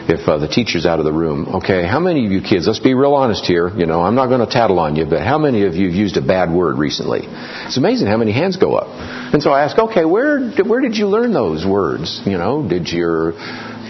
if 0.08 0.26
uh, 0.26 0.38
the 0.38 0.48
teacher's 0.48 0.86
out 0.86 0.98
of 0.98 1.04
the 1.04 1.12
room. 1.12 1.46
Okay, 1.56 1.86
how 1.86 2.00
many 2.00 2.24
of 2.24 2.32
you 2.32 2.40
kids? 2.40 2.66
Let's 2.66 2.80
be 2.80 2.94
real 2.94 3.14
honest 3.14 3.44
here. 3.44 3.68
You 3.68 3.84
know, 3.84 4.00
I'm 4.00 4.14
not 4.14 4.28
going 4.28 4.40
to 4.40 4.50
tattle 4.50 4.78
on 4.78 4.96
you, 4.96 5.04
but 5.04 5.20
how 5.20 5.38
many 5.38 5.66
of 5.66 5.74
you 5.74 5.86
have 5.86 5.94
used 5.94 6.16
a 6.16 6.22
bad 6.22 6.50
word 6.50 6.78
recently? 6.78 7.20
It's 7.66 7.76
amazing 7.76 8.08
how 8.08 8.16
many 8.16 8.32
hands 8.32 8.56
go 8.56 8.76
up. 8.76 8.88
And 8.88 9.42
so 9.42 9.50
I 9.50 9.64
ask, 9.64 9.78
okay, 9.78 10.04
where 10.06 10.50
where 10.64 10.80
did 10.80 10.96
you 10.96 11.06
learn 11.06 11.32
those 11.32 11.66
words? 11.66 12.22
You 12.24 12.38
know, 12.38 12.66
did 12.66 12.88
your 12.88 13.32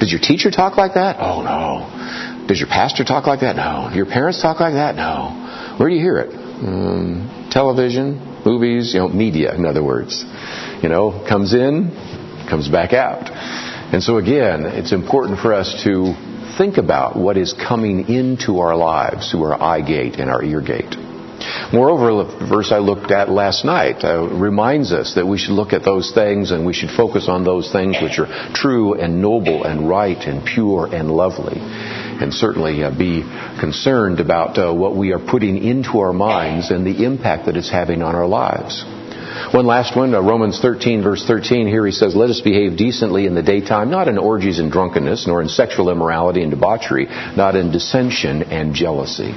did 0.00 0.10
your 0.10 0.20
teacher 0.20 0.50
talk 0.50 0.76
like 0.76 0.94
that? 0.94 1.16
Oh 1.20 1.42
no. 1.42 2.46
Does 2.48 2.58
your 2.58 2.68
pastor 2.68 3.04
talk 3.04 3.28
like 3.28 3.40
that? 3.40 3.54
No. 3.54 3.90
Your 3.94 4.06
parents 4.06 4.42
talk 4.42 4.58
like 4.58 4.74
that? 4.74 4.96
No. 4.96 5.76
Where 5.78 5.88
do 5.88 5.94
you 5.94 6.00
hear 6.00 6.18
it? 6.18 6.34
Um, 6.34 7.48
television, 7.52 8.18
movies, 8.44 8.92
you 8.94 9.00
know, 9.00 9.08
media, 9.08 9.54
in 9.54 9.64
other 9.64 9.84
words. 9.84 10.24
You 10.82 10.88
know, 10.88 11.24
comes 11.28 11.54
in, 11.54 11.92
comes 12.50 12.68
back 12.68 12.92
out. 12.92 13.30
And 13.30 14.02
so 14.02 14.18
again, 14.18 14.66
it's 14.66 14.92
important 14.92 15.38
for 15.38 15.54
us 15.54 15.82
to 15.84 16.14
think 16.58 16.76
about 16.76 17.16
what 17.16 17.36
is 17.36 17.54
coming 17.54 18.08
into 18.08 18.58
our 18.58 18.76
lives 18.76 19.30
through 19.30 19.44
our 19.44 19.62
eye 19.62 19.80
gate 19.80 20.16
and 20.16 20.28
our 20.28 20.42
ear 20.42 20.60
gate. 20.60 20.96
Moreover, 21.72 22.24
the 22.24 22.46
verse 22.46 22.70
I 22.70 22.78
looked 22.78 23.10
at 23.10 23.30
last 23.30 23.64
night 23.64 24.04
uh, 24.04 24.28
reminds 24.28 24.92
us 24.92 25.14
that 25.14 25.26
we 25.26 25.38
should 25.38 25.52
look 25.54 25.72
at 25.72 25.84
those 25.84 26.12
things 26.12 26.50
and 26.50 26.66
we 26.66 26.74
should 26.74 26.90
focus 26.90 27.28
on 27.28 27.44
those 27.44 27.72
things 27.72 27.96
which 28.02 28.18
are 28.18 28.52
true 28.52 28.94
and 28.94 29.22
noble 29.22 29.64
and 29.64 29.88
right 29.88 30.18
and 30.18 30.44
pure 30.44 30.86
and 30.92 31.10
lovely. 31.10 31.58
And 31.58 32.34
certainly 32.34 32.84
uh, 32.84 32.90
be 32.90 33.22
concerned 33.58 34.20
about 34.20 34.58
uh, 34.58 34.74
what 34.74 34.94
we 34.94 35.12
are 35.12 35.18
putting 35.18 35.64
into 35.64 36.00
our 36.00 36.12
minds 36.12 36.70
and 36.70 36.86
the 36.86 37.04
impact 37.04 37.46
that 37.46 37.56
it's 37.56 37.70
having 37.70 38.02
on 38.02 38.14
our 38.14 38.26
lives. 38.26 38.84
One 39.52 39.66
last 39.66 39.96
one, 39.96 40.14
uh, 40.14 40.20
Romans 40.20 40.60
13, 40.60 41.02
verse 41.02 41.24
13. 41.26 41.66
Here 41.66 41.84
he 41.86 41.92
says, 41.92 42.14
Let 42.14 42.30
us 42.30 42.40
behave 42.40 42.76
decently 42.76 43.26
in 43.26 43.34
the 43.34 43.42
daytime, 43.42 43.90
not 43.90 44.08
in 44.08 44.18
orgies 44.18 44.58
and 44.58 44.70
drunkenness, 44.70 45.26
nor 45.26 45.42
in 45.42 45.48
sexual 45.48 45.90
immorality 45.90 46.42
and 46.42 46.50
debauchery, 46.50 47.06
not 47.36 47.56
in 47.56 47.70
dissension 47.70 48.44
and 48.44 48.74
jealousy. 48.74 49.34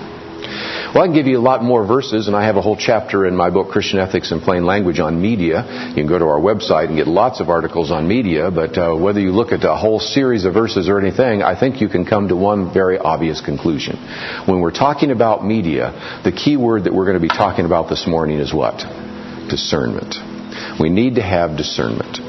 Well, 0.94 1.02
I 1.02 1.08
can 1.08 1.16
give 1.16 1.26
you 1.26 1.40
a 1.40 1.42
lot 1.42 1.64
more 1.64 1.86
verses, 1.86 2.28
and 2.28 2.36
I 2.36 2.46
have 2.46 2.56
a 2.56 2.62
whole 2.62 2.76
chapter 2.76 3.26
in 3.26 3.36
my 3.36 3.50
book, 3.50 3.70
Christian 3.70 3.98
Ethics 3.98 4.32
in 4.32 4.42
Plain 4.42 4.64
Language, 4.66 5.00
on 5.00 5.20
media. 5.20 5.88
You 5.90 5.96
can 5.96 6.08
go 6.08 6.20
to 6.20 6.26
our 6.26 6.40
website 6.40 6.88
and 6.88 6.96
get 6.96 7.08
lots 7.08 7.40
of 7.40 7.50
articles 7.50 7.90
on 7.90 8.08
media, 8.08 8.52
but 8.52 8.78
uh, 8.78 8.96
whether 8.96 9.20
you 9.20 9.32
look 9.32 9.52
at 9.52 9.64
a 9.64 9.76
whole 9.76 10.00
series 10.00 10.46
of 10.46 10.54
verses 10.54 10.90
or 10.90 11.00
anything, 11.00 11.42
I 11.42 11.60
think 11.60 11.82
you 11.82 11.90
can 11.90 12.06
come 12.06 12.28
to 12.28 12.36
one 12.36 12.72
very 12.72 13.00
obvious 13.00 13.42
conclusion. 13.42 13.98
When 14.46 14.60
we're 14.62 14.72
talking 14.72 15.10
about 15.10 15.44
media, 15.44 16.22
the 16.24 16.32
key 16.32 16.58
word 16.58 16.84
that 16.84 16.94
we're 16.94 17.06
going 17.06 17.20
to 17.20 17.28
be 17.28 17.28
talking 17.28 17.66
about 17.66 17.90
this 17.90 18.06
morning 18.06 18.38
is 18.38 18.54
what? 18.54 18.84
Discernment. 19.50 20.16
We 20.80 20.90
need 20.90 21.16
to 21.16 21.22
have 21.22 21.58
discernment. 21.58 22.20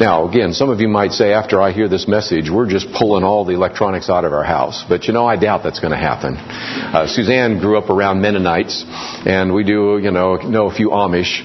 Now, 0.00 0.28
again, 0.28 0.52
some 0.52 0.70
of 0.70 0.80
you 0.80 0.88
might 0.88 1.12
say 1.12 1.32
after 1.32 1.60
I 1.60 1.70
hear 1.70 1.88
this 1.88 2.08
message, 2.08 2.50
we're 2.50 2.68
just 2.68 2.92
pulling 2.92 3.22
all 3.22 3.44
the 3.44 3.54
electronics 3.54 4.10
out 4.10 4.24
of 4.24 4.32
our 4.32 4.42
house. 4.42 4.84
But 4.88 5.04
you 5.04 5.12
know, 5.12 5.24
I 5.24 5.36
doubt 5.36 5.62
that's 5.62 5.78
going 5.78 5.92
to 5.92 5.98
happen. 5.98 6.36
Uh, 6.36 7.06
Suzanne 7.06 7.60
grew 7.60 7.78
up 7.78 7.90
around 7.90 8.20
Mennonites, 8.20 8.84
and 9.24 9.54
we 9.54 9.62
do, 9.62 10.00
you 10.02 10.10
know, 10.10 10.36
know 10.36 10.68
a 10.68 10.74
few 10.74 10.90
Amish. 10.90 11.42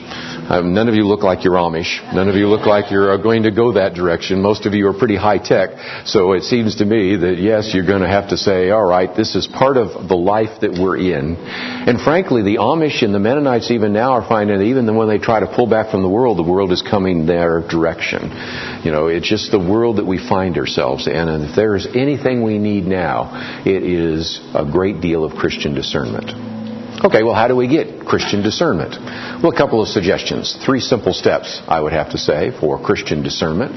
Um, 0.50 0.74
none 0.74 0.90
of 0.90 0.96
you 0.96 1.06
look 1.06 1.22
like 1.22 1.44
you're 1.44 1.54
Amish. 1.54 2.02
None 2.12 2.28
of 2.28 2.34
you 2.34 2.48
look 2.48 2.66
like 2.66 2.90
you're 2.90 3.12
uh, 3.12 3.18
going 3.18 3.44
to 3.44 3.52
go 3.52 3.74
that 3.74 3.94
direction. 3.94 4.42
Most 4.42 4.66
of 4.66 4.74
you 4.74 4.88
are 4.88 4.98
pretty 4.98 5.16
high 5.16 5.38
tech. 5.38 5.70
So 6.06 6.34
it 6.34 6.42
seems 6.42 6.78
to 6.78 6.86
me 6.86 7.16
that 7.18 7.38
yes, 7.38 7.70
you're 7.72 7.86
going 7.86 8.02
to 8.02 8.08
have 8.08 8.30
to 8.30 8.38
say, 8.38 8.72
all 8.72 8.84
right, 8.84 9.16
this 9.16 9.36
is 9.36 9.46
part 9.46 9.78
of 9.78 10.08
the 10.08 10.16
life 10.16 10.62
that 10.62 10.72
we're 10.72 10.98
in. 10.98 11.36
And 11.38 12.02
frankly, 12.02 12.42
the 12.42 12.58
Amish 12.58 13.04
and 13.04 13.14
the 13.14 13.20
Mennonites 13.20 13.70
even 13.70 13.94
now 13.94 14.14
are 14.14 14.28
finding 14.28 14.58
that 14.58 14.66
even 14.66 14.90
when 14.96 15.08
they 15.08 15.20
try 15.20 15.40
to 15.40 15.48
pull 15.48 15.68
back 15.68 15.92
from 15.92 16.02
the 16.02 16.10
world, 16.10 16.40
the 16.40 16.50
world 16.50 16.72
is 16.72 16.82
coming 16.82 17.28
their 17.28 17.62
direction. 17.62 18.82
You 18.84 18.92
know, 18.92 19.06
it's 19.06 19.30
just 19.30 19.52
the 19.52 19.60
world 19.60 19.98
that 19.98 20.06
we 20.06 20.18
find 20.18 20.58
ourselves 20.58 21.06
in. 21.06 21.14
And 21.14 21.46
if 21.46 21.56
there's 21.56 21.86
anything 21.96 22.44
we 22.44 22.58
need 22.58 22.86
now, 22.86 23.62
it 23.68 23.84
is 23.84 24.40
a 24.56 24.66
great 24.66 25.00
deal 25.00 25.24
of 25.24 25.34
Christian 25.38 25.76
discernment. 25.76 26.59
Okay, 27.02 27.24
well, 27.24 27.34
how 27.34 27.48
do 27.48 27.56
we 27.56 27.70
get 27.70 28.06
Christian 28.06 28.44
discernment? 28.44 28.92
Well, 29.42 29.54
a 29.54 29.56
couple 29.56 29.82
of 29.82 29.88
suggestions. 29.88 30.58
Three 30.66 30.82
simple 30.82 31.14
steps, 31.14 31.62
I 31.66 31.80
would 31.80 31.94
have 31.94 32.12
to 32.12 32.18
say, 32.18 32.52
for 32.60 32.78
Christian 32.78 33.24
discernment. 33.24 33.72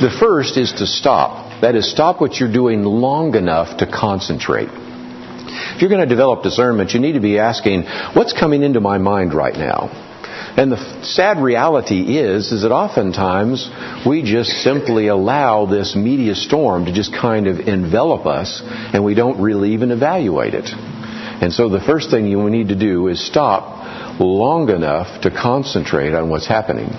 The 0.00 0.14
first 0.20 0.58
is 0.58 0.72
to 0.74 0.86
stop. 0.86 1.62
That 1.62 1.74
is, 1.74 1.90
stop 1.90 2.20
what 2.20 2.36
you're 2.36 2.52
doing 2.52 2.82
long 2.82 3.34
enough 3.36 3.78
to 3.78 3.86
concentrate. 3.86 4.68
If 4.70 5.80
you're 5.80 5.88
going 5.88 6.06
to 6.06 6.14
develop 6.14 6.42
discernment, 6.42 6.92
you 6.92 7.00
need 7.00 7.12
to 7.12 7.20
be 7.20 7.38
asking, 7.38 7.84
what's 8.12 8.34
coming 8.38 8.62
into 8.62 8.80
my 8.80 8.98
mind 8.98 9.32
right 9.32 9.54
now? 9.54 9.88
And 10.58 10.70
the 10.70 11.04
sad 11.04 11.38
reality 11.38 12.18
is, 12.18 12.52
is 12.52 12.62
that 12.62 12.72
oftentimes 12.72 13.70
we 14.06 14.22
just 14.22 14.50
simply 14.62 15.06
allow 15.06 15.64
this 15.64 15.96
media 15.96 16.34
storm 16.34 16.84
to 16.84 16.92
just 16.92 17.14
kind 17.14 17.46
of 17.46 17.60
envelop 17.60 18.26
us 18.26 18.60
and 18.92 19.04
we 19.04 19.14
don't 19.14 19.40
really 19.40 19.72
even 19.72 19.90
evaluate 19.90 20.52
it. 20.54 20.68
And 21.40 21.52
so 21.52 21.68
the 21.68 21.80
first 21.80 22.10
thing 22.10 22.26
you 22.26 22.50
need 22.50 22.68
to 22.68 22.76
do 22.76 23.08
is 23.08 23.24
stop 23.24 24.20
long 24.20 24.70
enough 24.70 25.22
to 25.22 25.30
concentrate 25.30 26.12
on 26.14 26.28
what's 26.28 26.46
happening. 26.46 26.90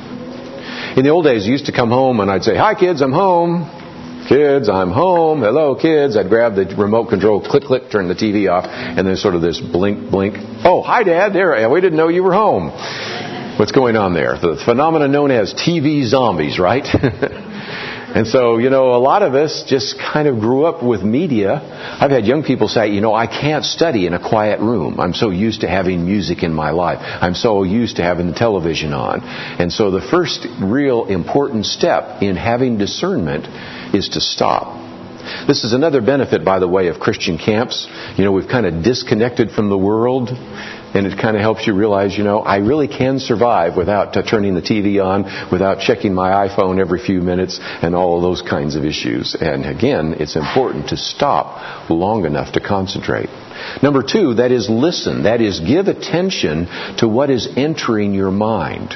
In 0.97 1.03
the 1.03 1.09
old 1.09 1.25
days, 1.25 1.45
I 1.45 1.49
used 1.49 1.65
to 1.65 1.71
come 1.71 1.89
home 1.89 2.19
and 2.19 2.31
I'd 2.31 2.43
say, 2.43 2.55
Hi 2.55 2.73
kids, 2.73 3.01
I'm 3.01 3.11
home. 3.11 3.75
Kids, 4.29 4.69
I'm 4.69 4.91
home. 4.91 5.41
Hello, 5.41 5.75
kids. 5.75 6.15
I'd 6.15 6.29
grab 6.29 6.55
the 6.55 6.75
remote 6.77 7.09
control, 7.09 7.41
click, 7.41 7.63
click, 7.63 7.89
turn 7.91 8.07
the 8.07 8.13
TV 8.13 8.47
off, 8.49 8.65
and 8.65 9.07
then 9.07 9.15
sort 9.15 9.33
of 9.33 9.41
this 9.41 9.59
blink, 9.59 10.11
blink. 10.11 10.35
Oh, 10.63 10.83
hi, 10.83 11.03
Dad. 11.03 11.33
There, 11.33 11.67
we 11.67 11.81
didn't 11.81 11.97
know 11.97 12.09
you 12.09 12.21
were 12.21 12.33
home. 12.33 12.69
What's 13.57 13.71
going 13.71 13.95
on 13.95 14.13
there? 14.13 14.37
The 14.39 14.61
phenomenon 14.63 15.11
known 15.11 15.31
as 15.31 15.53
TV 15.53 16.05
zombies, 16.05 16.59
right? 16.59 16.85
And 18.15 18.25
so, 18.25 18.57
you 18.57 18.71
know, 18.71 18.95
a 18.95 18.97
lot 18.97 19.21
of 19.21 19.35
us 19.35 19.63
just 19.67 19.99
kind 19.99 20.27
of 20.27 20.39
grew 20.39 20.65
up 20.65 20.83
with 20.83 21.03
media. 21.03 21.61
I've 22.01 22.09
had 22.09 22.25
young 22.25 22.43
people 22.43 22.67
say, 22.67 22.89
you 22.89 23.01
know, 23.01 23.13
I 23.13 23.27
can't 23.27 23.63
study 23.63 24.07
in 24.07 24.13
a 24.13 24.19
quiet 24.19 24.59
room. 24.59 24.99
I'm 24.99 25.13
so 25.13 25.29
used 25.29 25.61
to 25.61 25.67
having 25.67 26.05
music 26.05 26.41
in 26.41 26.53
my 26.53 26.71
life. 26.71 26.97
I'm 27.01 27.35
so 27.35 27.63
used 27.63 27.97
to 27.97 28.03
having 28.03 28.27
the 28.27 28.33
television 28.33 28.93
on. 28.93 29.21
And 29.21 29.71
so 29.71 29.91
the 29.91 30.01
first 30.01 30.47
real 30.59 31.05
important 31.05 31.67
step 31.67 32.23
in 32.23 32.35
having 32.35 32.79
discernment 32.79 33.45
is 33.93 34.09
to 34.09 34.21
stop. 34.21 34.79
This 35.47 35.63
is 35.63 35.73
another 35.73 36.01
benefit, 36.01 36.43
by 36.43 36.59
the 36.59 36.67
way, 36.67 36.87
of 36.87 36.99
Christian 36.99 37.37
camps. 37.37 37.87
You 38.17 38.23
know, 38.23 38.31
we've 38.31 38.47
kind 38.47 38.65
of 38.65 38.83
disconnected 38.83 39.51
from 39.51 39.69
the 39.69 39.77
world 39.77 40.29
and 40.93 41.05
it 41.05 41.19
kind 41.19 41.35
of 41.35 41.41
helps 41.41 41.67
you 41.67 41.73
realize, 41.73 42.17
you 42.17 42.23
know, 42.23 42.39
I 42.39 42.57
really 42.57 42.87
can 42.87 43.19
survive 43.19 43.77
without 43.77 44.13
turning 44.27 44.55
the 44.55 44.61
TV 44.61 45.03
on, 45.03 45.51
without 45.51 45.79
checking 45.79 46.13
my 46.13 46.47
iPhone 46.47 46.79
every 46.79 46.99
few 46.99 47.21
minutes, 47.21 47.59
and 47.61 47.95
all 47.95 48.17
of 48.17 48.21
those 48.21 48.41
kinds 48.41 48.75
of 48.75 48.83
issues. 48.83 49.35
And 49.39 49.65
again, 49.65 50.15
it's 50.19 50.35
important 50.35 50.89
to 50.89 50.97
stop 50.97 51.89
long 51.89 52.25
enough 52.25 52.53
to 52.53 52.59
concentrate. 52.59 53.29
Number 53.83 54.03
two, 54.03 54.35
that 54.35 54.51
is 54.51 54.69
listen. 54.69 55.23
That 55.23 55.41
is 55.41 55.59
give 55.59 55.87
attention 55.87 56.67
to 56.97 57.07
what 57.07 57.29
is 57.29 57.47
entering 57.55 58.13
your 58.13 58.31
mind. 58.31 58.95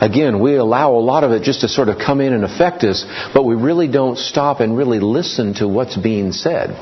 Again, 0.00 0.40
we 0.40 0.56
allow 0.56 0.92
a 0.92 1.00
lot 1.00 1.24
of 1.24 1.32
it 1.32 1.42
just 1.42 1.62
to 1.62 1.68
sort 1.68 1.88
of 1.88 1.98
come 1.98 2.20
in 2.20 2.32
and 2.32 2.44
affect 2.44 2.84
us, 2.84 3.04
but 3.32 3.44
we 3.44 3.54
really 3.54 3.88
don't 3.88 4.18
stop 4.18 4.60
and 4.60 4.76
really 4.76 5.00
listen 5.00 5.54
to 5.54 5.66
what's 5.66 5.96
being 5.96 6.32
said. 6.32 6.76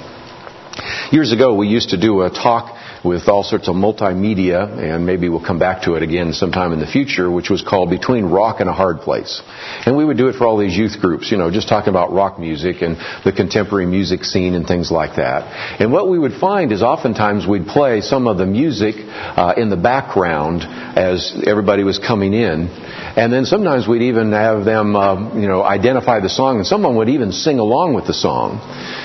Years 1.12 1.32
ago, 1.32 1.54
we 1.54 1.68
used 1.68 1.90
to 1.90 2.00
do 2.00 2.22
a 2.22 2.30
talk 2.30 2.76
with 3.04 3.28
all 3.28 3.42
sorts 3.42 3.68
of 3.68 3.74
multimedia, 3.74 4.66
and 4.78 5.04
maybe 5.04 5.28
we'll 5.28 5.44
come 5.44 5.58
back 5.58 5.82
to 5.82 5.94
it 5.94 6.02
again 6.02 6.32
sometime 6.32 6.72
in 6.72 6.80
the 6.80 6.86
future, 6.86 7.30
which 7.30 7.50
was 7.50 7.60
called 7.60 7.90
Between 7.90 8.24
Rock 8.24 8.60
and 8.60 8.68
a 8.68 8.72
Hard 8.72 9.00
Place. 9.00 9.42
And 9.84 9.94
we 9.96 10.04
would 10.04 10.16
do 10.16 10.28
it 10.28 10.36
for 10.36 10.46
all 10.46 10.56
these 10.56 10.74
youth 10.74 10.98
groups, 11.00 11.30
you 11.30 11.36
know, 11.36 11.50
just 11.50 11.68
talking 11.68 11.90
about 11.90 12.12
rock 12.12 12.38
music 12.38 12.80
and 12.80 12.96
the 13.24 13.32
contemporary 13.32 13.84
music 13.84 14.24
scene 14.24 14.54
and 14.54 14.66
things 14.66 14.90
like 14.90 15.16
that. 15.16 15.80
And 15.80 15.92
what 15.92 16.08
we 16.08 16.18
would 16.18 16.32
find 16.40 16.72
is 16.72 16.82
oftentimes 16.82 17.46
we'd 17.46 17.66
play 17.66 18.00
some 18.00 18.26
of 18.26 18.38
the 18.38 18.46
music 18.46 18.94
uh, 18.96 19.52
in 19.56 19.68
the 19.68 19.76
background 19.76 20.62
as 20.62 21.42
everybody 21.46 21.84
was 21.84 21.98
coming 21.98 22.32
in. 22.32 22.68
And 23.16 23.32
then 23.32 23.44
sometimes 23.44 23.86
we'd 23.86 24.02
even 24.02 24.32
have 24.32 24.64
them, 24.64 24.96
uh, 24.96 25.38
you 25.38 25.46
know, 25.46 25.62
identify 25.62 26.20
the 26.20 26.30
song, 26.30 26.56
and 26.56 26.66
someone 26.66 26.96
would 26.96 27.10
even 27.10 27.32
sing 27.32 27.58
along 27.58 27.94
with 27.94 28.06
the 28.06 28.14
song. 28.14 28.58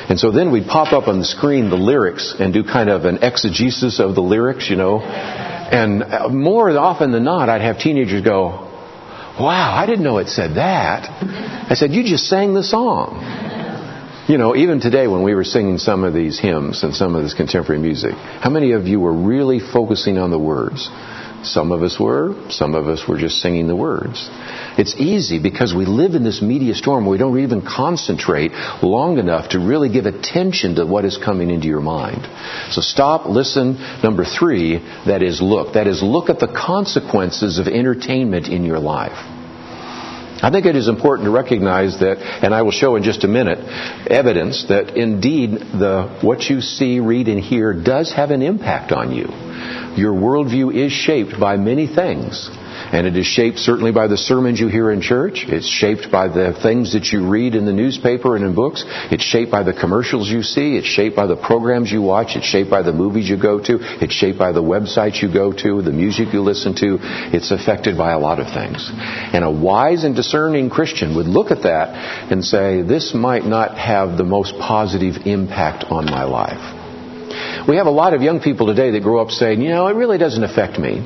And 0.09 0.19
so 0.19 0.31
then 0.31 0.51
we'd 0.51 0.65
pop 0.65 0.93
up 0.93 1.07
on 1.07 1.19
the 1.19 1.25
screen 1.25 1.69
the 1.69 1.75
lyrics 1.75 2.33
and 2.39 2.51
do 2.53 2.63
kind 2.63 2.89
of 2.89 3.05
an 3.05 3.19
exegesis 3.21 3.88
of 3.97 4.13
the 4.13 4.21
lyrics, 4.21 4.69
you 4.69 4.75
know. 4.75 4.99
And 4.99 6.03
uh, 6.03 6.29
more 6.29 6.69
often 6.77 7.11
than 7.11 7.23
not, 7.23 7.49
I'd 7.49 7.61
have 7.61 7.79
teenagers 7.79 8.21
go, 8.21 8.67
Wow, 9.39 9.73
I 9.73 9.85
didn't 9.85 10.03
know 10.03 10.17
it 10.17 10.27
said 10.27 10.55
that. 10.55 11.09
I 11.71 11.73
said, 11.73 11.91
You 11.91 12.03
just 12.03 12.27
sang 12.27 12.53
the 12.53 12.63
song. 12.63 13.23
You 14.27 14.37
know, 14.37 14.55
even 14.55 14.79
today 14.79 15.07
when 15.07 15.23
we 15.23 15.33
were 15.33 15.43
singing 15.43 15.79
some 15.79 16.03
of 16.03 16.13
these 16.13 16.39
hymns 16.39 16.83
and 16.83 16.93
some 16.93 17.15
of 17.15 17.23
this 17.23 17.33
contemporary 17.33 17.81
music, 17.81 18.13
how 18.13 18.51
many 18.51 18.73
of 18.73 18.85
you 18.85 18.99
were 18.99 19.13
really 19.13 19.59
focusing 19.59 20.19
on 20.19 20.29
the 20.29 20.37
words? 20.37 20.87
Some 21.43 21.71
of 21.71 21.83
us 21.83 21.99
were, 21.99 22.35
some 22.49 22.75
of 22.75 22.87
us 22.87 23.07
were 23.07 23.17
just 23.17 23.39
singing 23.41 23.67
the 23.67 23.75
words. 23.75 24.29
It's 24.77 24.95
easy 24.95 25.39
because 25.39 25.73
we 25.73 25.85
live 25.85 26.15
in 26.15 26.23
this 26.23 26.41
media 26.41 26.73
storm 26.73 27.05
where 27.05 27.11
we 27.11 27.17
don't 27.17 27.39
even 27.39 27.61
concentrate 27.61 28.51
long 28.83 29.17
enough 29.17 29.49
to 29.49 29.59
really 29.59 29.89
give 29.89 30.05
attention 30.05 30.75
to 30.75 30.85
what 30.85 31.05
is 31.05 31.17
coming 31.17 31.49
into 31.49 31.67
your 31.67 31.81
mind. 31.81 32.27
So 32.71 32.81
stop, 32.81 33.27
listen. 33.27 33.77
Number 34.03 34.25
three, 34.25 34.77
that 35.07 35.21
is 35.21 35.41
look. 35.41 35.73
That 35.73 35.87
is 35.87 36.03
look 36.03 36.29
at 36.29 36.39
the 36.39 36.47
consequences 36.47 37.57
of 37.59 37.67
entertainment 37.67 38.47
in 38.47 38.65
your 38.65 38.79
life. 38.79 39.38
I 40.41 40.51
think 40.51 40.65
it 40.65 40.75
is 40.75 40.87
important 40.87 41.25
to 41.25 41.31
recognize 41.31 41.99
that, 41.99 42.17
and 42.19 42.53
I 42.53 42.61
will 42.61 42.71
show 42.71 42.95
in 42.95 43.03
just 43.03 43.23
a 43.23 43.27
minute, 43.27 43.59
evidence 44.09 44.65
that 44.69 44.95
indeed 44.95 45.51
the, 45.51 46.19
what 46.21 46.43
you 46.49 46.61
see, 46.61 46.99
read, 46.99 47.27
and 47.27 47.39
hear 47.39 47.73
does 47.73 48.13
have 48.13 48.31
an 48.31 48.41
impact 48.41 48.91
on 48.91 49.11
you. 49.11 49.27
Your 49.97 50.13
worldview 50.13 50.73
is 50.73 50.91
shaped 50.91 51.39
by 51.39 51.57
many 51.57 51.87
things. 51.87 52.49
And 52.91 53.05
it 53.05 53.15
is 53.15 53.25
shaped 53.25 53.59
certainly 53.59 53.91
by 53.91 54.07
the 54.07 54.17
sermons 54.17 54.59
you 54.59 54.67
hear 54.67 54.91
in 54.91 55.01
church. 55.01 55.45
It's 55.47 55.67
shaped 55.67 56.11
by 56.11 56.27
the 56.27 56.57
things 56.61 56.93
that 56.93 57.11
you 57.11 57.29
read 57.29 57.53
in 57.53 57.65
the 57.65 57.73
newspaper 57.73 58.35
and 58.35 58.43
in 58.43 58.55
books. 58.55 58.83
It's 59.11 59.23
shaped 59.23 59.51
by 59.51 59.63
the 59.63 59.73
commercials 59.73 60.29
you 60.29 60.41
see. 60.41 60.75
It's 60.75 60.87
shaped 60.87 61.15
by 61.15 61.27
the 61.27 61.35
programs 61.35 61.91
you 61.91 62.01
watch. 62.01 62.35
It's 62.35 62.45
shaped 62.45 62.69
by 62.69 62.81
the 62.81 62.91
movies 62.91 63.29
you 63.29 63.37
go 63.39 63.59
to. 63.59 63.77
It's 64.01 64.13
shaped 64.13 64.39
by 64.39 64.51
the 64.51 64.63
websites 64.63 65.21
you 65.21 65.31
go 65.31 65.53
to, 65.53 65.81
the 65.81 65.91
music 65.91 66.33
you 66.33 66.41
listen 66.41 66.73
to. 66.75 66.97
It's 67.35 67.51
affected 67.51 67.97
by 67.97 68.13
a 68.13 68.19
lot 68.19 68.39
of 68.39 68.47
things. 68.47 68.89
And 68.91 69.43
a 69.43 69.51
wise 69.51 70.03
and 70.03 70.15
discerning 70.15 70.69
Christian 70.69 71.15
would 71.15 71.27
look 71.27 71.51
at 71.51 71.63
that 71.63 72.31
and 72.31 72.43
say, 72.43 72.81
this 72.81 73.13
might 73.13 73.45
not 73.45 73.77
have 73.77 74.17
the 74.17 74.23
most 74.23 74.57
positive 74.59 75.27
impact 75.27 75.85
on 75.85 76.05
my 76.05 76.23
life. 76.23 76.79
We 77.67 77.75
have 77.77 77.85
a 77.85 77.91
lot 77.91 78.13
of 78.13 78.21
young 78.21 78.39
people 78.39 78.67
today 78.67 78.91
that 78.91 79.03
grow 79.03 79.21
up 79.21 79.29
saying, 79.29 79.61
you 79.61 79.69
know, 79.69 79.87
it 79.87 79.93
really 79.93 80.17
doesn't 80.17 80.43
affect 80.43 80.79
me. 80.79 81.01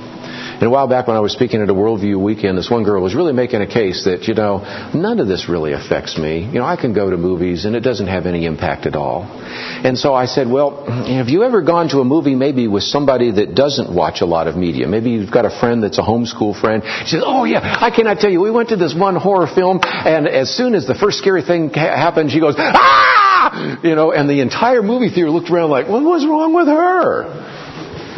And 0.53 0.63
a 0.63 0.69
while 0.69 0.87
back 0.87 1.07
when 1.07 1.17
I 1.17 1.19
was 1.19 1.33
speaking 1.33 1.61
at 1.61 1.69
a 1.69 1.73
Worldview 1.73 2.21
weekend, 2.21 2.57
this 2.57 2.69
one 2.69 2.83
girl 2.83 3.01
was 3.01 3.15
really 3.15 3.33
making 3.33 3.61
a 3.61 3.67
case 3.67 4.05
that, 4.05 4.27
you 4.27 4.33
know, 4.33 4.59
none 4.93 5.19
of 5.19 5.27
this 5.27 5.49
really 5.49 5.73
affects 5.73 6.17
me. 6.17 6.45
You 6.45 6.59
know, 6.59 6.65
I 6.65 6.75
can 6.75 6.93
go 6.93 7.09
to 7.09 7.17
movies 7.17 7.65
and 7.65 7.75
it 7.75 7.81
doesn't 7.81 8.07
have 8.07 8.25
any 8.25 8.45
impact 8.45 8.85
at 8.85 8.95
all. 8.95 9.23
And 9.23 9.97
so 9.97 10.13
I 10.13 10.25
said, 10.25 10.49
well, 10.49 10.85
have 10.85 11.29
you 11.29 11.43
ever 11.43 11.61
gone 11.61 11.89
to 11.89 11.99
a 11.99 12.05
movie 12.05 12.35
maybe 12.35 12.67
with 12.67 12.83
somebody 12.83 13.31
that 13.31 13.55
doesn't 13.55 13.93
watch 13.93 14.21
a 14.21 14.25
lot 14.25 14.47
of 14.47 14.55
media? 14.55 14.87
Maybe 14.87 15.11
you've 15.11 15.31
got 15.31 15.45
a 15.45 15.59
friend 15.59 15.83
that's 15.83 15.97
a 15.97 16.03
homeschool 16.03 16.59
friend. 16.59 16.83
She 17.05 17.17
said, 17.17 17.23
oh 17.25 17.43
yeah, 17.43 17.59
I 17.81 17.89
cannot 17.89 18.19
tell 18.19 18.29
you, 18.29 18.41
we 18.41 18.51
went 18.51 18.69
to 18.69 18.77
this 18.77 18.95
one 18.95 19.15
horror 19.15 19.47
film 19.47 19.79
and 19.83 20.27
as 20.27 20.55
soon 20.55 20.75
as 20.75 20.87
the 20.87 20.95
first 20.95 21.17
scary 21.17 21.41
thing 21.41 21.69
happened, 21.71 22.31
she 22.31 22.39
goes, 22.39 22.55
ah! 22.57 23.79
You 23.83 23.95
know, 23.95 24.11
and 24.11 24.29
the 24.29 24.41
entire 24.41 24.81
movie 24.81 25.09
theater 25.09 25.29
looked 25.29 25.49
around 25.49 25.69
like, 25.69 25.87
what 25.87 26.03
was 26.03 26.25
wrong 26.25 26.53
with 26.53 26.67
her? 26.67 27.23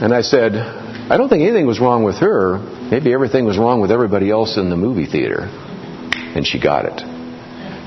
And 0.02 0.14
I 0.14 0.22
said, 0.22 0.85
I 1.08 1.18
don't 1.18 1.30
think 1.30 1.44
anything 1.44 1.68
was 1.68 1.80
wrong 1.80 2.04
with 2.04 2.16
her. 2.16 2.58
Maybe 2.58 3.14
everything 3.14 3.46
was 3.46 3.60
wrong 3.60 3.80
with 3.80 3.92
everybody 3.92 4.32
else 4.32 4.58
in 4.58 4.72
the 4.72 4.76
movie 4.76 5.06
theater. 5.06 5.42
And 6.36 6.48
she 6.48 6.60
got 6.60 6.86
it. 6.86 7.16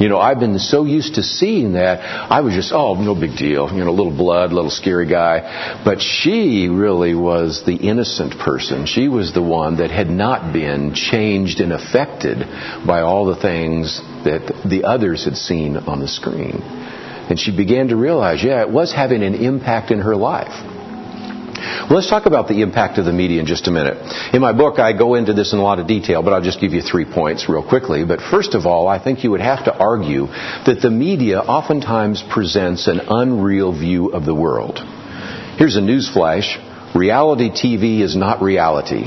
You 0.01 0.09
know, 0.09 0.19
I've 0.19 0.39
been 0.39 0.61
so 0.61 0.85
used 0.85 1.17
to 1.17 1.25
seeing 1.25 1.73
that, 1.73 1.99
I 1.99 2.43
was 2.43 2.55
just, 2.55 2.73
oh, 2.73 2.95
no 2.95 3.17
big 3.17 3.37
deal. 3.37 3.69
You 3.73 3.85
know, 3.85 3.91
little 3.91 4.17
blood, 4.17 4.53
little 4.53 4.71
scary 4.71 5.09
guy. 5.09 5.83
But 5.85 6.01
she 6.01 6.69
really 6.69 7.17
was 7.17 7.65
the 7.67 7.75
innocent 7.75 8.39
person. 8.39 8.87
She 8.87 9.09
was 9.09 9.35
the 9.35 9.43
one 9.43 9.79
that 9.79 9.91
had 9.91 10.09
not 10.09 10.53
been 10.53 10.95
changed 10.95 11.59
and 11.59 11.73
affected 11.73 12.39
by 12.87 13.01
all 13.01 13.27
the 13.27 13.41
things 13.41 14.01
that 14.23 14.63
the 14.65 14.85
others 14.85 15.25
had 15.25 15.35
seen 15.35 15.77
on 15.77 15.99
the 15.99 16.07
screen. 16.07 16.63
And 16.63 17.37
she 17.39 17.55
began 17.55 17.89
to 17.89 17.97
realize, 17.97 18.45
yeah, 18.45 18.61
it 18.61 18.71
was 18.71 18.93
having 18.93 19.25
an 19.25 19.35
impact 19.35 19.91
in 19.91 19.99
her 19.99 20.15
life. 20.15 20.78
Well, 21.89 21.99
let's 21.99 22.11
talk 22.11 22.27
about 22.27 22.49
the 22.49 22.63
impact 22.63 22.99
of 22.99 23.05
the 23.05 23.13
media 23.13 23.41
in 23.41 23.47
just 23.47 23.67
a 23.69 23.71
minute. 23.71 23.97
In 24.35 24.41
my 24.41 24.53
book, 24.53 24.79
I 24.79 24.93
go 24.93 25.15
into 25.15 25.33
this 25.33 25.53
in 25.53 25.59
a 25.59 25.63
lot 25.63 25.79
of 25.79 25.87
detail, 25.87 26.23
but 26.23 26.33
I'll 26.33 26.43
just 26.43 26.61
give 26.61 26.73
you 26.73 26.83
three 26.83 27.05
points 27.05 27.49
real 27.49 27.67
quickly. 27.67 28.05
But 28.05 28.21
first 28.21 28.55
of 28.55 28.67
all, 28.67 28.89
I 28.89 29.03
think 29.03 29.25
you 29.25 29.31
would 29.31 29.41
have 29.41 29.65
to 29.65 29.75
argue 29.75 30.27
that 30.27 30.79
the 30.83 30.91
media 30.91 31.41
oftentimes 31.41 32.23
presents 32.31 32.89
an 32.89 33.01
unreal 33.09 33.73
view 33.73 34.09
of 34.09 34.25
the 34.25 34.35
world. 34.35 34.79
Here's 35.59 35.77
a 35.77 35.81
news 35.81 36.09
flash. 36.09 36.59
Reality 36.95 37.51
TV 37.51 38.01
is 38.01 38.17
not 38.17 38.41
reality. 38.43 39.05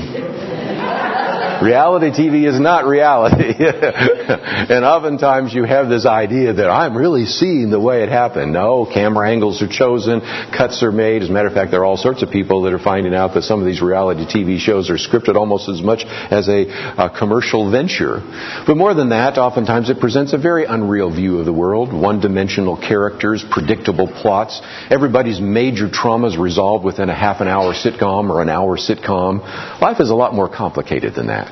Reality 1.62 2.10
TV 2.10 2.48
is 2.48 2.58
not 2.58 2.86
reality. 2.86 3.54
and 3.58 4.84
oftentimes 4.84 5.54
you 5.54 5.62
have 5.62 5.88
this 5.88 6.06
idea 6.06 6.52
that 6.54 6.68
I'm 6.68 6.96
really 6.96 7.24
seeing 7.24 7.70
the 7.70 7.78
way 7.78 8.02
it 8.02 8.08
happened. 8.08 8.52
No, 8.52 8.84
camera 8.84 9.30
angles 9.30 9.62
are 9.62 9.68
chosen, 9.68 10.20
cuts 10.50 10.82
are 10.82 10.90
made. 10.90 11.22
As 11.22 11.30
a 11.30 11.32
matter 11.32 11.46
of 11.46 11.54
fact, 11.54 11.70
there 11.70 11.80
are 11.82 11.84
all 11.84 11.96
sorts 11.96 12.24
of 12.24 12.30
people 12.30 12.62
that 12.62 12.72
are 12.72 12.80
finding 12.80 13.14
out 13.14 13.34
that 13.34 13.42
some 13.42 13.60
of 13.60 13.66
these 13.66 13.80
reality 13.80 14.24
TV 14.24 14.58
shows 14.58 14.90
are 14.90 14.96
scripted 14.96 15.36
almost 15.36 15.68
as 15.68 15.80
much 15.80 16.02
as 16.04 16.48
a, 16.48 16.66
a 16.98 17.16
commercial 17.16 17.70
venture. 17.70 18.18
But 18.66 18.76
more 18.76 18.92
than 18.94 19.10
that, 19.10 19.38
oftentimes 19.38 19.88
it 19.88 20.00
presents 20.00 20.32
a 20.32 20.38
very 20.38 20.64
unreal 20.64 21.14
view 21.14 21.38
of 21.38 21.46
the 21.46 21.52
world. 21.52 21.92
One-dimensional 21.92 22.76
characters, 22.76 23.44
predictable 23.48 24.08
plots. 24.08 24.60
Everybody's 24.90 25.40
major 25.40 25.88
traumas 25.88 26.36
resolved 26.36 26.84
within 26.84 27.08
a 27.08 27.14
half 27.14 27.40
an 27.40 27.46
hour 27.46 27.72
sitcom 27.72 28.30
or 28.30 28.42
an 28.42 28.48
hour 28.48 28.76
sitcom. 28.76 29.80
Life 29.80 30.00
is 30.00 30.10
a 30.10 30.14
lot 30.16 30.34
more 30.34 30.48
complicated 30.48 31.14
than 31.14 31.28
that. 31.28 31.51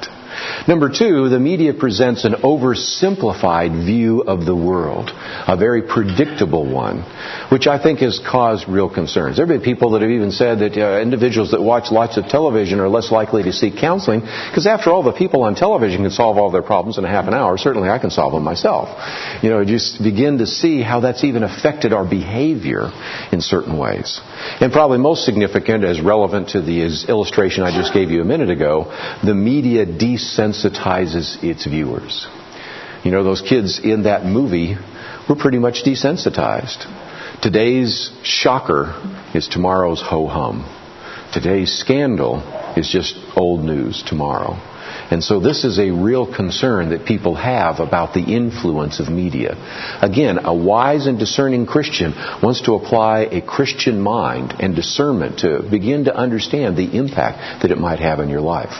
Number 0.69 0.89
two, 0.89 1.29
the 1.29 1.41
media 1.41 1.75
presents 1.75 2.25
an 2.25 2.35
oversimplified 2.35 3.85
view 3.85 4.23
of 4.23 4.45
the 4.45 4.55
world, 4.55 5.11
a 5.15 5.57
very 5.57 5.83
predictable 5.83 6.71
one, 6.71 7.03
which 7.51 7.67
I 7.67 7.83
think 7.83 8.01
has 8.01 8.19
caused 8.19 8.69
real 8.69 8.93
concerns. 8.93 9.37
There 9.37 9.47
have 9.47 9.55
been 9.55 9.65
people 9.65 9.91
that 9.93 10.03
have 10.03 10.11
even 10.11 10.31
said 10.31 10.61
that 10.61 10.77
uh, 10.77 11.01
individuals 11.01 11.51
that 11.53 11.63
watch 11.63 11.91
lots 11.91 12.17
of 12.17 12.27
television 12.27 12.81
are 12.81 12.89
less 12.89 13.11
likely 13.11 13.43
to 13.45 13.53
seek 13.53 13.77
counseling, 13.77 14.21
because 14.21 14.67
after 14.67 14.91
all, 14.91 15.03
the 15.03 15.13
people 15.13 15.43
on 15.43 15.55
television 15.55 16.03
can 16.03 16.11
solve 16.11 16.37
all 16.37 16.51
their 16.51 16.63
problems 16.63 16.99
in 16.99 17.05
a 17.05 17.09
half 17.09 17.27
an 17.27 17.35
hour. 17.35 17.59
Certainly 17.59 17.89
I 17.89 17.99
can 17.99 18.11
solve 18.11 18.33
them 18.33 18.45
myself. 18.45 18.89
You 19.43 19.51
know, 19.51 19.65
just 19.65 20.03
begin 20.03 20.39
to 20.39 20.47
see 20.47 20.83
how 20.83 21.01
that's 21.01 21.25
even 21.25 21.43
affected 21.43 21.93
our 21.93 22.09
behavior 22.09 22.91
in 23.33 23.41
certain 23.41 23.77
ways. 23.79 24.21
And 24.61 24.73
probably 24.73 24.99
most 24.99 25.25
significant, 25.25 25.85
as 25.85 26.01
relevant 26.01 26.51
to 26.51 26.63
the 26.63 26.81
illustration 27.09 27.65
I 27.65 27.77
just 27.77 27.93
gave 27.93 28.11
you 28.11 28.21
a 28.21 28.25
minute 28.25 28.51
ago, 28.51 28.85
the 29.25 29.35
media 29.35 29.87
desensitizes 30.21 31.43
its 31.43 31.67
viewers. 31.67 32.27
You 33.05 33.11
know, 33.11 33.25
those 33.25 33.41
kids 33.41 33.81
in 33.83 34.03
that 34.03 34.25
movie 34.25 34.77
were 35.29 35.37
pretty 35.37 35.59
much 35.59 35.85
desensitized. 35.85 36.87
Today's 37.41 38.11
shocker 38.23 38.95
is 39.35 39.49
tomorrow's 39.49 40.03
ho 40.03 40.27
hum. 40.27 40.65
Today's 41.33 41.73
scandal 41.73 42.41
is 42.77 42.89
just 42.89 43.15
old 43.37 43.65
news 43.65 44.03
tomorrow. 44.07 44.59
And 45.11 45.23
so 45.23 45.41
this 45.41 45.65
is 45.65 45.79
a 45.79 45.91
real 45.91 46.27
concern 46.27 46.91
that 46.91 47.07
people 47.07 47.35
have 47.35 47.81
about 47.81 48.15
the 48.15 48.21
influence 48.23 49.01
of 49.01 49.09
media. 49.09 49.55
Again, 50.03 50.41
a 50.45 50.55
wise 50.55 51.07
and 51.07 51.19
discerning 51.19 51.67
Christian 51.67 52.13
wants 52.43 52.63
to 52.63 52.75
apply 52.75 53.29
a 53.31 53.41
Christian 53.41 54.01
mind 54.01 54.55
and 54.59 54.75
discernment 54.75 55.41
to 55.41 55.63
begin 55.69 56.05
to 56.05 56.15
understand 56.15 56.77
the 56.77 56.97
impact 56.97 57.63
that 57.63 57.71
it 57.71 57.79
might 57.79 58.01
have 58.01 58.19
on 58.19 58.29
your 58.29 58.41
life. 58.41 58.75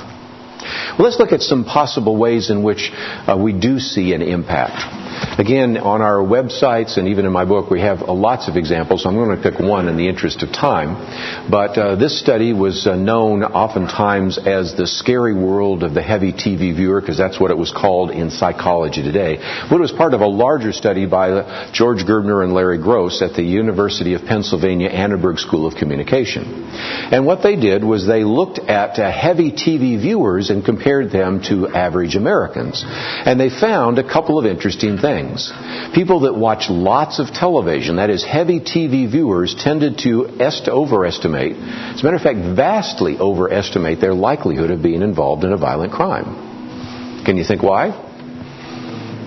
Well, 0.63 1.09
let's 1.09 1.19
look 1.19 1.33
at 1.33 1.43
some 1.43 1.65
possible 1.65 2.17
ways 2.17 2.51
in 2.51 2.63
which 2.63 2.91
uh, 2.93 3.37
we 3.39 3.53
do 3.53 3.79
see 3.79 4.13
an 4.13 4.23
impact. 4.23 5.00
Again, 5.39 5.77
on 5.79 6.03
our 6.03 6.19
websites 6.19 6.99
and 6.99 7.09
even 7.09 7.25
in 7.25 7.33
my 7.33 7.45
book, 7.45 7.71
we 7.71 7.81
have 7.81 8.03
uh, 8.03 8.13
lots 8.13 8.49
of 8.49 8.57
examples. 8.57 9.07
I'm 9.07 9.15
going 9.15 9.37
to 9.37 9.43
pick 9.43 9.59
one 9.59 9.89
in 9.89 9.97
the 9.97 10.09
interest 10.09 10.43
of 10.43 10.53
time. 10.53 11.51
But 11.51 11.79
uh, 11.79 11.97
this 11.97 12.21
study 12.21 12.53
was 12.53 12.87
uh, 12.87 12.97
known 12.97 13.43
oftentimes 13.43 14.39
as 14.39 14.77
the 14.77 14.87
scary 14.87 15.35
world 15.35 15.83
of 15.83 15.95
the 15.95 16.03
heavy 16.03 16.33
TV 16.33 16.75
viewer, 16.75 17.01
because 17.01 17.19
that's 17.19 17.41
what 17.41 17.51
it 17.51 17.57
was 17.57 17.73
called 17.73 18.11
in 18.11 18.31
psychology 18.31 19.03
today. 19.03 19.39
But 19.69 19.77
it 19.77 19.81
was 19.81 19.93
part 19.93 20.15
of 20.15 20.21
a 20.21 20.27
larger 20.27 20.73
study 20.73 21.07
by 21.07 21.31
uh, 21.31 21.73
George 21.73 22.05
Gerbner 22.05 22.45
and 22.45 22.53
Larry 22.53 22.79
Gross 22.79 23.23
at 23.23 23.35
the 23.35 23.43
University 23.43 24.15
of 24.15 24.23
Pennsylvania 24.25 24.89
Annenberg 24.89 25.39
School 25.39 25.67
of 25.67 25.75
Communication. 25.75 26.69
And 27.13 27.27
what 27.27 27.43
they 27.43 27.57
did 27.57 27.85
was 27.85 28.07
they 28.07 28.25
looked 28.25 28.59
at 28.59 28.99
uh, 28.99 29.11
heavy 29.11 29.53
TV 29.53 30.01
viewers 30.01 30.51
and 30.51 30.65
compared 30.65 31.11
them 31.11 31.43
to 31.49 31.69
average 31.69 32.17
Americans. 32.17 32.85
And 32.87 33.41
they 33.41 33.51
found 33.51 33.99
a 33.99 34.07
couple 34.07 34.39
of 34.39 34.47
interesting 34.47 34.99
things. 35.01 35.53
People 35.95 36.21
that 36.21 36.35
watch 36.35 36.71
lots 36.71 37.19
of 37.19 37.29
television, 37.29 37.97
that 37.97 38.11
is, 38.11 38.25
heavy 38.25 38.61
TV 38.61 39.11
viewers, 39.11 39.55
tended 39.55 39.99
to 39.99 40.27
est- 40.41 40.69
overestimate, 40.69 41.53
as 41.57 42.01
a 42.01 42.05
matter 42.05 42.17
of 42.17 42.23
fact, 42.23 42.39
vastly 42.57 43.17
overestimate 43.19 44.01
their 44.01 44.15
likelihood 44.15 44.71
of 44.71 44.83
being 44.83 45.03
involved 45.03 45.45
in 45.45 45.53
a 45.53 45.57
violent 45.57 45.93
crime. 45.93 47.25
Can 47.25 47.37
you 47.37 47.45
think 47.45 47.63
why? 47.63 48.07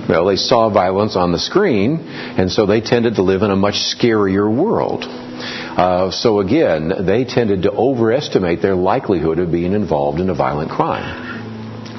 Well, 0.08 0.26
they 0.26 0.36
saw 0.36 0.70
violence 0.70 1.16
on 1.16 1.32
the 1.32 1.40
screen, 1.40 2.00
and 2.00 2.52
so 2.52 2.66
they 2.66 2.82
tended 2.82 3.16
to 3.16 3.24
live 3.24 3.42
in 3.42 3.52
a 3.52 3.56
much 3.56 3.76
scarier 3.76 4.54
world. 4.54 5.06
Uh, 5.06 6.12
so 6.12 6.40
again, 6.40 6.92
they 7.06 7.24
tended 7.24 7.64
to 7.64 7.72
overestimate 7.72 8.62
their 8.62 8.76
likelihood 8.76 9.40
of 9.40 9.52
being 9.52 9.74
involved 9.74 10.20
in 10.20 10.30
a 10.30 10.36
violent 10.36 10.72
crime. 10.72 11.33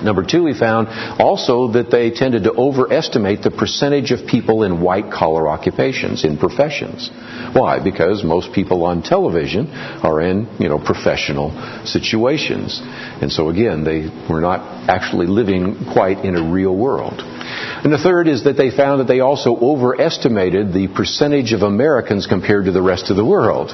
Number 0.04 0.22
two, 0.22 0.44
we 0.44 0.58
found 0.58 0.88
also 1.18 1.72
that 1.72 1.90
they 1.90 2.10
tended 2.10 2.44
to 2.44 2.52
overestimate 2.52 3.42
the 3.42 3.50
percentage 3.50 4.10
of 4.12 4.26
people 4.26 4.62
in 4.62 4.80
white 4.80 5.10
collar 5.10 5.48
occupations, 5.48 6.24
in 6.24 6.36
professions. 6.36 7.10
Why? 7.54 7.82
Because 7.82 8.22
most 8.22 8.52
people 8.52 8.84
on 8.84 9.02
television 9.02 9.70
are 9.70 10.20
in, 10.20 10.48
you 10.58 10.68
know, 10.68 10.78
professional 10.78 11.50
situations. 11.86 12.80
And 12.82 13.32
so 13.32 13.48
again, 13.48 13.84
they 13.84 14.10
were 14.28 14.40
not 14.40 14.88
actually 14.90 15.26
living 15.26 15.86
quite 15.92 16.24
in 16.24 16.36
a 16.36 16.52
real 16.52 16.76
world. 16.76 17.14
And 17.18 17.92
the 17.92 17.98
third 17.98 18.28
is 18.28 18.44
that 18.44 18.56
they 18.56 18.70
found 18.70 19.00
that 19.00 19.08
they 19.08 19.20
also 19.20 19.56
overestimated 19.56 20.72
the 20.72 20.88
percentage 20.88 21.52
of 21.52 21.62
Americans 21.62 22.26
compared 22.26 22.66
to 22.66 22.72
the 22.72 22.82
rest 22.82 23.10
of 23.10 23.16
the 23.16 23.24
world. 23.24 23.72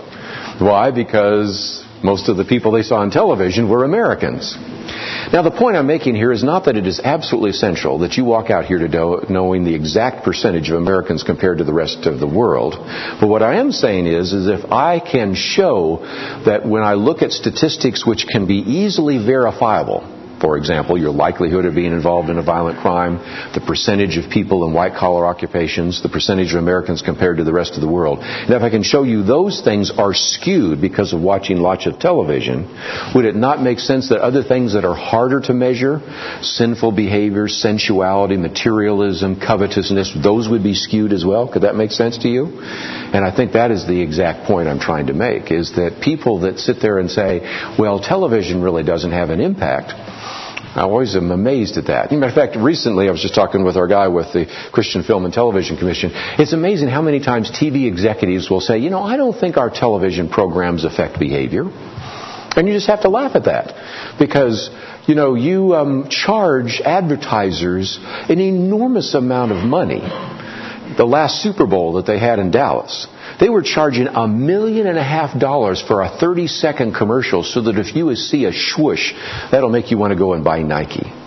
Why? 0.60 0.90
Because 0.90 1.84
most 2.02 2.28
of 2.28 2.36
the 2.36 2.44
people 2.44 2.72
they 2.72 2.82
saw 2.82 2.96
on 2.96 3.10
television 3.10 3.68
were 3.68 3.84
Americans. 3.84 4.56
Now, 5.33 5.42
the 5.42 5.50
point 5.50 5.76
I'm 5.76 5.87
making 5.87 6.16
here 6.16 6.33
is 6.33 6.42
not 6.42 6.64
that 6.64 6.76
it 6.76 6.87
is 6.87 7.00
absolutely 7.00 7.50
essential 7.50 8.00
that 8.00 8.16
you 8.16 8.24
walk 8.24 8.50
out 8.50 8.64
here 8.64 8.79
today 8.79 9.00
knowing 9.29 9.64
the 9.64 9.74
exact 9.74 10.24
percentage 10.24 10.70
of 10.70 10.76
Americans 10.76 11.22
compared 11.22 11.59
to 11.59 11.64
the 11.64 11.72
rest 11.72 12.07
of 12.07 12.18
the 12.18 12.26
world. 12.26 12.74
But 13.20 13.29
what 13.29 13.42
I 13.42 13.57
am 13.57 13.70
saying 13.70 14.07
is, 14.07 14.33
is 14.33 14.48
if 14.48 14.70
I 14.72 14.98
can 14.98 15.35
show 15.35 15.98
that 16.44 16.66
when 16.66 16.83
I 16.83 16.94
look 16.94 17.22
at 17.22 17.31
statistics 17.31 18.05
which 18.05 18.26
can 18.26 18.46
be 18.46 18.57
easily 18.57 19.24
verifiable, 19.24 20.19
for 20.40 20.57
example, 20.57 20.98
your 20.98 21.11
likelihood 21.11 21.66
of 21.66 21.74
being 21.74 21.92
involved 21.92 22.31
in 22.31 22.38
a 22.38 22.42
violent 22.42 22.79
crime, 22.81 23.18
the 23.53 23.61
percentage 23.61 24.16
of 24.16 24.31
people 24.31 24.66
in 24.66 24.72
white 24.72 24.94
collar 24.94 25.26
occupations, 25.26 26.03
the 26.03 26.09
percentage 26.09 26.55
of 26.55 26.59
Americans 26.59 27.03
compared 27.03 27.37
to 27.37 27.44
the 27.44 27.53
rest 27.53 27.74
of 27.74 27.81
the 27.81 27.88
world. 27.88 28.20
And 28.20 28.50
if 28.55 28.62
I 28.62 28.70
can 28.70 28.83
show 28.83 29.03
you 29.03 29.22
those 29.22 29.61
things 29.61 29.90
are 29.90 30.14
skewed 30.14 30.81
because 30.81 31.12
of 31.12 31.20
watching 31.20 31.59
lots 31.59 31.87
of 31.87 31.98
television, 31.98 32.68
would 33.14 33.24
it 33.24 33.37
not 33.37 33.62
make 33.62 33.79
sense 33.79 34.09
that 34.09 34.20
other 34.20 34.42
things 34.42 34.72
that 34.72 34.85
are 34.85 34.94
harder 34.94 35.40
to 35.40 35.55
measure, 35.55 36.00
sinful 36.42 36.92
behavior, 36.92 37.46
sensuality, 37.46 38.37
materialism, 38.37 39.38
covetousness, 39.38 40.16
those 40.22 40.48
would 40.48 40.62
be 40.62 40.74
skewed 40.74 41.12
as 41.12 41.24
well? 41.24 41.48
Could 41.53 41.62
that 41.62 41.76
make 41.76 41.90
sense 41.90 42.18
to 42.18 42.29
you? 42.29 42.61
And 42.61 43.24
I 43.24 43.35
think 43.35 43.53
that 43.53 43.70
is 43.70 43.87
the 43.87 44.00
exact 44.00 44.46
point 44.46 44.68
I'm 44.68 44.81
trying 44.81 45.09
to 45.09 45.14
make, 45.14 45.50
is 45.50 45.72
that 45.76 46.00
people 46.03 46.40
that 46.40 46.59
sit 46.59 46.81
there 46.81 46.98
and 46.98 47.11
say, 47.11 47.40
well, 47.79 48.00
television 48.00 48.62
really 48.62 48.85
doesn't 48.85 49.12
have 49.12 49.31
an 49.31 49.40
impact, 49.40 49.92
I 50.75 50.83
always 50.83 51.16
am 51.16 51.31
amazed 51.33 51.77
at 51.79 51.87
that. 51.87 52.12
As 52.12 52.12
matter 52.12 52.29
of 52.29 52.35
fact, 52.35 52.57
recently 52.57 53.09
I 53.09 53.11
was 53.11 53.20
just 53.20 53.35
talking 53.35 53.64
with 53.64 53.77
our 53.77 53.88
guy 53.88 54.07
with 54.09 54.33
the 54.33 54.46
Christian 54.73 55.03
Film 55.03 55.25
and 55.25 55.35
Television 55.35 55.77
Commission. 55.77 56.12
It's 56.14 56.53
amazing 56.53 56.88
how 56.88 57.03
many 57.03 57.18
times 57.18 57.51
TV 57.51 57.87
executives 57.87 58.49
will 58.49 58.61
say, 58.61 58.79
you 58.79 58.90
know, 58.90 59.03
I 59.03 59.16
don't 59.16 59.38
think 59.38 59.57
our 59.57 59.68
television 59.68 60.29
programs 60.29 60.85
affect 60.85 61.18
behavior. 61.18 61.64
And 61.64 62.68
you 62.68 62.75
just 62.75 62.87
have 62.87 63.03
to 63.03 63.09
laugh 63.09 63.35
at 63.35 63.44
that. 63.44 64.18
Because, 64.18 64.70
you 65.07 65.14
know, 65.14 65.35
you 65.35 65.75
um, 65.75 66.09
charge 66.09 66.81
advertisers 66.85 67.99
an 68.03 68.38
enormous 68.38 69.14
amount 69.14 69.53
of 69.53 69.64
money. 69.64 70.01
The 70.96 71.05
last 71.05 71.42
Super 71.42 71.66
Bowl 71.66 71.94
that 71.94 72.07
they 72.07 72.18
had 72.18 72.38
in 72.38 72.51
Dallas 72.51 73.07
they 73.40 73.48
were 73.48 73.62
charging 73.62 74.07
a 74.07 74.29
million 74.29 74.87
and 74.87 74.98
a 74.98 75.03
half 75.03 75.38
dollars 75.38 75.83
for 75.83 76.03
a 76.03 76.09
30 76.09 76.46
second 76.46 76.94
commercial 76.94 77.42
so 77.42 77.62
that 77.62 77.79
if 77.79 77.96
you 77.96 78.14
see 78.14 78.44
a 78.44 78.53
swoosh, 78.53 79.12
that'll 79.50 79.70
make 79.70 79.90
you 79.90 79.98
want 79.98 80.12
to 80.12 80.18
go 80.18 80.35
and 80.35 80.44
buy 80.44 80.62
Nike. 80.62 81.19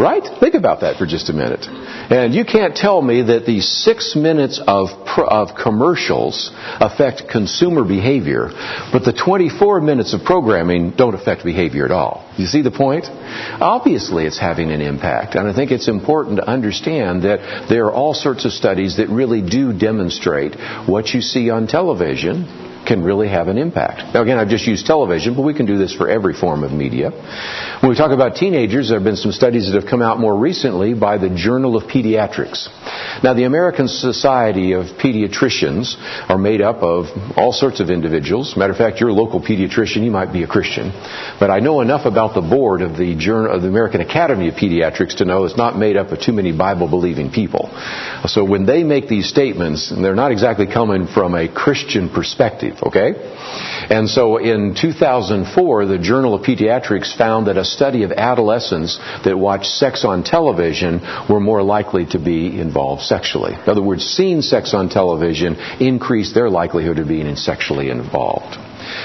Right? 0.00 0.22
Think 0.40 0.54
about 0.54 0.80
that 0.80 0.96
for 0.96 1.04
just 1.04 1.28
a 1.28 1.34
minute. 1.34 1.66
And 1.66 2.34
you 2.34 2.46
can't 2.46 2.74
tell 2.74 3.02
me 3.02 3.20
that 3.24 3.44
these 3.44 3.68
six 3.68 4.16
minutes 4.16 4.58
of, 4.66 4.88
of 5.18 5.54
commercials 5.54 6.50
affect 6.54 7.28
consumer 7.28 7.84
behavior, 7.84 8.48
but 8.92 9.04
the 9.04 9.12
24 9.12 9.82
minutes 9.82 10.14
of 10.14 10.24
programming 10.24 10.92
don't 10.92 11.14
affect 11.14 11.44
behavior 11.44 11.84
at 11.84 11.90
all. 11.90 12.26
You 12.38 12.46
see 12.46 12.62
the 12.62 12.70
point? 12.70 13.04
Obviously, 13.08 14.24
it's 14.24 14.38
having 14.38 14.70
an 14.70 14.80
impact. 14.80 15.34
And 15.34 15.46
I 15.46 15.54
think 15.54 15.70
it's 15.70 15.88
important 15.88 16.36
to 16.36 16.48
understand 16.48 17.24
that 17.24 17.68
there 17.68 17.84
are 17.84 17.92
all 17.92 18.14
sorts 18.14 18.46
of 18.46 18.52
studies 18.52 18.96
that 18.96 19.10
really 19.10 19.42
do 19.42 19.78
demonstrate 19.78 20.54
what 20.88 21.08
you 21.12 21.20
see 21.20 21.50
on 21.50 21.66
television 21.66 22.69
can 22.90 23.04
really 23.04 23.28
have 23.28 23.46
an 23.46 23.56
impact. 23.56 24.02
Now, 24.12 24.22
again, 24.22 24.36
I've 24.36 24.48
just 24.48 24.66
used 24.66 24.84
television, 24.84 25.36
but 25.36 25.42
we 25.42 25.54
can 25.54 25.64
do 25.64 25.78
this 25.78 25.94
for 25.94 26.08
every 26.08 26.34
form 26.34 26.64
of 26.64 26.72
media. 26.72 27.10
When 27.80 27.88
we 27.88 27.94
talk 27.96 28.10
about 28.10 28.34
teenagers, 28.34 28.88
there 28.88 28.98
have 28.98 29.04
been 29.04 29.14
some 29.14 29.30
studies 29.30 29.70
that 29.70 29.80
have 29.80 29.88
come 29.88 30.02
out 30.02 30.18
more 30.18 30.36
recently 30.36 30.92
by 30.94 31.16
the 31.16 31.30
Journal 31.30 31.76
of 31.76 31.84
Pediatrics. 31.84 32.66
Now, 33.22 33.34
the 33.34 33.44
American 33.44 33.86
Society 33.86 34.72
of 34.72 34.86
Pediatricians 34.98 35.94
are 36.28 36.36
made 36.36 36.60
up 36.60 36.82
of 36.82 37.06
all 37.36 37.52
sorts 37.52 37.78
of 37.78 37.90
individuals. 37.90 38.56
Matter 38.56 38.72
of 38.72 38.78
fact, 38.78 38.98
your 39.00 39.12
local 39.12 39.40
pediatrician, 39.40 40.02
you 40.02 40.10
might 40.10 40.32
be 40.32 40.42
a 40.42 40.48
Christian. 40.48 40.90
But 41.38 41.50
I 41.50 41.60
know 41.60 41.82
enough 41.82 42.06
about 42.06 42.34
the 42.34 42.40
board 42.40 42.82
of 42.82 42.96
the, 42.96 43.14
Journal, 43.14 43.54
of 43.54 43.62
the 43.62 43.68
American 43.68 44.00
Academy 44.00 44.48
of 44.48 44.54
Pediatrics 44.54 45.18
to 45.18 45.24
know 45.24 45.44
it's 45.44 45.56
not 45.56 45.78
made 45.78 45.96
up 45.96 46.10
of 46.10 46.20
too 46.20 46.32
many 46.32 46.50
Bible 46.50 46.88
believing 46.88 47.30
people. 47.30 47.70
So 48.26 48.44
when 48.44 48.66
they 48.66 48.82
make 48.82 49.06
these 49.06 49.28
statements, 49.28 49.90
they're 49.90 50.16
not 50.16 50.32
exactly 50.32 50.66
coming 50.66 51.06
from 51.06 51.36
a 51.36 51.46
Christian 51.46 52.08
perspective 52.08 52.79
okay? 52.82 53.14
And 53.90 54.08
so 54.08 54.36
in 54.36 54.74
2004, 54.80 55.86
the 55.86 55.98
Journal 55.98 56.34
of 56.34 56.42
Pediatrics 56.42 57.16
found 57.16 57.46
that 57.46 57.56
a 57.56 57.64
study 57.64 58.02
of 58.04 58.12
adolescents 58.12 58.98
that 59.24 59.38
watched 59.38 59.66
sex 59.66 60.04
on 60.04 60.22
television 60.22 61.00
were 61.28 61.40
more 61.40 61.62
likely 61.62 62.06
to 62.06 62.18
be 62.18 62.60
involved 62.60 63.02
sexually. 63.02 63.54
In 63.54 63.68
other 63.68 63.82
words, 63.82 64.04
seeing 64.04 64.42
sex 64.42 64.74
on 64.74 64.88
television 64.88 65.56
increased 65.80 66.34
their 66.34 66.48
likelihood 66.50 66.98
of 66.98 67.08
being 67.08 67.34
sexually 67.36 67.90
involved. 67.90 68.56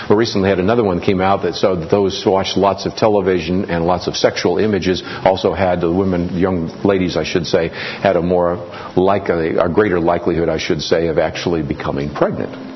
We 0.09 0.15
recently 0.15 0.49
had 0.49 0.59
another 0.59 0.83
one 0.83 1.01
came 1.01 1.21
out 1.21 1.43
that 1.43 1.55
showed 1.55 1.89
those 1.89 2.23
who 2.23 2.31
watched 2.31 2.57
lots 2.57 2.85
of 2.85 2.95
television 2.95 3.69
and 3.69 3.85
lots 3.85 4.07
of 4.07 4.15
sexual 4.15 4.57
images 4.57 5.03
also 5.23 5.53
had 5.53 5.81
the 5.81 5.91
women, 5.91 6.37
young 6.37 6.67
ladies, 6.83 7.17
I 7.17 7.23
should 7.23 7.45
say, 7.45 7.69
had 7.69 8.15
a 8.15 8.21
more 8.21 8.55
like 8.95 9.29
a, 9.29 9.65
a 9.65 9.69
greater 9.69 9.99
likelihood, 9.99 10.49
I 10.49 10.57
should 10.57 10.81
say, 10.81 11.07
of 11.07 11.17
actually 11.17 11.63
becoming 11.63 12.13
pregnant. 12.13 12.74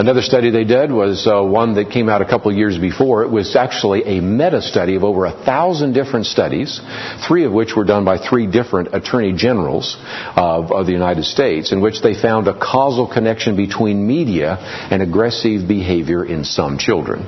Another 0.00 0.22
study 0.22 0.48
they 0.48 0.64
did 0.64 0.90
was 0.90 1.26
uh, 1.26 1.42
one 1.42 1.74
that 1.74 1.90
came 1.90 2.08
out 2.08 2.22
a 2.22 2.24
couple 2.24 2.50
of 2.50 2.56
years 2.56 2.78
before. 2.78 3.22
It 3.22 3.30
was 3.30 3.54
actually 3.54 4.02
a 4.04 4.22
meta 4.22 4.62
study 4.62 4.94
of 4.94 5.04
over 5.04 5.26
a 5.26 5.44
thousand 5.44 5.92
different 5.92 6.24
studies, 6.24 6.80
three 7.28 7.44
of 7.44 7.52
which 7.52 7.76
were 7.76 7.84
done 7.84 8.06
by 8.06 8.16
three 8.16 8.46
different 8.46 8.94
attorney 8.94 9.34
generals 9.34 9.98
of, 10.36 10.72
of 10.72 10.86
the 10.86 10.92
United 10.92 11.26
States, 11.26 11.70
in 11.70 11.82
which 11.82 12.00
they 12.00 12.14
found 12.14 12.48
a 12.48 12.58
causal 12.58 13.12
connection 13.12 13.56
between 13.56 14.06
media 14.06 14.56
and 14.90 15.02
aggressive 15.02 15.68
behavior 15.68 16.24
in 16.24 16.44
some 16.44 16.78
children. 16.78 17.20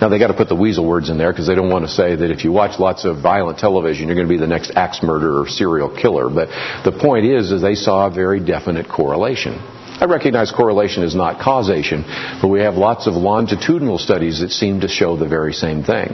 Now 0.00 0.08
they 0.08 0.18
got 0.18 0.28
to 0.28 0.34
put 0.34 0.48
the 0.48 0.56
weasel 0.56 0.86
words 0.86 1.10
in 1.10 1.18
there 1.18 1.30
because 1.30 1.46
they 1.46 1.54
don't 1.54 1.68
want 1.68 1.84
to 1.84 1.90
say 1.90 2.16
that 2.16 2.30
if 2.30 2.42
you 2.42 2.52
watch 2.52 2.80
lots 2.80 3.04
of 3.04 3.20
violent 3.20 3.58
television, 3.58 4.06
you're 4.06 4.16
going 4.16 4.28
to 4.28 4.32
be 4.32 4.40
the 4.40 4.46
next 4.46 4.72
axe 4.76 5.02
murderer 5.02 5.42
or 5.42 5.46
serial 5.46 5.94
killer. 5.94 6.30
But 6.30 6.48
the 6.88 6.98
point 6.98 7.26
is, 7.26 7.52
is 7.52 7.60
they 7.60 7.74
saw 7.74 8.06
a 8.06 8.10
very 8.10 8.40
definite 8.40 8.88
correlation. 8.88 9.73
I 10.04 10.06
recognize 10.06 10.52
correlation 10.52 11.02
is 11.02 11.14
not 11.14 11.40
causation, 11.40 12.04
but 12.42 12.48
we 12.48 12.60
have 12.60 12.74
lots 12.74 13.06
of 13.06 13.14
longitudinal 13.14 13.96
studies 13.96 14.40
that 14.40 14.50
seem 14.50 14.82
to 14.82 14.88
show 14.88 15.16
the 15.16 15.26
very 15.26 15.54
same 15.54 15.82
thing. 15.82 16.08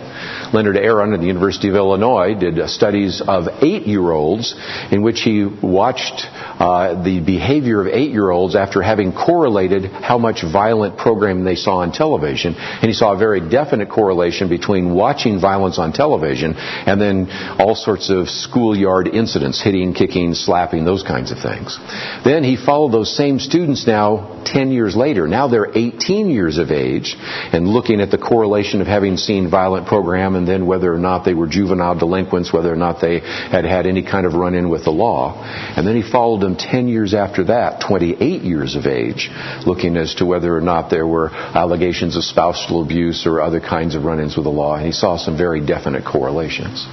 Leonard 0.55 0.77
Eron 0.77 1.13
at 1.13 1.19
the 1.19 1.27
University 1.27 1.69
of 1.71 1.75
Illinois 1.75 2.35
did 2.39 2.57
studies 2.71 3.21
of 3.21 3.49
eight-year-olds 3.61 4.55
in 4.93 5.03
which 5.03 5.23
he 5.23 5.45
watched 5.45 6.23
uh, 6.23 7.03
the 7.03 7.19
behavior 7.19 7.81
of 7.81 7.89
eight-year-olds 7.89 8.55
after 8.55 8.81
having 8.81 9.13
correlated 9.13 9.87
how 9.87 10.19
much 10.19 10.45
violent 10.45 10.97
programming 10.97 11.45
they 11.45 11.57
saw 11.57 11.79
on 11.79 11.91
television, 11.91 12.55
and 12.55 12.85
he 12.85 12.93
saw 12.93 13.15
a 13.15 13.19
very 13.19 13.41
definite 13.41 13.91
correlation 13.91 14.49
between 14.49 14.95
watching 14.95 15.41
violence 15.41 15.81
on 15.81 15.93
television 15.93 16.55
and 16.57 17.01
then 17.01 17.29
all 17.59 17.75
sorts 17.75 18.09
of 18.09 18.29
schoolyard 18.29 19.09
incidents, 19.09 19.61
hitting, 19.61 19.95
kicking, 19.95 20.35
slapping, 20.35 20.85
those 20.85 21.03
kinds 21.03 21.33
of 21.33 21.39
things. 21.41 21.77
Then 22.25 22.45
he 22.45 22.55
followed 22.57 22.93
those 22.93 23.17
same 23.17 23.41
students 23.41 23.80
students 23.81 23.87
now 23.87 24.43
10 24.45 24.71
years 24.73 24.97
later. 24.97 25.29
Now 25.29 25.49
they're 25.49 25.71
18 25.71 26.31
years 26.31 26.59
of 26.59 26.71
age 26.71 27.17
and 27.19 27.69
looking 27.69 28.01
at 28.01 28.11
the 28.11 28.19
correlation 28.19 28.81
of 28.81 28.87
having 28.87 29.17
seen 29.17 29.51
violent 29.51 29.87
program 29.87 30.35
and 30.35 30.47
then 30.47 30.67
whether 30.67 30.93
or 30.93 30.99
not 30.99 31.25
they 31.25 31.35
were 31.35 31.47
juvenile 31.47 31.99
delinquents, 31.99 32.53
whether 32.53 32.73
or 32.73 32.77
not 32.77 33.01
they 33.01 33.21
had 33.21 33.65
had 33.65 33.87
any 33.87 34.03
kind 34.03 34.27
of 34.27 34.35
run 34.35 34.55
in 34.55 34.69
with 34.69 34.85
the 34.85 34.91
law. 34.91 35.43
And 35.45 35.87
then 35.87 35.97
he 35.97 36.03
followed 36.03 36.41
them 36.41 36.57
10 36.57 36.89
years 36.89 37.15
after 37.15 37.45
that, 37.45 37.83
28 37.87 38.43
years 38.43 38.77
of 38.77 38.87
age, 38.87 39.31
looking 39.67 39.97
as 39.97 40.15
to 40.17 40.27
whether 40.27 40.57
or 40.57 40.61
not 40.61 40.91
there 40.91 41.07
were 41.07 41.31
allegations 41.31 42.17
of 42.17 42.25
spousal 42.25 42.83
abuse 42.83 43.27
or 43.27 43.41
other 43.41 43.61
kinds 43.61 43.95
of 43.95 44.05
run-ins 44.05 44.37
with 44.37 44.45
the 44.45 44.51
law. 44.51 44.77
And 44.77 44.87
he 44.87 44.93
saw 44.93 45.17
some 45.17 45.37
very 45.37 45.65
definite 45.65 46.05
correlations. 46.05 46.87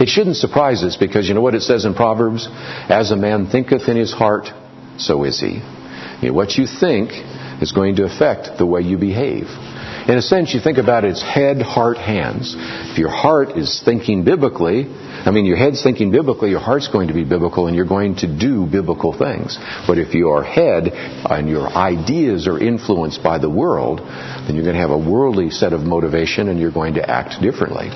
It 0.00 0.08
shouldn't 0.08 0.36
surprise 0.36 0.82
us 0.82 0.96
because 0.96 1.28
you 1.28 1.34
know 1.34 1.40
what 1.40 1.54
it 1.54 1.62
says 1.62 1.84
in 1.84 1.94
Proverbs? 1.94 2.48
As 2.88 3.10
a 3.10 3.16
man 3.16 3.48
thinketh 3.50 3.88
in 3.88 3.96
his 3.96 4.12
heart, 4.12 4.48
so 4.98 5.24
is 5.24 5.40
he. 5.40 5.60
What 6.30 6.56
you 6.56 6.66
think 6.66 7.10
is 7.62 7.72
going 7.72 7.96
to 7.96 8.04
affect 8.04 8.58
the 8.58 8.66
way 8.66 8.80
you 8.82 8.98
behave. 8.98 9.46
In 10.08 10.18
a 10.18 10.22
sense, 10.22 10.52
you 10.52 10.60
think 10.60 10.76
about 10.76 11.04
it 11.04 11.12
as 11.12 11.22
head, 11.22 11.62
heart, 11.62 11.96
hands. 11.96 12.54
If 12.58 12.98
your 12.98 13.08
heart 13.08 13.56
is 13.56 13.80
thinking 13.82 14.22
biblically, 14.24 14.86
I 14.86 15.30
mean, 15.30 15.46
your 15.46 15.56
head's 15.56 15.82
thinking 15.82 16.10
biblically, 16.10 16.50
your 16.50 16.60
heart's 16.60 16.88
going 16.88 17.08
to 17.08 17.14
be 17.14 17.24
biblical, 17.24 17.68
and 17.68 17.74
you're 17.74 17.86
going 17.86 18.16
to 18.16 18.26
do 18.26 18.66
biblical 18.66 19.16
things. 19.16 19.56
But 19.86 19.98
if 19.98 20.12
your 20.12 20.44
head 20.44 20.88
and 20.92 21.48
your 21.48 21.68
ideas 21.68 22.46
are 22.46 22.58
influenced 22.58 23.22
by 23.22 23.38
the 23.38 23.48
world, 23.48 24.00
then 24.00 24.56
you're 24.56 24.64
going 24.64 24.76
to 24.76 24.82
have 24.82 24.90
a 24.90 24.98
worldly 24.98 25.48
set 25.50 25.72
of 25.72 25.80
motivation 25.80 26.48
and 26.48 26.60
you're 26.60 26.70
going 26.70 26.94
to 26.94 27.10
act 27.10 27.40
differently. 27.40 27.88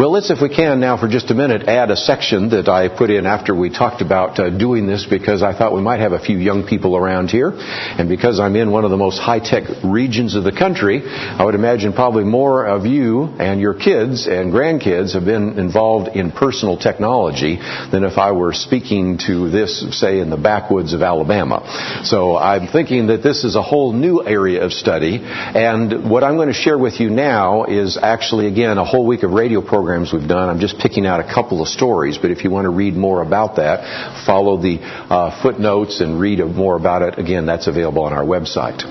Well, 0.00 0.12
let's, 0.12 0.30
if 0.30 0.40
we 0.40 0.48
can 0.48 0.80
now 0.80 0.96
for 0.96 1.08
just 1.08 1.30
a 1.30 1.34
minute, 1.34 1.68
add 1.68 1.90
a 1.90 1.96
section 1.96 2.48
that 2.56 2.70
I 2.70 2.88
put 2.88 3.10
in 3.10 3.26
after 3.26 3.54
we 3.54 3.68
talked 3.68 4.00
about 4.00 4.40
uh, 4.40 4.48
doing 4.48 4.86
this 4.86 5.04
because 5.04 5.42
I 5.42 5.52
thought 5.52 5.74
we 5.74 5.82
might 5.82 6.00
have 6.00 6.12
a 6.12 6.18
few 6.18 6.38
young 6.38 6.66
people 6.66 6.96
around 6.96 7.28
here. 7.28 7.52
And 7.54 8.08
because 8.08 8.40
I'm 8.40 8.56
in 8.56 8.70
one 8.70 8.86
of 8.86 8.90
the 8.90 8.96
most 8.96 9.18
high-tech 9.18 9.64
regions 9.84 10.36
of 10.36 10.44
the 10.44 10.52
country, 10.52 11.02
I 11.06 11.44
would 11.44 11.54
imagine 11.54 11.92
probably 11.92 12.24
more 12.24 12.64
of 12.64 12.86
you 12.86 13.24
and 13.24 13.60
your 13.60 13.74
kids 13.74 14.26
and 14.26 14.50
grandkids 14.50 15.12
have 15.12 15.26
been 15.26 15.58
involved 15.58 16.16
in 16.16 16.32
personal 16.32 16.78
technology 16.78 17.56
than 17.92 18.02
if 18.02 18.16
I 18.16 18.32
were 18.32 18.54
speaking 18.54 19.18
to 19.26 19.50
this, 19.50 19.84
say, 20.00 20.20
in 20.20 20.30
the 20.30 20.38
backwoods 20.38 20.94
of 20.94 21.02
Alabama. 21.02 22.00
So 22.04 22.38
I'm 22.38 22.68
thinking 22.68 23.08
that 23.08 23.22
this 23.22 23.44
is 23.44 23.54
a 23.54 23.62
whole 23.62 23.92
new 23.92 24.24
area 24.26 24.64
of 24.64 24.72
study. 24.72 25.20
And 25.22 26.08
what 26.08 26.24
I'm 26.24 26.36
going 26.36 26.48
to 26.48 26.54
share 26.54 26.78
with 26.78 27.00
you 27.00 27.10
now 27.10 27.64
is 27.64 27.98
actually, 28.00 28.46
again, 28.46 28.78
a 28.78 28.84
whole 28.86 29.06
week 29.06 29.24
of 29.24 29.32
radio 29.32 29.60
programs 29.90 30.12
we've 30.12 30.28
done. 30.28 30.48
I'm 30.48 30.60
just 30.60 30.78
picking 30.78 31.04
out 31.04 31.18
a 31.18 31.24
couple 31.24 31.60
of 31.60 31.66
stories, 31.66 32.16
but 32.16 32.30
if 32.30 32.44
you 32.44 32.50
want 32.50 32.66
to 32.66 32.70
read 32.70 32.94
more 32.94 33.22
about 33.22 33.56
that, 33.56 34.24
follow 34.24 34.56
the 34.56 34.78
uh, 34.80 35.42
footnotes 35.42 36.00
and 36.00 36.20
read 36.20 36.38
more 36.38 36.76
about 36.76 37.02
it. 37.02 37.18
Again, 37.18 37.44
that's 37.44 37.66
available 37.66 38.04
on 38.04 38.12
our 38.12 38.24
website. 38.24 38.86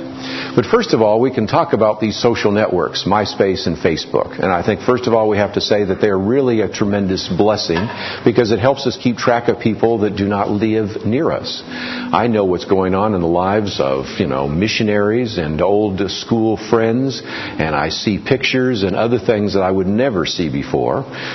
But 0.55 0.65
first 0.65 0.93
of 0.93 1.01
all, 1.01 1.21
we 1.21 1.33
can 1.33 1.47
talk 1.47 1.71
about 1.71 2.01
these 2.01 2.21
social 2.21 2.51
networks, 2.51 3.05
MySpace 3.05 3.65
and 3.67 3.77
Facebook. 3.77 4.33
And 4.33 4.51
I 4.51 4.65
think 4.65 4.81
first 4.81 5.07
of 5.07 5.13
all, 5.13 5.29
we 5.29 5.38
have 5.38 5.53
to 5.53 5.62
say 5.62 5.85
that 5.85 6.01
they're 6.01 6.17
really 6.17 6.59
a 6.59 6.67
tremendous 6.67 7.29
blessing 7.29 7.79
because 8.25 8.51
it 8.51 8.59
helps 8.59 8.85
us 8.85 8.97
keep 9.01 9.15
track 9.15 9.47
of 9.47 9.59
people 9.59 9.99
that 9.99 10.17
do 10.17 10.27
not 10.27 10.49
live 10.49 11.05
near 11.05 11.31
us. 11.31 11.63
I 11.65 12.27
know 12.27 12.43
what's 12.43 12.65
going 12.65 12.93
on 12.93 13.15
in 13.15 13.21
the 13.21 13.27
lives 13.27 13.79
of, 13.79 14.05
you 14.19 14.27
know, 14.27 14.47
missionaries 14.49 15.38
and 15.38 15.62
old 15.62 16.01
school 16.12 16.57
friends, 16.57 17.21
and 17.23 17.73
I 17.73 17.88
see 17.88 18.19
pictures 18.19 18.83
and 18.83 18.95
other 18.95 19.19
things 19.19 19.53
that 19.53 19.62
I 19.62 19.71
would 19.71 19.88
never 19.88 20.25
see 20.25 20.49
before. 20.49 20.88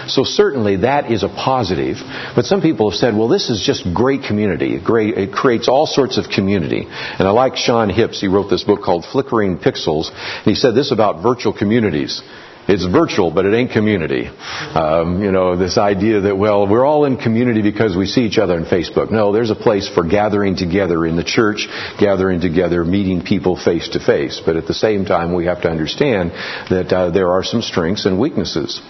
So 0.06 0.24
certainly 0.24 0.76
that 0.78 1.10
is 1.10 1.22
a 1.22 1.28
positive. 1.28 1.96
But 2.36 2.44
some 2.44 2.60
people 2.60 2.90
have 2.90 2.98
said, 2.98 3.16
well, 3.16 3.28
this 3.28 3.50
is 3.50 3.62
just 3.64 3.92
great 3.94 4.22
community. 4.22 4.80
Great, 4.80 5.16
it 5.16 5.32
creates 5.32 5.68
all 5.68 5.86
sorts 5.86 6.18
of 6.18 6.28
community. 6.28 6.86
And 6.88 7.28
I 7.28 7.30
like 7.30 7.56
Shane 7.56 7.90
Hipps. 7.90 8.20
He 8.20 8.28
wrote 8.28 8.48
this 8.48 8.64
book 8.64 8.82
called 8.82 9.04
Flickering 9.04 9.58
Pixels. 9.58 10.10
And 10.10 10.46
he 10.46 10.54
said 10.54 10.74
this 10.74 10.92
about 10.92 11.22
virtual 11.22 11.52
communities. 11.52 12.22
It's 12.66 12.86
virtual, 12.86 13.30
but 13.30 13.44
it 13.44 13.54
ain't 13.54 13.72
community. 13.72 14.26
Um, 14.26 15.22
you 15.22 15.30
know, 15.32 15.56
this 15.56 15.76
idea 15.76 16.22
that, 16.22 16.36
well, 16.36 16.66
we're 16.66 16.84
all 16.84 17.04
in 17.04 17.18
community 17.18 17.60
because 17.60 17.96
we 17.96 18.06
see 18.06 18.22
each 18.22 18.38
other 18.38 18.54
on 18.54 18.64
Facebook. 18.64 19.10
No, 19.10 19.32
there's 19.32 19.50
a 19.50 19.54
place 19.54 19.88
for 19.88 20.02
gathering 20.02 20.56
together 20.56 21.04
in 21.04 21.16
the 21.16 21.24
church, 21.24 21.68
gathering 22.00 22.40
together, 22.40 22.84
meeting 22.84 23.22
people 23.22 23.56
face 23.56 23.90
to 23.90 24.00
face. 24.00 24.40
But 24.44 24.56
at 24.56 24.66
the 24.66 24.74
same 24.74 25.04
time, 25.04 25.34
we 25.34 25.44
have 25.44 25.62
to 25.62 25.68
understand 25.68 26.30
that 26.70 26.90
uh, 26.90 27.10
there 27.10 27.32
are 27.32 27.44
some 27.44 27.60
strengths 27.60 28.06
and 28.06 28.18
weaknesses. 28.18 28.80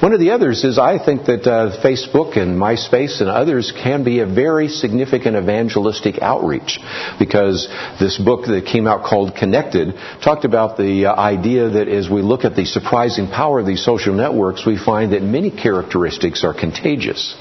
One 0.00 0.12
of 0.12 0.20
the 0.20 0.30
others 0.30 0.62
is 0.62 0.78
I 0.78 1.04
think 1.04 1.26
that 1.26 1.46
uh, 1.46 1.82
Facebook 1.82 2.36
and 2.36 2.56
MySpace 2.56 3.20
and 3.20 3.28
others 3.28 3.72
can 3.72 4.04
be 4.04 4.20
a 4.20 4.26
very 4.26 4.68
significant 4.68 5.36
evangelistic 5.36 6.22
outreach 6.22 6.78
because 7.18 7.66
this 7.98 8.16
book 8.18 8.46
that 8.46 8.66
came 8.70 8.86
out 8.86 9.04
called 9.04 9.34
Connected 9.34 9.94
talked 10.22 10.44
about 10.44 10.76
the 10.76 11.06
uh, 11.06 11.14
idea 11.14 11.70
that 11.70 11.88
as 11.88 12.08
we 12.08 12.22
look 12.22 12.44
at 12.44 12.54
the 12.54 12.64
surprising 12.64 13.23
power 13.30 13.60
of 13.60 13.66
these 13.66 13.84
social 13.84 14.14
networks, 14.14 14.66
we 14.66 14.78
find 14.78 15.12
that 15.12 15.22
many 15.22 15.50
characteristics 15.50 16.44
are 16.44 16.54
contagious. 16.54 17.34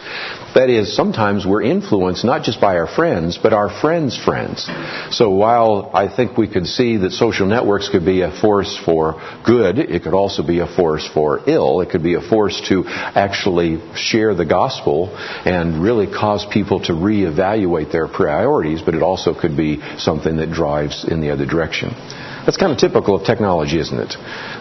That 0.56 0.70
is, 0.70 0.96
sometimes 0.96 1.46
we're 1.46 1.64
influenced 1.64 2.24
not 2.24 2.44
just 2.44 2.62
by 2.62 2.78
our 2.78 2.88
friends, 2.88 3.40
but 3.42 3.54
our 3.54 3.70
friends' 3.70 4.18
friends. 4.18 4.70
So 5.12 5.32
while 5.32 5.90
I 5.94 6.14
think 6.16 6.38
we 6.38 6.48
could 6.48 6.68
see 6.68 6.98
that 6.98 7.12
social 7.12 7.48
networks 7.48 7.90
could 7.90 8.06
be 8.06 8.22
a 8.22 8.32
force 8.32 8.78
for 8.78 9.22
good, 9.44 9.80
it 9.80 10.04
could 10.04 10.14
also 10.14 10.44
be 10.44 10.60
a 10.60 10.68
force 10.68 11.08
for 11.08 11.42
ill. 11.48 11.82
It 11.82 11.90
could 11.90 12.04
be 12.04 12.14
a 12.14 12.22
force 12.22 12.62
to 12.70 12.84
actually 12.86 13.82
share 13.96 14.36
the 14.36 14.46
gospel 14.46 15.16
and 15.18 15.82
really 15.82 16.08
cause 16.08 16.46
people 16.46 16.82
to 16.82 16.94
reevaluate 16.94 17.92
their 17.92 18.08
priorities, 18.08 18.82
but 18.82 18.94
it 18.94 19.02
also 19.02 19.34
could 19.34 19.58
be 19.58 19.82
something 19.98 20.38
that 20.38 20.52
drives 20.52 21.04
in 21.04 21.20
the 21.20 21.32
other 21.32 21.46
direction. 21.46 21.96
That's 22.46 22.58
kind 22.58 22.74
of 22.74 22.78
typical 22.78 23.16
of 23.16 23.26
technology, 23.26 23.80
isn't 23.80 23.98
it? 23.98 24.18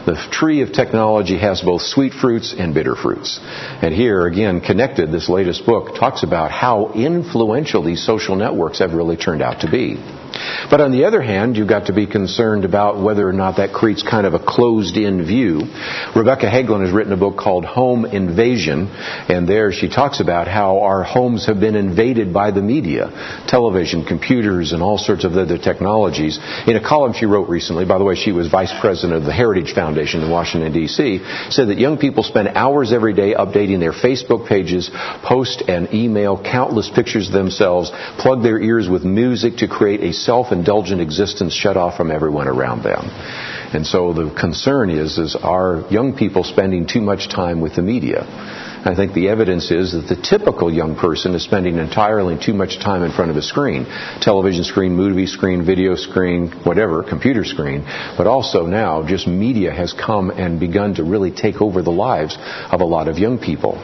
The 0.07 0.14
tree 0.31 0.62
of 0.62 0.73
technology 0.73 1.37
has 1.38 1.61
both 1.62 1.83
sweet 1.83 2.12
fruits 2.12 2.55
and 2.57 2.73
bitter 2.73 2.95
fruits. 2.95 3.40
And 3.42 3.92
here, 3.92 4.25
again, 4.27 4.61
Connected, 4.61 5.11
this 5.11 5.29
latest 5.29 5.66
book, 5.66 5.97
talks 5.97 6.23
about 6.23 6.53
how 6.53 6.92
influential 6.92 7.83
these 7.83 8.05
social 8.05 8.37
networks 8.37 8.79
have 8.79 8.92
really 8.92 9.16
turned 9.16 9.42
out 9.42 9.62
to 9.62 9.71
be. 9.71 9.97
But 10.71 10.81
on 10.81 10.92
the 10.92 11.05
other 11.05 11.21
hand, 11.21 11.57
you've 11.57 11.68
got 11.68 11.87
to 11.87 11.92
be 11.92 12.07
concerned 12.07 12.64
about 12.64 13.03
whether 13.03 13.29
or 13.29 13.33
not 13.33 13.57
that 13.57 13.73
creates 13.73 14.03
kind 14.03 14.27
of 14.27 14.35
a 14.35 14.38
closed 14.38 14.97
in 14.97 15.25
view. 15.27 15.61
Rebecca 16.16 16.47
Hagelin 16.47 16.83
has 16.83 16.92
written 16.92 17.12
a 17.12 17.16
book 17.16 17.37
called 17.37 17.64
Home 17.64 18.05
Invasion, 18.05 18.88
and 18.88 19.49
there 19.49 19.73
she 19.73 19.88
talks 19.88 20.21
about 20.21 20.49
how 20.49 20.81
our 20.81 21.03
homes 21.03 21.47
have 21.47 21.61
been 21.61 21.75
invaded 21.75 22.33
by 22.33 22.51
the 22.51 22.62
media, 22.62 23.45
television, 23.49 24.05
computers, 24.05 24.73
and 24.73 24.83
all 24.83 24.99
sorts 24.99 25.25
of 25.25 25.33
other 25.33 25.59
technologies. 25.59 26.38
In 26.66 26.77
a 26.77 26.83
column 26.83 27.12
she 27.12 27.27
wrote 27.27 27.49
recently, 27.49 27.85
by 27.85 27.99
the 27.99 28.05
way, 28.05 28.14
she 28.14 28.33
was 28.33 28.49
vice 28.49 28.73
president 28.81 29.14
of 29.14 29.25
the 29.25 29.33
Heritage 29.33 29.75
Foundation 29.75 30.23
in 30.23 30.31
Washington, 30.31 30.73
D.C., 30.73 31.21
said 31.51 31.68
that 31.68 31.79
young 31.79 31.99
people 31.99 32.23
spend 32.23 32.49
hours 32.49 32.92
every 32.92 33.12
day 33.12 33.35
updating 33.35 33.81
their 33.81 33.92
Facebook 33.92 34.49
pages, 34.49 34.90
post 35.23 35.62
and 35.68 35.92
email 35.92 36.42
countless 36.42 36.90
pictures 36.95 37.29
of 37.29 37.35
themselves, 37.35 37.90
plug 38.18 38.42
their 38.42 38.61
ears 38.61 38.88
with 38.88 39.05
music 39.05 39.57
to 39.59 39.68
create 39.68 40.01
a 40.01 40.12
self-indulgent 40.25 41.01
existence 41.01 41.55
shut 41.55 41.77
off 41.77 41.97
from 41.97 42.11
everyone 42.11 42.49
around 42.49 42.83
them. 42.83 43.09
And 43.75 43.87
so 43.87 44.13
the 44.13 44.35
concern 44.39 44.91
is, 44.91 45.19
is 45.19 45.35
are 45.35 45.85
young 45.91 46.15
people 46.17 46.45
spending 46.45 46.87
too 46.87 47.01
much 47.01 47.29
time 47.29 47.61
with 47.61 47.77
the 47.77 47.83
media? 47.83 48.27
I 48.85 48.97
think 48.97 49.15
the 49.15 49.29
evidence 49.29 49.71
is 49.71 49.93
that 49.93 50.09
the 50.09 50.21
typical 50.21 50.73
young 50.73 50.97
person 50.97 51.37
is 51.37 51.45
spending 51.45 51.79
entirely 51.79 52.37
too 52.37 52.53
much 52.53 52.81
time 52.81 53.05
in 53.05 53.13
front 53.13 53.31
of 53.31 53.37
a 53.37 53.43
screen. 53.43 53.87
Television 54.21 54.65
screen, 54.65 54.97
movie 54.97 55.27
screen, 55.27 55.65
video 55.65 55.95
screen, 55.95 56.49
whatever, 56.65 57.05
computer 57.05 57.45
screen. 57.45 57.85
But 58.19 58.27
also 58.27 58.67
now, 58.67 59.07
just 59.07 59.29
media 59.29 59.73
has 59.73 59.93
come 59.93 60.31
and 60.31 60.59
begun 60.59 60.95
to 60.97 61.05
really 61.05 61.31
take 61.31 61.63
over 61.63 61.81
the 61.81 61.93
lives 61.93 62.37
of 62.73 62.81
a 62.81 62.85
lot 62.85 63.07
of 63.07 63.19
young 63.19 63.39
people. 63.39 63.79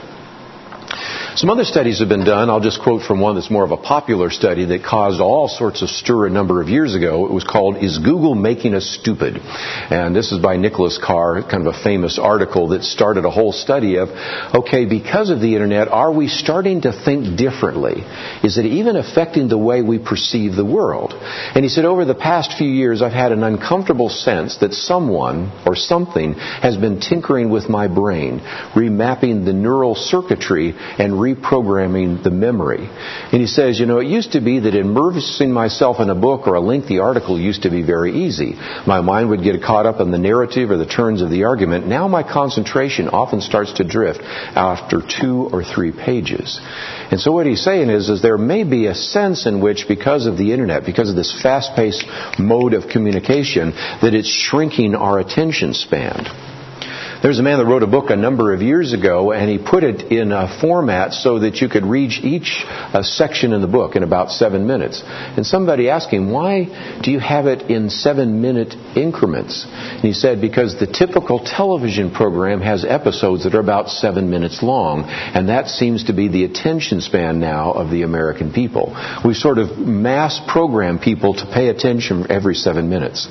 Some 1.39 1.51
other 1.51 1.63
studies 1.63 2.01
have 2.01 2.09
been 2.09 2.25
done. 2.25 2.51
I'll 2.51 2.59
just 2.59 2.83
quote 2.83 3.03
from 3.03 3.21
one 3.21 3.37
that's 3.37 3.49
more 3.49 3.63
of 3.63 3.71
a 3.71 3.77
popular 3.77 4.29
study 4.29 4.65
that 4.65 4.83
caused 4.83 5.21
all 5.21 5.47
sorts 5.47 5.83
of 5.83 5.89
stir 5.89 6.27
a 6.27 6.31
number 6.31 6.61
of 6.61 6.69
years 6.69 6.97
ago. 6.97 7.27
It 7.27 7.33
was 7.33 7.45
called 7.45 7.77
Is 7.77 7.99
Google 7.99 8.35
Making 8.35 8.75
Us 8.75 8.99
Stupid? 9.01 9.37
And 9.39 10.17
this 10.17 10.33
is 10.33 10.41
by 10.41 10.57
Nicholas 10.57 10.99
Carr, 10.99 11.41
kind 11.49 11.65
of 11.65 11.73
a 11.73 11.83
famous 11.85 12.19
article 12.19 12.71
that 12.71 12.83
started 12.83 13.25
a 13.25 13.31
whole 13.31 13.53
study 13.53 13.99
of, 13.99 14.09
okay, 14.53 14.85
because 14.85 15.31
of 15.31 15.39
the 15.39 15.55
internet, 15.55 15.87
are 15.87 16.11
we 16.11 16.27
starting 16.27 16.81
to 16.81 17.05
think 17.05 17.39
differently? 17.39 18.03
Is 18.43 18.59
it 18.59 18.67
even 18.67 18.97
affecting 18.97 19.47
the 19.49 19.57
way 19.57 19.81
we 19.81 20.01
perceive 20.01 20.57
the 20.57 20.65
world? 20.65 21.15
And 21.15 21.65
he 21.65 21.69
said, 21.69 21.85
over 21.85 22.05
the 22.05 22.17
past 22.17 22.59
few 22.59 22.69
years, 22.69 23.01
I've 23.01 23.13
had 23.13 23.31
an 23.31 23.45
uncomfortable 23.45 24.09
sense 24.09 24.59
that 24.59 24.73
someone 24.73 25.53
or 25.65 25.77
something 25.77 26.35
has 26.35 26.77
been 26.77 26.99
tinkering 26.99 27.49
with 27.49 27.69
my 27.69 27.87
brain, 27.87 28.41
remapping 28.75 29.45
the 29.45 29.53
neural 29.53 29.95
circuitry 29.95 30.75
and 30.77 31.28
reprogramming 31.35 32.23
the 32.23 32.31
memory. 32.31 32.89
And 33.33 33.41
he 33.41 33.47
says, 33.47 33.79
you 33.79 33.87
know, 33.87 33.99
it 33.99 34.07
used 34.07 34.33
to 34.33 34.41
be 34.41 34.61
that 34.61 34.75
immersing 34.75 35.53
myself 35.53 36.01
in 36.01 36.11
a 36.11 36.15
book 36.15 36.47
or 36.47 36.55
a 36.55 36.61
lengthy 36.61 36.99
article 36.99 37.39
used 37.39 37.63
to 37.63 37.71
be 37.71 37.83
very 37.83 38.25
easy. 38.25 38.55
My 38.87 39.01
mind 39.01 39.31
would 39.31 39.43
get 39.43 39.63
caught 39.63 39.87
up 39.87 40.01
in 40.01 40.11
the 40.11 40.19
narrative 40.19 40.71
or 40.71 40.77
the 40.77 40.87
turns 40.87 41.23
of 41.23 41.31
the 41.31 41.45
argument. 41.45 41.87
Now 41.87 42.09
my 42.09 42.23
concentration 42.23 43.09
often 43.09 43.41
starts 43.41 43.75
to 43.75 43.85
drift 43.85 44.21
after 44.23 45.01
two 45.01 45.49
or 45.53 45.65
three 45.65 45.93
pages. 45.93 46.61
And 47.11 47.21
so 47.21 47.33
what 47.33 47.47
he's 47.47 47.63
saying 47.63 47.91
is, 47.91 48.09
is 48.09 48.23
there 48.23 48.39
may 48.39 48.65
be 48.65 48.87
a 48.87 48.95
sense 48.95 49.47
in 49.47 49.61
which 49.61 49.87
because 49.89 50.27
of 50.27 50.37
the 50.37 50.53
internet, 50.53 50.85
because 50.85 51.11
of 51.11 51.17
this 51.17 51.37
fast-paced 51.43 52.05
mode 52.39 52.75
of 52.75 52.89
communication, 52.89 53.73
that 53.73 54.15
it's 54.15 54.29
shrinking 54.29 54.95
our 54.95 55.19
attention 55.19 55.75
span. 55.75 56.58
There's 57.21 57.41
a 57.41 57.43
man 57.43 57.59
that 57.59 57.67
wrote 57.67 57.83
a 57.83 57.89
book 57.89 58.11
a 58.11 58.17
number 58.17 58.53
of 58.53 58.63
years 58.63 58.93
ago, 58.93 59.33
and 59.33 59.51
he 59.51 59.59
put 59.59 59.83
it 59.83 60.13
in 60.13 60.31
a 60.31 60.61
format 60.61 61.13
so 61.13 61.41
that 61.41 61.57
you 61.57 61.69
could 61.69 61.85
read 61.85 62.13
each 62.13 62.63
uh, 62.65 63.03
section 63.03 63.53
in 63.53 63.61
the 63.61 63.67
book 63.67 63.97
in 63.97 64.05
about 64.05 64.31
seven 64.31 64.69
minutes. 64.69 65.03
And 65.05 65.45
somebody 65.45 65.91
asked 65.91 66.11
him, 66.11 66.31
why 66.31 67.01
do 67.03 67.11
you 67.11 67.19
have 67.19 67.47
it 67.47 67.63
in 67.71 67.91
seven 67.91 68.41
minute 68.41 68.75
increments? 68.97 69.67
And 69.69 70.03
he 70.03 70.13
said, 70.13 70.41
because 70.41 70.79
the 70.79 70.87
typical 70.87 71.41
television 71.45 72.13
program 72.13 72.61
has 72.61 72.85
episodes 72.85 73.43
that 73.43 73.55
are 73.57 73.61
about 73.61 73.89
seven 73.89 74.31
minutes 74.31 74.63
long, 74.63 75.03
and 75.09 75.49
that 75.49 75.67
seems 75.67 76.05
to 76.05 76.13
be 76.13 76.29
the 76.29 76.45
attention 76.45 77.01
span 77.01 77.41
now 77.41 77.73
of 77.73 77.91
the 77.91 78.03
American 78.03 78.53
people. 78.53 78.95
We 79.25 79.35
sort 79.35 79.59
of 79.59 79.77
mass 79.77 80.41
program 80.47 81.01
people 81.01 81.35
to 81.35 81.47
pay 81.53 81.67
attention 81.67 82.31
every 82.31 82.55
seven 82.55 82.89
minutes. 82.89 83.27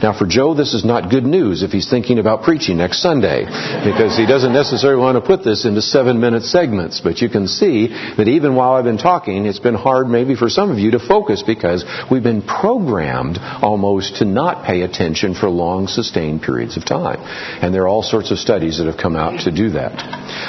Now, 0.00 0.16
for 0.16 0.24
Joe, 0.24 0.54
this 0.54 0.72
is 0.72 0.84
not 0.84 1.10
good 1.10 1.24
news 1.24 1.64
if 1.64 1.72
he's 1.72 1.90
thinking 1.90 2.20
about 2.20 2.44
preaching 2.44 2.76
next 2.76 3.02
Sunday 3.02 3.23
because 3.24 4.16
he 4.16 4.26
doesn't 4.26 4.52
necessarily 4.52 5.00
want 5.00 5.16
to 5.16 5.24
put 5.24 5.44
this 5.44 5.64
into 5.64 5.80
seven 5.80 6.20
minute 6.20 6.42
segments. 6.42 7.00
But 7.00 7.18
you 7.18 7.28
can 7.28 7.48
see 7.48 7.88
that 7.88 8.28
even 8.28 8.54
while 8.54 8.72
I've 8.72 8.84
been 8.84 8.98
talking, 8.98 9.46
it's 9.46 9.58
been 9.58 9.74
hard 9.74 10.08
maybe 10.08 10.36
for 10.36 10.48
some 10.48 10.70
of 10.70 10.78
you 10.78 10.92
to 10.92 10.98
focus 10.98 11.42
because 11.42 11.84
we've 12.10 12.22
been 12.22 12.42
programmed 12.42 13.38
almost 13.40 14.16
to 14.16 14.24
not 14.24 14.64
pay 14.64 14.82
attention 14.82 15.34
for 15.34 15.48
long 15.48 15.86
sustained 15.86 16.42
periods 16.42 16.76
of 16.76 16.84
time. 16.84 17.20
And 17.62 17.74
there 17.74 17.82
are 17.82 17.88
all 17.88 18.02
sorts 18.02 18.30
of 18.30 18.38
studies 18.38 18.78
that 18.78 18.86
have 18.86 18.98
come 19.00 19.16
out 19.16 19.40
to 19.44 19.50
do 19.50 19.70
that. 19.70 19.92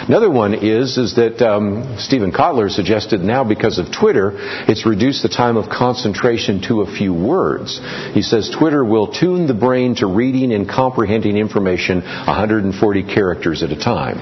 Another 0.08 0.30
one 0.30 0.54
is 0.54 0.98
is 0.98 1.16
that 1.16 1.42
um, 1.42 1.96
Steven 2.00 2.32
Kotler 2.32 2.70
suggested 2.70 3.22
now 3.22 3.44
because 3.44 3.80
of 3.80 3.92
Twitter, 3.92 4.32
it's 4.68 4.86
reduced 4.86 5.24
the 5.24 5.30
time 5.30 5.58
of 5.58 5.70
concentration 5.70 6.62
to 6.68 6.82
a 6.82 6.92
few 6.92 7.14
words. 7.14 7.80
He 8.14 8.22
says 8.22 8.50
Twitter 8.58 8.84
will 8.84 9.12
tune 9.12 9.48
the 9.48 9.54
brain 9.54 9.96
to 9.96 10.08
reading 10.08 10.52
and 10.54 10.68
comprehending 10.68 11.38
information 11.38 12.02
140 12.66 13.14
characters 13.14 13.64
at 13.64 13.72
a 13.72 13.76
time. 13.76 14.18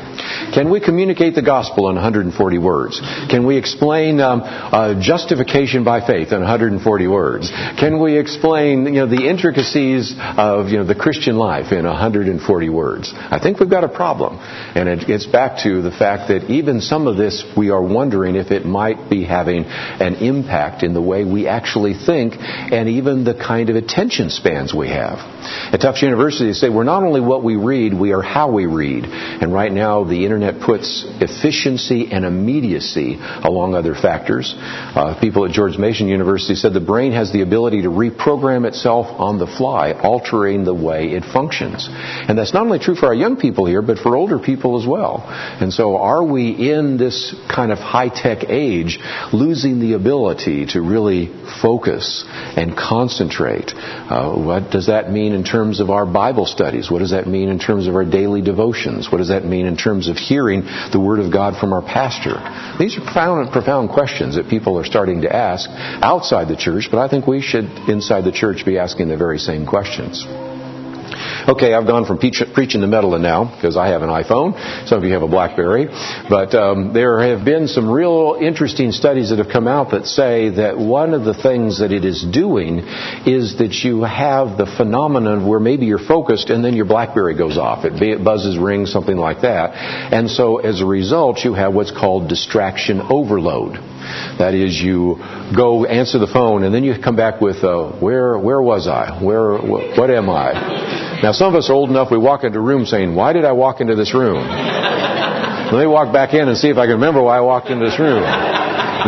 Can 0.53 0.69
we 0.69 0.79
communicate 0.79 1.35
the 1.35 1.41
gospel 1.41 1.89
in 1.89 1.95
140 1.95 2.57
words? 2.57 2.99
Can 3.29 3.45
we 3.45 3.57
explain 3.57 4.19
um, 4.19 4.41
uh, 4.43 5.01
justification 5.01 5.83
by 5.83 6.05
faith 6.05 6.31
in 6.31 6.39
140 6.39 7.07
words? 7.07 7.49
Can 7.79 8.01
we 8.01 8.17
explain 8.17 8.85
you 8.85 9.05
know 9.05 9.07
the 9.07 9.27
intricacies 9.27 10.13
of 10.19 10.69
you 10.69 10.77
know 10.77 10.85
the 10.85 10.95
Christian 10.95 11.37
life 11.37 11.71
in 11.71 11.85
140 11.85 12.69
words? 12.69 13.13
I 13.15 13.39
think 13.39 13.59
we've 13.59 13.69
got 13.69 13.83
a 13.83 13.89
problem, 13.89 14.37
and 14.39 14.89
it 14.89 15.07
gets 15.07 15.25
back 15.25 15.63
to 15.63 15.81
the 15.81 15.91
fact 15.91 16.27
that 16.27 16.49
even 16.49 16.81
some 16.81 17.07
of 17.07 17.17
this 17.17 17.43
we 17.55 17.69
are 17.69 17.81
wondering 17.81 18.35
if 18.35 18.51
it 18.51 18.65
might 18.65 19.09
be 19.09 19.23
having 19.23 19.65
an 19.65 20.15
impact 20.15 20.83
in 20.83 20.93
the 20.93 21.01
way 21.01 21.23
we 21.23 21.47
actually 21.47 21.93
think 21.93 22.35
and 22.37 22.89
even 22.89 23.23
the 23.23 23.33
kind 23.33 23.69
of 23.69 23.75
attention 23.75 24.29
spans 24.29 24.73
we 24.73 24.89
have. 24.89 25.19
At 25.73 25.81
Tufts 25.81 26.01
University, 26.01 26.47
they 26.47 26.53
say 26.53 26.69
we're 26.69 26.83
not 26.83 27.03
only 27.03 27.21
what 27.21 27.43
we 27.43 27.55
read, 27.55 27.93
we 27.93 28.13
are 28.13 28.21
how 28.33 28.51
we 28.51 28.65
read. 28.65 29.05
And 29.05 29.53
right 29.53 29.71
now, 29.71 30.03
the 30.03 30.25
internet 30.25 30.59
puts 30.59 31.05
efficiency 31.21 32.11
and 32.11 32.25
immediacy 32.25 33.19
along 33.19 33.75
other 33.75 33.93
factors. 33.93 34.55
Uh, 34.57 35.19
people 35.21 35.45
at 35.45 35.51
George 35.51 35.77
Mason 35.77 36.07
University 36.07 36.55
said 36.55 36.73
the 36.73 36.79
brain 36.79 37.11
has 37.11 37.31
the 37.31 37.41
ability 37.41 37.83
to 37.83 37.89
reprogram 37.89 38.65
itself 38.65 39.05
on 39.05 39.37
the 39.37 39.45
fly, 39.45 39.91
altering 39.91 40.65
the 40.65 40.73
way 40.73 41.11
it 41.11 41.23
functions. 41.23 41.87
And 41.91 42.35
that's 42.35 42.55
not 42.55 42.63
only 42.63 42.79
true 42.79 42.95
for 42.95 43.05
our 43.05 43.13
young 43.13 43.37
people 43.37 43.67
here, 43.67 43.83
but 43.83 43.99
for 43.99 44.15
older 44.15 44.39
people 44.39 44.81
as 44.81 44.87
well. 44.87 45.23
And 45.27 45.71
so, 45.71 45.97
are 45.97 46.23
we 46.23 46.71
in 46.71 46.97
this 46.97 47.35
kind 47.53 47.71
of 47.71 47.77
high 47.77 48.09
tech 48.09 48.49
age 48.49 48.97
losing 49.31 49.79
the 49.79 49.93
ability 49.93 50.65
to 50.73 50.81
really 50.81 51.27
focus 51.61 52.25
and 52.27 52.75
concentrate? 52.75 53.73
Uh, 53.75 54.33
what 54.33 54.71
does 54.71 54.87
that 54.87 55.11
mean 55.11 55.33
in 55.33 55.43
terms 55.43 55.79
of 55.79 55.91
our 55.91 56.07
Bible 56.07 56.47
studies? 56.47 56.89
What 56.89 56.99
does 56.99 57.11
that 57.11 57.27
mean 57.27 57.49
in 57.49 57.59
terms 57.59 57.87
of 57.87 57.93
our 57.93 58.05
daily 58.05 58.22
devotions? 58.41 59.11
What 59.11 59.19
does 59.19 59.29
that 59.29 59.45
mean 59.45 59.65
in 59.65 59.77
terms 59.77 60.07
of 60.07 60.17
hearing 60.17 60.61
the 60.91 60.99
Word 60.99 61.19
of 61.19 61.31
God 61.31 61.57
from 61.57 61.73
our 61.73 61.81
pastor? 61.81 62.35
These 62.79 62.97
are 62.97 63.01
profound, 63.01 63.51
profound 63.51 63.89
questions 63.89 64.35
that 64.35 64.49
people 64.49 64.77
are 64.79 64.85
starting 64.85 65.21
to 65.21 65.35
ask 65.35 65.69
outside 65.69 66.47
the 66.47 66.55
church, 66.55 66.89
but 66.89 66.99
I 66.99 67.07
think 67.07 67.27
we 67.27 67.41
should, 67.41 67.65
inside 67.89 68.23
the 68.23 68.31
church, 68.31 68.65
be 68.65 68.77
asking 68.77 69.09
the 69.09 69.17
very 69.17 69.39
same 69.39 69.65
questions. 69.65 70.25
Okay, 71.45 71.73
I've 71.73 71.85
gone 71.85 72.05
from 72.05 72.19
preaching 72.19 72.81
to 72.81 72.87
meddling 72.87 73.21
now 73.21 73.53
because 73.53 73.75
I 73.75 73.89
have 73.89 74.01
an 74.01 74.07
iPhone. 74.07 74.87
Some 74.87 74.99
of 74.99 75.03
you 75.03 75.11
have 75.11 75.23
a 75.23 75.27
BlackBerry. 75.27 75.87
But 76.29 76.55
um, 76.55 76.93
there 76.93 77.21
have 77.21 77.43
been 77.43 77.67
some 77.67 77.89
real 77.89 78.37
interesting 78.39 78.91
studies 78.93 79.29
that 79.29 79.39
have 79.39 79.49
come 79.51 79.67
out 79.67 79.91
that 79.91 80.05
say 80.05 80.49
that 80.51 80.77
one 80.77 81.13
of 81.13 81.25
the 81.25 81.33
things 81.33 81.79
that 81.79 81.91
it 81.91 82.05
is 82.05 82.23
doing 82.23 82.79
is 83.27 83.57
that 83.57 83.73
you 83.83 84.03
have 84.03 84.57
the 84.57 84.65
phenomenon 84.77 85.45
where 85.45 85.59
maybe 85.59 85.85
you're 85.85 85.99
focused 85.99 86.49
and 86.49 86.63
then 86.63 86.75
your 86.75 86.85
BlackBerry 86.85 87.37
goes 87.37 87.57
off. 87.57 87.83
It 87.83 88.23
buzzes, 88.23 88.57
rings, 88.57 88.93
something 88.93 89.17
like 89.17 89.41
that. 89.41 89.75
And 89.75 90.29
so 90.29 90.59
as 90.59 90.79
a 90.79 90.85
result, 90.85 91.39
you 91.43 91.55
have 91.55 91.73
what's 91.73 91.91
called 91.91 92.29
distraction 92.29 93.01
overload. 93.01 93.75
That 94.39 94.53
is, 94.53 94.79
you 94.79 95.17
go 95.55 95.85
answer 95.85 96.19
the 96.19 96.27
phone 96.27 96.63
and 96.63 96.73
then 96.73 96.83
you 96.83 96.95
come 97.01 97.15
back 97.15 97.41
with, 97.41 97.63
uh, 97.63 97.91
where, 97.99 98.37
where 98.37 98.61
was 98.61 98.87
I? 98.87 99.23
Where, 99.23 99.57
wh- 99.57 99.97
what 99.97 100.09
am 100.09 100.29
I? 100.29 101.19
Now, 101.21 101.31
some 101.31 101.53
of 101.53 101.55
us 101.55 101.69
are 101.69 101.73
old 101.73 101.89
enough, 101.89 102.11
we 102.11 102.17
walk 102.17 102.43
into 102.43 102.59
a 102.59 102.61
room 102.61 102.85
saying, 102.85 103.15
why 103.15 103.33
did 103.33 103.45
I 103.45 103.51
walk 103.53 103.81
into 103.81 103.95
this 103.95 104.13
room? 104.13 104.45
Let 104.45 105.79
me 105.79 105.87
walk 105.87 106.13
back 106.13 106.33
in 106.33 106.47
and 106.47 106.57
see 106.57 106.69
if 106.69 106.77
I 106.77 106.85
can 106.85 106.95
remember 106.95 107.21
why 107.21 107.37
I 107.37 107.41
walked 107.41 107.69
into 107.69 107.85
this 107.85 107.99
room. 107.99 108.23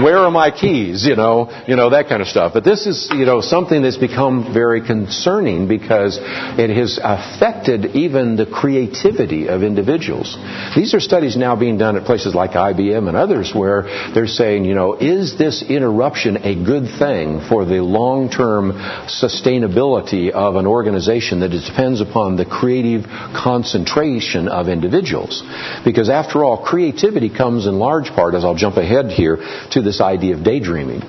Where 0.01 0.17
are 0.17 0.31
my 0.31 0.51
keys? 0.51 1.05
You 1.05 1.15
know, 1.15 1.49
you 1.67 1.75
know, 1.75 1.91
that 1.91 2.09
kind 2.09 2.21
of 2.21 2.27
stuff. 2.27 2.53
But 2.53 2.63
this 2.63 2.85
is, 2.85 3.09
you 3.11 3.25
know, 3.25 3.39
something 3.41 3.81
that's 3.81 3.97
become 3.97 4.53
very 4.53 4.85
concerning 4.85 5.67
because 5.67 6.19
it 6.21 6.69
has 6.75 6.99
affected 7.01 7.95
even 7.95 8.35
the 8.35 8.45
creativity 8.45 9.47
of 9.47 9.63
individuals. 9.63 10.37
These 10.75 10.93
are 10.93 10.99
studies 10.99 11.37
now 11.37 11.55
being 11.55 11.77
done 11.77 11.95
at 11.95 12.03
places 12.03 12.35
like 12.35 12.51
IBM 12.51 13.07
and 13.07 13.15
others 13.15 13.53
where 13.55 13.83
they're 14.13 14.27
saying, 14.27 14.65
you 14.65 14.75
know, 14.75 14.95
is 14.95 15.37
this 15.37 15.63
interruption 15.63 16.37
a 16.37 16.55
good 16.55 16.99
thing 16.99 17.41
for 17.47 17.63
the 17.65 17.81
long-term 17.81 18.73
sustainability 19.07 20.31
of 20.31 20.55
an 20.55 20.67
organization 20.67 21.39
that 21.39 21.49
depends 21.49 22.01
upon 22.01 22.35
the 22.35 22.45
creative 22.45 23.05
concentration 23.05 24.49
of 24.49 24.67
individuals? 24.67 25.41
Because 25.85 26.09
after 26.09 26.43
all, 26.43 26.63
creativity 26.65 27.29
comes 27.29 27.65
in 27.65 27.79
large 27.79 28.09
part, 28.09 28.33
as 28.35 28.43
I'll 28.43 28.55
jump 28.55 28.77
ahead 28.77 29.11
here, 29.11 29.37
to 29.71 29.84
this 29.85 30.01
idea 30.01 30.35
of 30.35 30.43
daydreaming. 30.43 31.01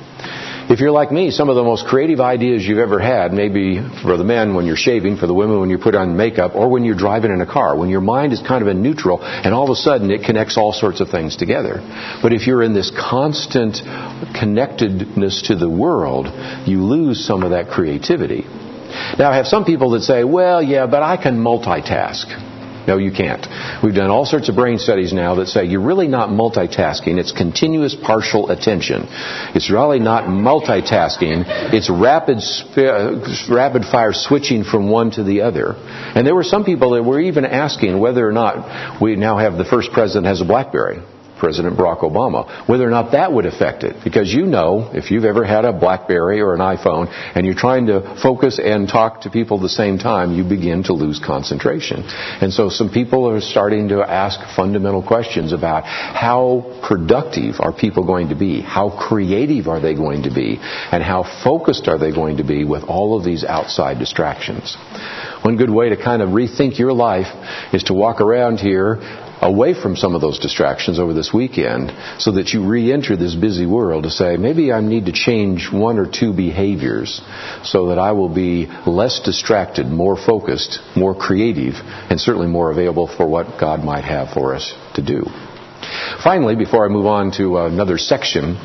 If 0.69 0.81
you're 0.81 0.91
like 0.91 1.13
me, 1.13 1.31
some 1.31 1.49
of 1.49 1.55
the 1.55 1.63
most 1.63 1.87
creative 1.87 2.21
ideas 2.21 2.67
you've 2.67 2.81
ever 2.81 2.99
had, 2.99 3.33
maybe 3.33 3.79
for 4.03 4.17
the 4.17 4.25
men 4.25 4.55
when 4.55 4.67
you're 4.67 4.75
shaving, 4.75 5.17
for 5.17 5.29
the 5.29 5.35
women 5.35 5.61
when 5.61 5.71
you 5.71 5.79
put 5.79 5.95
on 5.95 6.17
makeup, 6.17 6.57
or 6.57 6.69
when 6.69 6.83
you're 6.83 6.97
driving 6.97 7.31
in 7.31 7.41
a 7.41 7.47
car, 7.47 7.77
when 7.77 7.89
your 7.89 8.01
mind 8.01 8.33
is 8.33 8.41
kind 8.41 8.63
of 8.63 8.69
in 8.69 8.83
neutral 8.83 9.23
and 9.23 9.55
all 9.55 9.63
of 9.63 9.71
a 9.71 9.77
sudden 9.77 10.11
it 10.11 10.25
connects 10.25 10.57
all 10.57 10.73
sorts 10.73 11.01
of 11.01 11.09
things 11.09 11.37
together. 11.37 11.79
But 12.21 12.33
if 12.33 12.49
you're 12.49 12.65
in 12.65 12.75
this 12.75 12.91
constant 12.91 13.77
connectedness 14.35 15.43
to 15.43 15.55
the 15.55 15.71
world, 15.71 16.27
you 16.67 16.83
lose 16.83 17.25
some 17.25 17.45
of 17.45 17.51
that 17.51 17.69
creativity. 17.69 18.43
Now, 19.19 19.31
I 19.31 19.37
have 19.37 19.47
some 19.47 19.65
people 19.65 19.91
that 19.91 20.03
say, 20.03 20.25
well, 20.25 20.61
yeah, 20.61 20.87
but 20.87 21.03
I 21.05 21.17
can 21.17 21.39
multitask. 21.39 22.27
No, 22.87 22.99
you 22.99 23.11
can't. 23.11 23.47
We've 23.83 23.95
done 23.95 24.11
all 24.11 24.25
sorts 24.27 24.49
of 24.49 24.55
brain 24.55 24.79
studies 24.79 25.13
now 25.13 25.37
that 25.37 25.49
say 25.49 25.65
you're 25.65 25.85
really 25.85 26.09
not 26.09 26.29
multitasking. 26.29 27.19
It's 27.19 27.33
continuous 27.33 27.95
partial 27.95 28.51
attention. 28.51 29.07
It's 29.55 29.71
really 29.71 29.99
not 29.99 30.25
multitasking. 30.25 31.45
It's 31.73 31.91
rapid, 31.91 32.39
rapid 33.51 33.85
fire 33.85 34.13
switching 34.13 34.65
from 34.65 34.91
one 34.91 35.11
to 35.13 35.25
the 35.25 35.43
other. 35.43 35.75
And 35.75 36.27
there 36.27 36.35
were 36.35 36.45
some 36.45 36.65
people 36.65 36.91
that 36.93 37.03
were 37.03 37.21
even 37.21 37.45
asking 37.45 37.99
whether 37.99 38.27
or 38.27 38.33
not 38.33 39.01
we 39.01 39.17
now 39.17 39.39
have 39.39 39.59
the 39.59 39.65
first 39.65 39.93
president 39.93 40.27
has 40.27 40.41
a 40.41 40.45
BlackBerry. 40.45 41.03
President 41.39 41.77
Barack 41.77 42.01
Obama, 42.01 42.69
whether 42.69 42.87
or 42.87 42.91
not 42.91 43.13
that 43.13 43.33
would 43.33 43.47
affect 43.47 43.85
it. 43.85 43.97
Because 44.05 44.33
you 44.33 44.47
know, 44.47 44.91
if 44.93 45.11
you've 45.11 45.25
ever 45.25 45.45
had 45.45 45.65
a 45.65 45.73
Blackberry 45.73 46.41
or 46.41 46.55
an 46.55 46.61
iPhone 46.61 47.09
and 47.35 47.45
you're 47.45 47.55
trying 47.55 47.87
to 47.87 48.19
focus 48.23 48.59
and 48.63 48.89
talk 48.89 49.23
to 49.23 49.31
people 49.31 49.59
at 49.59 49.63
the 49.63 49.69
same 49.69 49.99
time, 49.99 50.33
you 50.33 50.45
begin 50.45 50.83
to 50.85 50.93
lose 50.93 51.21
concentration. 51.25 52.05
And 52.07 52.53
so 52.53 52.69
some 52.69 52.91
people 52.91 53.29
are 53.29 53.41
starting 53.41 53.89
to 53.89 54.03
ask 54.03 54.41
fundamental 54.57 55.03
questions 55.03 55.53
about 55.53 55.85
how 55.85 56.81
productive 56.87 57.61
are 57.61 57.73
people 57.73 58.05
going 58.07 58.29
to 58.31 58.37
be? 58.37 58.61
How 58.61 58.91
creative 58.91 59.69
are 59.69 59.81
they 59.81 59.95
going 59.95 60.25
to 60.25 60.35
be? 60.35 60.59
And 60.61 61.03
how 61.03 61.25
focused 61.45 61.89
are 61.89 61.99
they 61.99 62.13
going 62.13 62.39
to 62.39 62.45
be 62.45 62.65
with 62.65 62.85
all 62.85 63.17
of 63.17 63.25
these 63.25 63.45
outside 63.45 63.99
distractions? 63.99 64.77
One 65.43 65.57
good 65.57 65.71
way 65.71 65.91
to 65.91 65.97
kind 65.97 66.23
of 66.23 66.31
rethink 66.31 66.79
your 66.79 66.93
life 66.93 67.29
is 67.73 67.85
to 67.85 67.95
walk 67.95 68.21
around 68.21 68.59
here 68.59 68.99
away 69.41 69.75
from 69.75 69.97
some 69.97 70.15
of 70.15 70.21
those 70.21 70.39
distractions 70.39 70.99
over 70.99 71.13
this 71.13 71.33
weekend 71.33 71.93
so 72.19 72.33
that 72.33 72.51
you 72.51 72.67
re-enter 72.67 73.17
this 73.17 73.35
busy 73.35 73.67
world 73.67 74.05
to 74.05 74.11
say, 74.11 74.37
maybe 74.37 74.73
I 74.73 74.81
need 74.81 75.07
to 75.07 75.13
change 75.13 75.69
one 75.73 75.99
or 75.99 76.11
two 76.11 76.33
behaviors 76.33 77.21
so 77.63 77.89
that 77.89 77.99
I 77.99 78.13
will 78.13 78.33
be 78.33 78.67
less 78.87 79.21
distracted, 79.25 79.87
more 79.87 80.17
focused, 80.17 80.81
more 80.97 81.15
creative, 81.15 81.75
and 81.75 82.21
certainly 82.21 82.49
more 82.49 82.71
available 82.71 83.07
for 83.07 83.27
what 83.27 83.59
God 83.61 83.85
might 83.85 84.05
have 84.05 84.31
for 84.31 84.55
us 84.55 84.75
to 84.95 85.03
do. 85.03 85.25
Finally, 86.25 86.57
before 86.57 86.85
I 86.85 86.89
move 86.89 87.07
on 87.07 87.31
to 87.33 87.59
another 87.59 87.99
section, 87.99 88.57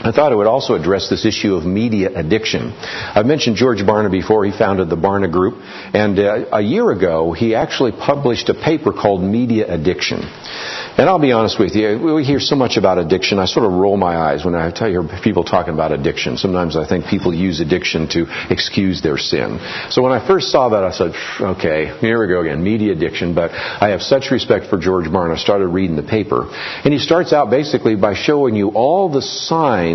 I 0.00 0.12
thought 0.12 0.30
I 0.30 0.36
would 0.36 0.46
also 0.46 0.74
address 0.74 1.10
this 1.10 1.26
issue 1.26 1.54
of 1.54 1.66
media 1.66 2.10
addiction. 2.14 2.72
I've 2.72 3.26
mentioned 3.26 3.56
George 3.56 3.80
Barna 3.80 4.10
before. 4.10 4.44
He 4.44 4.56
founded 4.56 4.88
the 4.88 4.96
Barna 4.96 5.30
Group. 5.30 5.56
And 5.92 6.18
uh, 6.20 6.44
a 6.52 6.60
year 6.60 6.88
ago, 6.92 7.32
he 7.32 7.56
actually 7.56 7.90
published 7.90 8.48
a 8.48 8.54
paper 8.54 8.92
called 8.92 9.22
Media 9.22 9.66
Addiction. 9.72 10.20
And 10.22 11.08
I'll 11.08 11.18
be 11.18 11.32
honest 11.32 11.58
with 11.58 11.74
you, 11.74 12.14
we 12.14 12.24
hear 12.24 12.38
so 12.38 12.54
much 12.54 12.76
about 12.76 12.98
addiction, 12.98 13.38
I 13.38 13.46
sort 13.46 13.66
of 13.66 13.72
roll 13.72 13.96
my 13.96 14.16
eyes 14.16 14.44
when 14.44 14.54
I 14.54 14.70
tell 14.70 14.88
you 14.88 15.08
people 15.22 15.44
talking 15.44 15.74
about 15.74 15.90
addiction. 15.92 16.36
Sometimes 16.36 16.76
I 16.76 16.86
think 16.86 17.06
people 17.06 17.34
use 17.34 17.60
addiction 17.60 18.08
to 18.10 18.26
excuse 18.50 19.02
their 19.02 19.18
sin. 19.18 19.58
So 19.90 20.02
when 20.02 20.12
I 20.12 20.24
first 20.26 20.50
saw 20.50 20.68
that, 20.70 20.84
I 20.84 20.90
said, 20.90 21.12
okay, 21.40 21.98
here 22.00 22.20
we 22.20 22.28
go 22.28 22.40
again, 22.40 22.62
media 22.62 22.92
addiction. 22.92 23.34
But 23.34 23.50
I 23.52 23.90
have 23.90 24.02
such 24.02 24.30
respect 24.30 24.66
for 24.66 24.78
George 24.78 25.06
Barna. 25.06 25.34
I 25.34 25.38
started 25.38 25.68
reading 25.68 25.96
the 25.96 26.02
paper. 26.02 26.48
And 26.84 26.92
he 26.92 26.98
starts 26.98 27.32
out 27.32 27.50
basically 27.50 27.96
by 27.96 28.14
showing 28.14 28.54
you 28.54 28.70
all 28.70 29.08
the 29.08 29.22
signs 29.22 29.87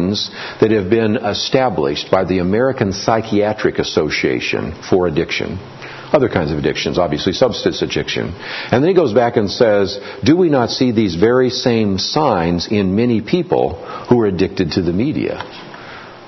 that 0.59 0.71
have 0.71 0.89
been 0.89 1.17
established 1.17 2.09
by 2.09 2.23
the 2.23 2.39
American 2.39 2.93
Psychiatric 2.93 3.79
Association 3.79 4.73
for 4.89 5.07
addiction 5.07 5.59
other 6.13 6.29
kinds 6.29 6.51
of 6.51 6.59
addictions, 6.59 6.99
obviously 6.99 7.33
substance 7.33 7.81
addiction. 7.81 8.27
And 8.35 8.83
then 8.83 8.89
he 8.89 8.93
goes 8.93 9.13
back 9.13 9.35
and 9.35 9.49
says, 9.49 9.99
do 10.23 10.37
we 10.37 10.47
not 10.47 10.69
see 10.69 10.91
these 10.91 11.15
very 11.15 11.49
same 11.49 11.97
signs 11.97 12.67
in 12.71 12.95
many 12.95 13.21
people 13.21 13.73
who 14.07 14.21
are 14.21 14.27
addicted 14.27 14.73
to 14.73 14.83
the 14.83 14.93
media? 14.93 15.43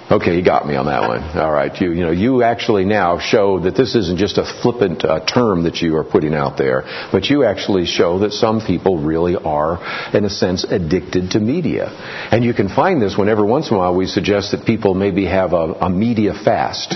Okay, 0.10 0.36
he 0.36 0.44
got 0.44 0.68
me 0.68 0.76
on 0.76 0.86
that 0.86 1.02
one. 1.02 1.24
All 1.36 1.52
right, 1.52 1.76
you 1.82 1.92
you 1.92 2.04
know 2.04 2.12
you 2.12 2.44
actually 2.44 2.86
now 2.86 3.18
show 3.18 3.60
that 3.62 3.76
this 3.76 3.96
isn't 3.96 4.20
just 4.20 4.38
a 4.38 4.46
flippant 4.62 5.04
uh, 5.04 5.26
term 5.26 5.64
that 5.64 5.82
you 5.82 5.98
are 5.98 6.04
putting 6.04 6.36
out 6.36 6.60
there, 6.60 6.84
but 7.12 7.26
you 7.26 7.44
actually 7.44 7.86
show 7.86 8.20
that 8.20 8.32
some 8.32 8.62
people 8.62 9.00
really 9.00 9.36
are, 9.36 9.80
in 10.16 10.24
a 10.24 10.30
sense, 10.30 10.64
addicted 10.64 11.32
to 11.32 11.40
media, 11.40 11.88
and 12.32 12.44
you 12.44 12.54
can 12.54 12.70
find 12.70 13.02
this 13.02 13.18
whenever 13.18 13.44
once 13.44 13.72
in 13.72 13.76
a 13.78 13.80
while 13.80 13.96
we 13.96 14.06
suggest 14.06 14.52
that 14.52 14.64
people 14.64 14.94
maybe 14.94 15.26
have 15.26 15.54
a, 15.54 15.74
a 15.82 15.90
media 15.90 16.34
fast. 16.34 16.94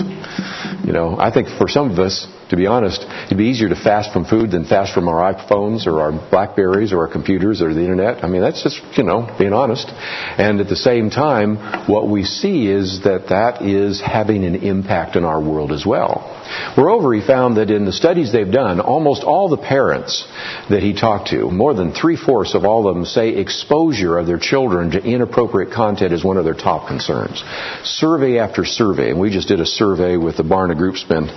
You 0.84 0.92
know, 0.92 1.16
I 1.18 1.32
think 1.32 1.48
for 1.48 1.66
some 1.66 1.90
of 1.90 1.98
us, 1.98 2.28
to 2.50 2.56
be 2.56 2.66
honest, 2.66 3.04
it'd 3.26 3.38
be 3.38 3.44
easier 3.44 3.68
to 3.68 3.76
fast 3.76 4.12
from 4.12 4.24
food 4.24 4.50
than 4.50 4.64
fast 4.64 4.92
from 4.92 5.08
our 5.08 5.32
iPhones 5.32 5.86
or 5.86 6.00
our 6.00 6.10
Blackberries 6.30 6.92
or 6.92 7.06
our 7.06 7.12
computers 7.12 7.62
or 7.62 7.72
the 7.72 7.80
internet. 7.80 8.24
I 8.24 8.28
mean, 8.28 8.42
that's 8.42 8.62
just, 8.62 8.80
you 8.98 9.04
know, 9.04 9.34
being 9.38 9.52
honest. 9.52 9.86
And 9.88 10.60
at 10.60 10.68
the 10.68 10.76
same 10.76 11.10
time, 11.10 11.88
what 11.88 12.08
we 12.08 12.24
see 12.24 12.66
is 12.66 13.04
that 13.04 13.28
that 13.28 13.62
is 13.62 14.00
having 14.00 14.44
an 14.44 14.56
impact 14.56 15.14
in 15.14 15.24
our 15.24 15.40
world 15.40 15.70
as 15.70 15.86
well. 15.86 16.36
Moreover, 16.76 17.14
he 17.14 17.24
found 17.24 17.56
that 17.56 17.70
in 17.70 17.84
the 17.84 17.92
studies 17.92 18.32
they've 18.32 18.50
done, 18.50 18.80
almost 18.80 19.22
all 19.22 19.48
the 19.48 19.56
parents 19.56 20.26
that 20.68 20.82
he 20.82 20.92
talked 20.92 21.28
to, 21.28 21.50
more 21.50 21.74
than 21.74 21.92
three 21.92 22.16
fourths 22.16 22.56
of 22.56 22.64
all 22.64 22.88
of 22.88 22.96
them 22.96 23.04
say 23.04 23.28
exposure 23.36 24.18
of 24.18 24.26
their 24.26 24.38
children 24.38 24.90
to 24.90 25.00
inappropriate 25.00 25.72
content 25.72 26.12
is 26.12 26.24
one 26.24 26.36
of 26.36 26.44
their 26.44 26.54
top 26.54 26.88
concerns. 26.88 27.44
Survey 27.84 28.38
after 28.38 28.64
survey, 28.64 29.10
and 29.10 29.20
we 29.20 29.30
just 29.30 29.46
did 29.46 29.60
a 29.60 29.66
survey 29.66 30.16
with 30.16 30.36
the 30.36 30.42
Barna 30.42 30.76
Group, 30.76 30.96
spent 30.96 31.30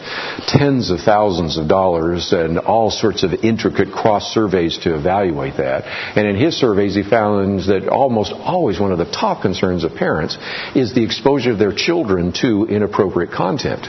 tens 0.47 0.89
of 0.89 1.02
thousands 1.05 1.57
of 1.57 1.67
dollars 1.67 2.31
and 2.33 2.59
all 2.59 2.89
sorts 2.89 3.23
of 3.23 3.33
intricate 3.43 3.91
cross 3.91 4.33
surveys 4.33 4.77
to 4.79 4.95
evaluate 4.95 5.57
that. 5.57 5.83
And 6.17 6.27
in 6.27 6.35
his 6.35 6.55
surveys, 6.55 6.95
he 6.95 7.03
found 7.03 7.65
that 7.65 7.87
almost 7.89 8.31
always 8.33 8.79
one 8.79 8.91
of 8.91 8.97
the 8.97 9.11
top 9.11 9.41
concerns 9.41 9.83
of 9.83 9.93
parents 9.95 10.37
is 10.75 10.93
the 10.93 11.03
exposure 11.03 11.51
of 11.51 11.59
their 11.59 11.73
children 11.73 12.33
to 12.41 12.65
inappropriate 12.65 13.31
content. 13.31 13.87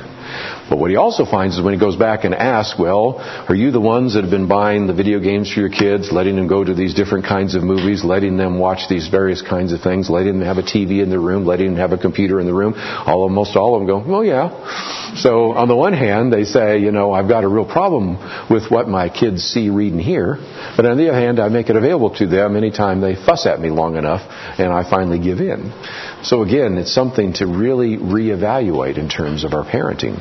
But 0.69 0.79
what 0.79 0.91
he 0.91 0.97
also 0.97 1.25
finds 1.25 1.57
is 1.57 1.63
when 1.63 1.75
he 1.75 1.81
goes 1.81 1.97
back 1.97 2.25
and 2.25 2.35
asks, 2.35 2.79
well, 2.79 3.19
are 3.49 3.55
you 3.55 3.71
the 3.71 3.81
ones 3.81 4.15
that 4.15 4.23
have 4.23 4.31
been 4.31 4.49
buying 4.49 4.87
the 4.87 4.95
video 4.95 5.21
games 5.21 5.53
for 5.53 5.61
your 5.61 5.69
kids, 5.69 6.11
letting 6.11 6.37
them 6.37 6.49
go 6.49 6.65
to 6.65 6.75
these 6.75 6.95
different 6.95 7.27
kinds 7.27 7.55
of 7.55 7.63
movies, 7.63 8.03
letting 8.03 8.37
them 8.37 8.59
watch 8.59 8.89
these 8.89 9.09
various 9.09 9.43
kinds 9.43 9.73
of 9.73 9.81
things, 9.83 10.09
letting 10.09 10.39
them 10.39 10.47
have 10.47 10.59
a 10.59 10.63
TV 10.63 11.03
in 11.03 11.11
their 11.11 11.21
room, 11.21 11.45
letting 11.45 11.69
them 11.69 11.77
have 11.77 11.93
a 11.93 11.99
computer 11.99 12.41
in 12.41 12.47
the 12.47 12.55
room? 12.55 12.75
Almost 12.77 13.57
all 13.57 13.75
of 13.75 13.81
them 13.81 13.87
go, 13.87 14.11
well, 14.11 14.25
yeah. 14.25 15.15
So 15.17 15.53
on 15.53 15.69
the 15.69 15.77
one 15.77 15.93
hand, 15.93 16.33
they 16.33 16.45
say, 16.45 16.79
you 16.79 16.93
know, 16.93 17.13
I've 17.13 17.29
got 17.29 17.45
a 17.45 17.49
real 17.49 17.67
problem 17.67 18.17
with 18.49 18.71
what 18.71 18.89
my 18.89 19.09
kids 19.09 19.45
see, 19.45 19.69
read, 19.69 19.93
and 19.93 20.01
hear. 20.01 20.39
But 20.77 20.87
on 20.87 20.97
the 20.97 21.09
other 21.11 21.19
hand, 21.19 21.39
I 21.39 21.49
make 21.49 21.69
it 21.69 21.77
available 21.77 22.15
to 22.17 22.27
them 22.27 22.57
anytime 22.57 23.01
they 23.01 23.15
fuss 23.15 23.47
at 23.47 23.61
me 23.61 23.71
long 23.71 23.97
enough, 23.97 24.23
and 24.59 24.73
I 24.73 24.89
finally 24.89 25.19
give 25.19 25.41
in. 25.41 25.73
So 26.23 26.43
again, 26.43 26.79
it's 26.79 26.95
something 26.95 27.35
to 27.35 27.47
really 27.47 27.97
reevaluate 27.99 28.99
in 28.99 29.09
terms 29.09 29.45
of 29.45 29.53
our 29.53 29.65
parenting. 29.65 30.19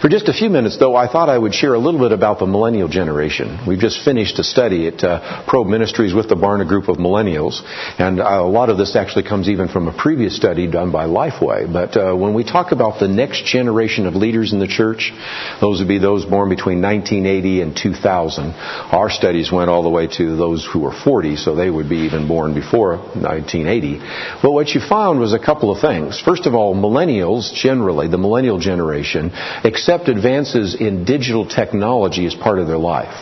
For 0.00 0.08
just 0.08 0.28
a 0.28 0.32
few 0.32 0.48
minutes, 0.48 0.78
though, 0.78 0.94
I 0.94 1.10
thought 1.10 1.28
I 1.28 1.38
would 1.38 1.54
share 1.54 1.74
a 1.74 1.78
little 1.78 2.00
bit 2.00 2.12
about 2.12 2.38
the 2.38 2.46
millennial 2.46 2.88
generation. 2.88 3.66
We've 3.66 3.78
just 3.78 4.04
finished 4.04 4.38
a 4.38 4.44
study 4.44 4.86
at 4.86 5.02
uh, 5.02 5.44
Probe 5.46 5.66
Ministries 5.66 6.14
with 6.14 6.28
the 6.28 6.36
Barna 6.36 6.66
Group 6.66 6.88
of 6.88 6.96
Millennials, 6.96 7.60
and 7.98 8.20
uh, 8.20 8.24
a 8.24 8.48
lot 8.48 8.70
of 8.70 8.78
this 8.78 8.96
actually 8.96 9.24
comes 9.24 9.48
even 9.48 9.68
from 9.68 9.88
a 9.88 9.92
previous 9.96 10.36
study 10.36 10.70
done 10.70 10.92
by 10.92 11.06
Lifeway. 11.06 11.70
But 11.72 11.96
uh, 11.96 12.14
when 12.14 12.34
we 12.34 12.44
talk 12.44 12.72
about 12.72 13.00
the 13.00 13.08
next 13.08 13.44
generation 13.44 14.06
of 14.06 14.14
leaders 14.14 14.52
in 14.52 14.58
the 14.58 14.68
church, 14.68 15.12
those 15.60 15.80
would 15.80 15.88
be 15.88 15.98
those 15.98 16.24
born 16.24 16.48
between 16.48 16.80
1980 16.80 17.62
and 17.62 17.76
2000. 17.76 18.52
Our 18.54 19.10
studies 19.10 19.50
went 19.50 19.70
all 19.70 19.82
the 19.82 19.90
way 19.90 20.06
to 20.18 20.36
those 20.36 20.68
who 20.70 20.80
were 20.80 20.92
40, 20.92 21.36
so 21.36 21.54
they 21.54 21.70
would 21.70 21.88
be 21.88 22.08
even 22.08 22.28
born 22.28 22.54
before 22.54 22.98
1980. 22.98 23.98
But 24.42 24.52
what 24.52 24.68
you 24.68 24.80
found 24.80 25.20
was 25.20 25.32
a 25.32 25.38
couple 25.38 25.70
of 25.70 25.80
things. 25.80 26.20
First 26.20 26.46
of 26.46 26.54
all, 26.54 26.74
millennials 26.74 27.52
generally, 27.52 28.08
the 28.08 28.18
millennial 28.18 28.58
generation, 28.58 29.30
accept 29.64 30.08
advances 30.08 30.74
in 30.74 31.04
digital 31.04 31.46
technology 31.46 32.26
as 32.26 32.34
part 32.34 32.58
of 32.58 32.66
their 32.66 32.78
life. 32.78 33.14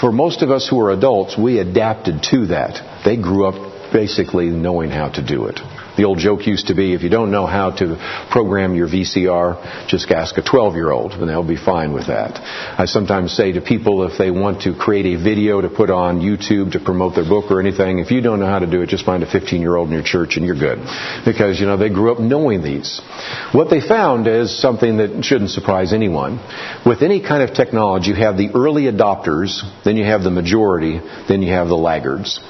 For 0.00 0.10
most 0.12 0.42
of 0.42 0.50
us 0.50 0.68
who 0.68 0.80
are 0.80 0.90
adults, 0.90 1.36
we 1.36 1.58
adapted 1.58 2.22
to 2.30 2.46
that. 2.46 3.04
They 3.04 3.16
grew 3.16 3.46
up 3.46 3.92
basically 3.92 4.46
knowing 4.46 4.90
how 4.90 5.08
to 5.10 5.22
do 5.22 5.46
it. 5.46 5.60
The 6.00 6.06
old 6.06 6.16
joke 6.16 6.46
used 6.46 6.68
to 6.68 6.74
be 6.74 6.94
if 6.94 7.02
you 7.02 7.10
don't 7.10 7.30
know 7.30 7.44
how 7.44 7.72
to 7.72 8.26
program 8.30 8.74
your 8.74 8.88
VCR, 8.88 9.86
just 9.86 10.10
ask 10.10 10.38
a 10.38 10.42
12 10.42 10.74
year 10.74 10.90
old 10.90 11.12
and 11.12 11.28
they'll 11.28 11.46
be 11.46 11.58
fine 11.58 11.92
with 11.92 12.06
that. 12.06 12.40
I 12.80 12.86
sometimes 12.86 13.34
say 13.34 13.52
to 13.52 13.60
people 13.60 14.04
if 14.04 14.16
they 14.16 14.30
want 14.30 14.62
to 14.62 14.74
create 14.74 15.04
a 15.04 15.22
video 15.22 15.60
to 15.60 15.68
put 15.68 15.90
on 15.90 16.20
YouTube 16.20 16.72
to 16.72 16.80
promote 16.80 17.16
their 17.16 17.28
book 17.28 17.50
or 17.50 17.60
anything, 17.60 17.98
if 17.98 18.10
you 18.10 18.22
don't 18.22 18.40
know 18.40 18.46
how 18.46 18.60
to 18.60 18.66
do 18.66 18.80
it, 18.80 18.88
just 18.88 19.04
find 19.04 19.22
a 19.22 19.30
15 19.30 19.60
year 19.60 19.76
old 19.76 19.88
in 19.88 19.92
your 19.92 20.02
church 20.02 20.38
and 20.38 20.46
you're 20.46 20.58
good. 20.58 20.78
Because, 21.26 21.60
you 21.60 21.66
know, 21.66 21.76
they 21.76 21.90
grew 21.90 22.10
up 22.10 22.18
knowing 22.18 22.62
these. 22.62 23.02
What 23.52 23.68
they 23.68 23.86
found 23.86 24.26
is 24.26 24.58
something 24.58 24.96
that 24.96 25.22
shouldn't 25.22 25.50
surprise 25.50 25.92
anyone. 25.92 26.40
With 26.86 27.02
any 27.02 27.20
kind 27.20 27.42
of 27.42 27.54
technology, 27.54 28.08
you 28.08 28.16
have 28.16 28.38
the 28.38 28.48
early 28.54 28.84
adopters, 28.84 29.60
then 29.84 29.98
you 29.98 30.06
have 30.06 30.22
the 30.22 30.30
majority, 30.30 30.98
then 31.28 31.42
you 31.42 31.52
have 31.52 31.68
the 31.68 31.76
laggards. 31.76 32.40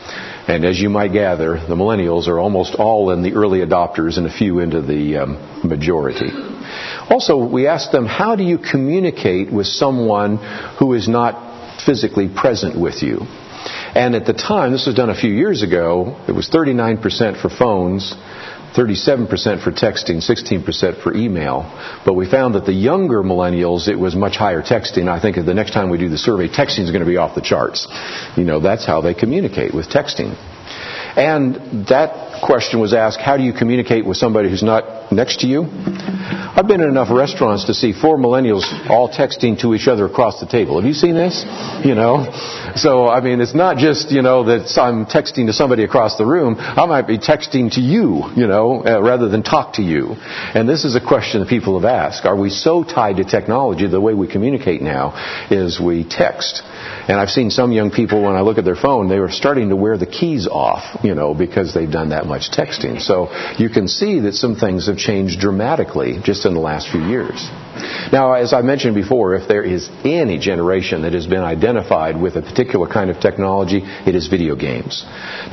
And 0.50 0.64
as 0.64 0.80
you 0.80 0.90
might 0.90 1.12
gather, 1.12 1.52
the 1.60 1.76
millennials 1.76 2.26
are 2.26 2.40
almost 2.40 2.74
all 2.74 3.12
in 3.12 3.22
the 3.22 3.34
early 3.34 3.60
adopters 3.60 4.18
and 4.18 4.26
a 4.26 4.32
few 4.32 4.58
into 4.58 4.82
the 4.82 5.18
um, 5.18 5.60
majority. 5.62 6.32
Also, 7.08 7.36
we 7.36 7.68
asked 7.68 7.92
them, 7.92 8.04
how 8.04 8.34
do 8.34 8.42
you 8.42 8.58
communicate 8.58 9.52
with 9.52 9.68
someone 9.68 10.38
who 10.80 10.94
is 10.94 11.06
not 11.08 11.84
physically 11.86 12.28
present 12.28 12.76
with 12.76 13.00
you? 13.00 13.20
And 13.94 14.16
at 14.16 14.26
the 14.26 14.32
time, 14.32 14.72
this 14.72 14.86
was 14.86 14.96
done 14.96 15.08
a 15.08 15.14
few 15.14 15.32
years 15.32 15.62
ago, 15.62 16.20
it 16.26 16.32
was 16.32 16.50
39% 16.50 17.40
for 17.40 17.48
phones, 17.48 18.12
37% 18.74 19.62
for 19.62 19.72
texting, 19.72 20.22
16% 20.22 21.02
for 21.02 21.14
email. 21.14 21.62
But 22.04 22.14
we 22.14 22.28
found 22.30 22.54
that 22.54 22.66
the 22.66 22.72
younger 22.72 23.22
millennials, 23.22 23.88
it 23.88 23.98
was 23.98 24.14
much 24.14 24.36
higher 24.36 24.62
texting. 24.62 25.08
I 25.08 25.20
think 25.20 25.36
the 25.36 25.54
next 25.54 25.72
time 25.72 25.90
we 25.90 25.98
do 25.98 26.08
the 26.08 26.18
survey, 26.18 26.48
texting 26.48 26.84
is 26.84 26.90
going 26.90 27.00
to 27.00 27.06
be 27.06 27.16
off 27.16 27.34
the 27.34 27.40
charts. 27.40 27.88
You 28.36 28.44
know, 28.44 28.60
that's 28.60 28.86
how 28.86 29.00
they 29.00 29.14
communicate 29.14 29.74
with 29.74 29.88
texting. 29.88 30.36
And 31.16 31.86
that 31.88 32.29
question 32.42 32.80
was 32.80 32.92
asked, 32.92 33.20
how 33.20 33.36
do 33.36 33.42
you 33.42 33.52
communicate 33.52 34.04
with 34.04 34.16
somebody 34.16 34.50
who's 34.50 34.62
not 34.62 35.12
next 35.12 35.40
to 35.40 35.46
you? 35.46 35.66
I've 36.50 36.66
been 36.66 36.80
in 36.80 36.88
enough 36.88 37.08
restaurants 37.10 37.66
to 37.66 37.74
see 37.74 37.92
four 37.92 38.18
millennials 38.18 38.64
all 38.90 39.08
texting 39.08 39.60
to 39.60 39.74
each 39.74 39.88
other 39.88 40.06
across 40.06 40.40
the 40.40 40.46
table. 40.46 40.80
Have 40.80 40.86
you 40.86 40.94
seen 40.94 41.14
this? 41.14 41.44
You 41.84 41.94
know? 41.94 42.26
So, 42.76 43.08
I 43.08 43.20
mean, 43.20 43.40
it's 43.40 43.54
not 43.54 43.76
just, 43.78 44.10
you 44.10 44.22
know, 44.22 44.44
that 44.44 44.76
I'm 44.78 45.06
texting 45.06 45.46
to 45.46 45.52
somebody 45.52 45.84
across 45.84 46.16
the 46.16 46.26
room. 46.26 46.56
I 46.58 46.86
might 46.86 47.06
be 47.06 47.18
texting 47.18 47.72
to 47.74 47.80
you, 47.80 48.24
you 48.36 48.46
know, 48.46 48.84
uh, 48.84 49.00
rather 49.00 49.28
than 49.28 49.42
talk 49.42 49.74
to 49.74 49.82
you. 49.82 50.16
And 50.18 50.68
this 50.68 50.84
is 50.84 50.96
a 50.96 51.00
question 51.00 51.40
that 51.40 51.48
people 51.48 51.80
have 51.80 51.88
asked. 51.88 52.26
Are 52.26 52.36
we 52.36 52.50
so 52.50 52.84
tied 52.84 53.16
to 53.16 53.24
technology, 53.24 53.86
the 53.86 54.00
way 54.00 54.14
we 54.14 54.28
communicate 54.28 54.82
now 54.82 55.14
is 55.50 55.80
we 55.80 56.04
text? 56.08 56.62
And 56.64 57.18
I've 57.18 57.30
seen 57.30 57.50
some 57.50 57.72
young 57.72 57.90
people, 57.90 58.22
when 58.22 58.36
I 58.36 58.40
look 58.40 58.58
at 58.58 58.64
their 58.64 58.76
phone, 58.76 59.08
they 59.08 59.18
are 59.18 59.30
starting 59.30 59.70
to 59.70 59.76
wear 59.76 59.96
the 59.98 60.06
keys 60.06 60.46
off, 60.46 61.02
you 61.02 61.14
know, 61.14 61.34
because 61.34 61.74
they've 61.74 61.90
done 61.90 62.10
that 62.10 62.26
much 62.34 62.46
texting. 62.60 62.94
So 63.10 63.14
you 63.58 63.68
can 63.76 63.86
see 63.98 64.20
that 64.24 64.34
some 64.34 64.54
things 64.54 64.86
have 64.86 64.98
changed 65.10 65.40
dramatically 65.46 66.10
just 66.22 66.46
in 66.46 66.54
the 66.54 66.64
last 66.70 66.84
few 66.92 67.04
years. 67.14 67.38
Now, 68.12 68.34
as 68.34 68.52
I 68.52 68.62
mentioned 68.62 68.94
before, 68.94 69.34
if 69.40 69.48
there 69.48 69.62
is 69.62 69.88
any 70.04 70.38
generation 70.38 71.02
that 71.02 71.14
has 71.18 71.26
been 71.26 71.44
identified 71.56 72.20
with 72.20 72.36
a 72.36 72.42
particular 72.42 72.86
kind 72.86 73.10
of 73.10 73.20
technology, 73.20 73.80
it 74.10 74.14
is 74.14 74.28
video 74.28 74.54
games. 74.56 75.04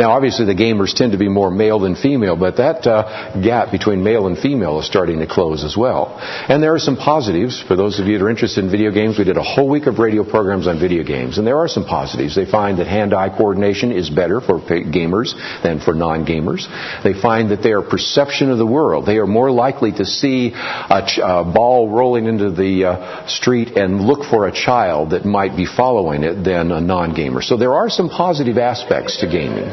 Now, 0.01 0.11
obviously, 0.11 0.45
the 0.45 0.55
gamers 0.55 0.93
tend 0.93 1.11
to 1.13 1.17
be 1.17 1.29
more 1.29 1.51
male 1.51 1.79
than 1.79 1.95
female, 1.95 2.35
but 2.35 2.57
that 2.57 2.85
uh, 2.85 3.39
gap 3.41 3.71
between 3.71 4.03
male 4.03 4.27
and 4.27 4.37
female 4.37 4.79
is 4.79 4.87
starting 4.87 5.19
to 5.19 5.27
close 5.27 5.63
as 5.63 5.77
well. 5.77 6.17
And 6.49 6.61
there 6.61 6.73
are 6.73 6.79
some 6.79 6.97
positives. 6.97 7.61
For 7.61 7.75
those 7.75 7.99
of 7.99 8.07
you 8.07 8.17
that 8.17 8.25
are 8.25 8.29
interested 8.29 8.63
in 8.63 8.71
video 8.71 8.91
games, 8.91 9.17
we 9.17 9.23
did 9.23 9.37
a 9.37 9.49
whole 9.53 9.69
week 9.69 9.87
of 9.87 9.99
radio 9.99 10.23
programs 10.23 10.67
on 10.67 10.79
video 10.79 11.03
games, 11.03 11.37
and 11.37 11.45
there 11.47 11.57
are 11.57 11.69
some 11.69 11.85
positives. 11.85 12.35
They 12.35 12.49
find 12.59 12.79
that 12.79 12.87
hand-eye 12.87 13.37
coordination 13.37 13.91
is 13.91 14.09
better 14.09 14.41
for 14.41 14.59
gamers 14.59 15.29
than 15.63 15.79
for 15.79 15.93
non-gamers. 15.93 16.66
They 17.03 17.13
find 17.13 17.51
that 17.51 17.63
their 17.63 17.81
perception 17.81 18.51
of 18.51 18.57
the 18.57 18.65
world, 18.65 19.05
they 19.05 19.17
are 19.17 19.27
more 19.27 19.51
likely 19.51 19.91
to 19.93 20.05
see 20.05 20.53
a, 20.53 21.03
ch- 21.07 21.19
a 21.21 21.43
ball 21.43 21.89
rolling 21.89 22.25
into 22.25 22.51
the 22.51 22.85
uh, 22.85 23.27
street 23.27 23.77
and 23.77 24.01
look 24.01 24.23
for 24.23 24.47
a 24.47 24.51
child 24.51 25.11
that 25.11 25.25
might 25.25 25.55
be 25.55 25.65
following 25.65 26.23
it 26.23 26.43
than 26.43 26.71
a 26.71 26.81
non-gamer. 26.81 27.41
So 27.41 27.57
there 27.57 27.75
are 27.75 27.89
some 27.89 28.09
positive 28.09 28.57
aspects 28.57 29.17
to 29.17 29.27
gaming. 29.27 29.67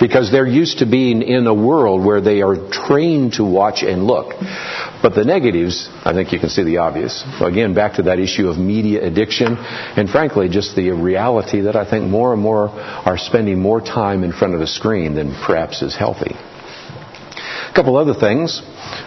Because 0.00 0.30
they're 0.30 0.46
used 0.46 0.78
to 0.78 0.86
being 0.86 1.22
in 1.22 1.46
a 1.46 1.54
world 1.54 2.04
where 2.04 2.20
they 2.20 2.42
are 2.42 2.70
trained 2.70 3.34
to 3.34 3.44
watch 3.44 3.82
and 3.82 4.06
look. 4.06 4.34
But 5.02 5.14
the 5.14 5.24
negatives, 5.24 5.88
I 6.04 6.12
think 6.12 6.32
you 6.32 6.38
can 6.38 6.48
see 6.50 6.62
the 6.62 6.78
obvious. 6.78 7.24
Again, 7.40 7.74
back 7.74 7.94
to 7.94 8.02
that 8.02 8.18
issue 8.18 8.48
of 8.48 8.58
media 8.58 9.04
addiction, 9.04 9.56
and 9.56 10.08
frankly, 10.08 10.48
just 10.48 10.76
the 10.76 10.90
reality 10.90 11.62
that 11.62 11.76
I 11.76 11.88
think 11.88 12.06
more 12.06 12.32
and 12.32 12.42
more 12.42 12.68
are 12.70 13.18
spending 13.18 13.60
more 13.60 13.80
time 13.80 14.24
in 14.24 14.32
front 14.32 14.54
of 14.54 14.60
a 14.60 14.66
screen 14.66 15.14
than 15.14 15.34
perhaps 15.44 15.82
is 15.82 15.96
healthy. 15.96 16.34
A 16.34 17.72
couple 17.74 17.96
other 17.96 18.14
things. 18.14 18.62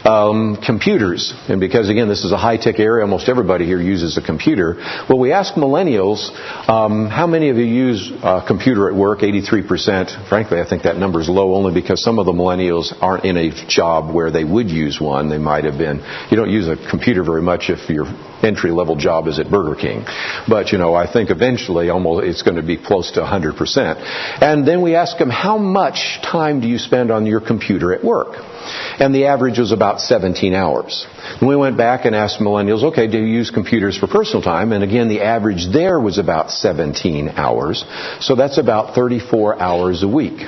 Um, 0.05 0.57
computers. 0.57 1.33
And 1.47 1.59
because, 1.59 1.89
again, 1.89 2.07
this 2.07 2.23
is 2.23 2.31
a 2.31 2.37
high 2.37 2.57
tech 2.57 2.79
area, 2.79 3.03
almost 3.03 3.29
everybody 3.29 3.65
here 3.65 3.81
uses 3.81 4.17
a 4.17 4.21
computer. 4.21 4.75
Well, 5.09 5.19
we 5.19 5.31
asked 5.31 5.55
millennials, 5.55 6.29
um, 6.69 7.07
how 7.07 7.27
many 7.27 7.49
of 7.49 7.57
you 7.57 7.65
use 7.65 8.11
a 8.23 8.43
computer 8.45 8.89
at 8.89 8.95
work? 8.95 9.19
83%. 9.19 10.27
Frankly, 10.27 10.59
I 10.59 10.67
think 10.67 10.83
that 10.83 10.97
number 10.97 11.21
is 11.21 11.29
low 11.29 11.55
only 11.55 11.73
because 11.73 12.03
some 12.03 12.19
of 12.19 12.25
the 12.25 12.33
millennials 12.33 12.93
aren't 13.01 13.25
in 13.25 13.37
a 13.37 13.67
job 13.67 14.13
where 14.13 14.31
they 14.31 14.43
would 14.43 14.69
use 14.69 14.99
one. 14.99 15.29
They 15.29 15.37
might 15.37 15.65
have 15.65 15.77
been. 15.77 15.99
You 16.29 16.37
don't 16.37 16.51
use 16.51 16.67
a 16.67 16.77
computer 16.89 17.23
very 17.23 17.41
much 17.41 17.69
if 17.69 17.89
your 17.89 18.05
entry 18.43 18.71
level 18.71 18.95
job 18.95 19.27
is 19.27 19.39
at 19.39 19.49
Burger 19.49 19.79
King. 19.79 20.05
But, 20.47 20.71
you 20.71 20.77
know, 20.77 20.95
I 20.95 21.11
think 21.11 21.29
eventually 21.29 21.89
almost 21.89 22.25
it's 22.25 22.41
going 22.41 22.57
to 22.57 22.63
be 22.63 22.77
close 22.77 23.11
to 23.11 23.21
100%. 23.21 24.41
And 24.41 24.67
then 24.67 24.81
we 24.81 24.95
ask 24.95 25.17
them, 25.17 25.29
how 25.29 25.57
much 25.57 26.19
time 26.23 26.61
do 26.61 26.67
you 26.67 26.77
spend 26.77 27.11
on 27.11 27.25
your 27.25 27.41
computer 27.41 27.93
at 27.93 28.03
work? 28.03 28.50
And 28.99 29.13
the 29.13 29.25
average 29.25 29.59
was 29.59 29.71
about 29.71 30.01
17 30.01 30.53
hours. 30.53 31.05
And 31.39 31.47
we 31.47 31.55
went 31.55 31.77
back 31.77 32.05
and 32.05 32.15
asked 32.15 32.39
millennials, 32.39 32.83
okay, 32.91 33.07
do 33.07 33.17
you 33.17 33.25
use 33.25 33.49
computers 33.49 33.97
for 33.97 34.07
personal 34.07 34.41
time? 34.41 34.71
And 34.71 34.83
again, 34.83 35.09
the 35.09 35.21
average 35.21 35.67
there 35.71 35.99
was 35.99 36.17
about 36.17 36.51
17 36.51 37.29
hours. 37.29 37.83
So 38.19 38.35
that's 38.35 38.57
about 38.57 38.95
34 38.95 39.59
hours 39.59 40.03
a 40.03 40.07
week. 40.07 40.39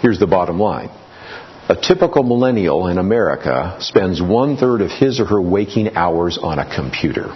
Here's 0.00 0.18
the 0.18 0.26
bottom 0.26 0.58
line. 0.60 0.90
A 1.68 1.76
typical 1.76 2.22
millennial 2.22 2.86
in 2.88 2.96
America 2.96 3.76
spends 3.80 4.22
one 4.22 4.56
third 4.56 4.80
of 4.80 4.90
his 4.90 5.20
or 5.20 5.26
her 5.26 5.40
waking 5.40 5.96
hours 5.96 6.38
on 6.40 6.58
a 6.58 6.74
computer. 6.74 7.26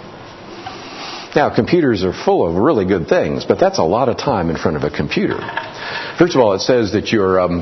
Now, 1.35 1.53
computers 1.53 2.03
are 2.03 2.13
full 2.13 2.47
of 2.47 2.55
really 2.55 2.85
good 2.85 3.07
things, 3.07 3.45
but 3.45 3.59
that's 3.59 3.79
a 3.79 3.83
lot 3.83 4.09
of 4.09 4.17
time 4.17 4.49
in 4.49 4.57
front 4.57 4.77
of 4.77 4.83
a 4.83 4.89
computer. 4.89 5.37
First 6.17 6.35
of 6.35 6.41
all, 6.41 6.53
it 6.53 6.61
says 6.61 6.93
that 6.93 7.11
your 7.11 7.39
um, 7.39 7.61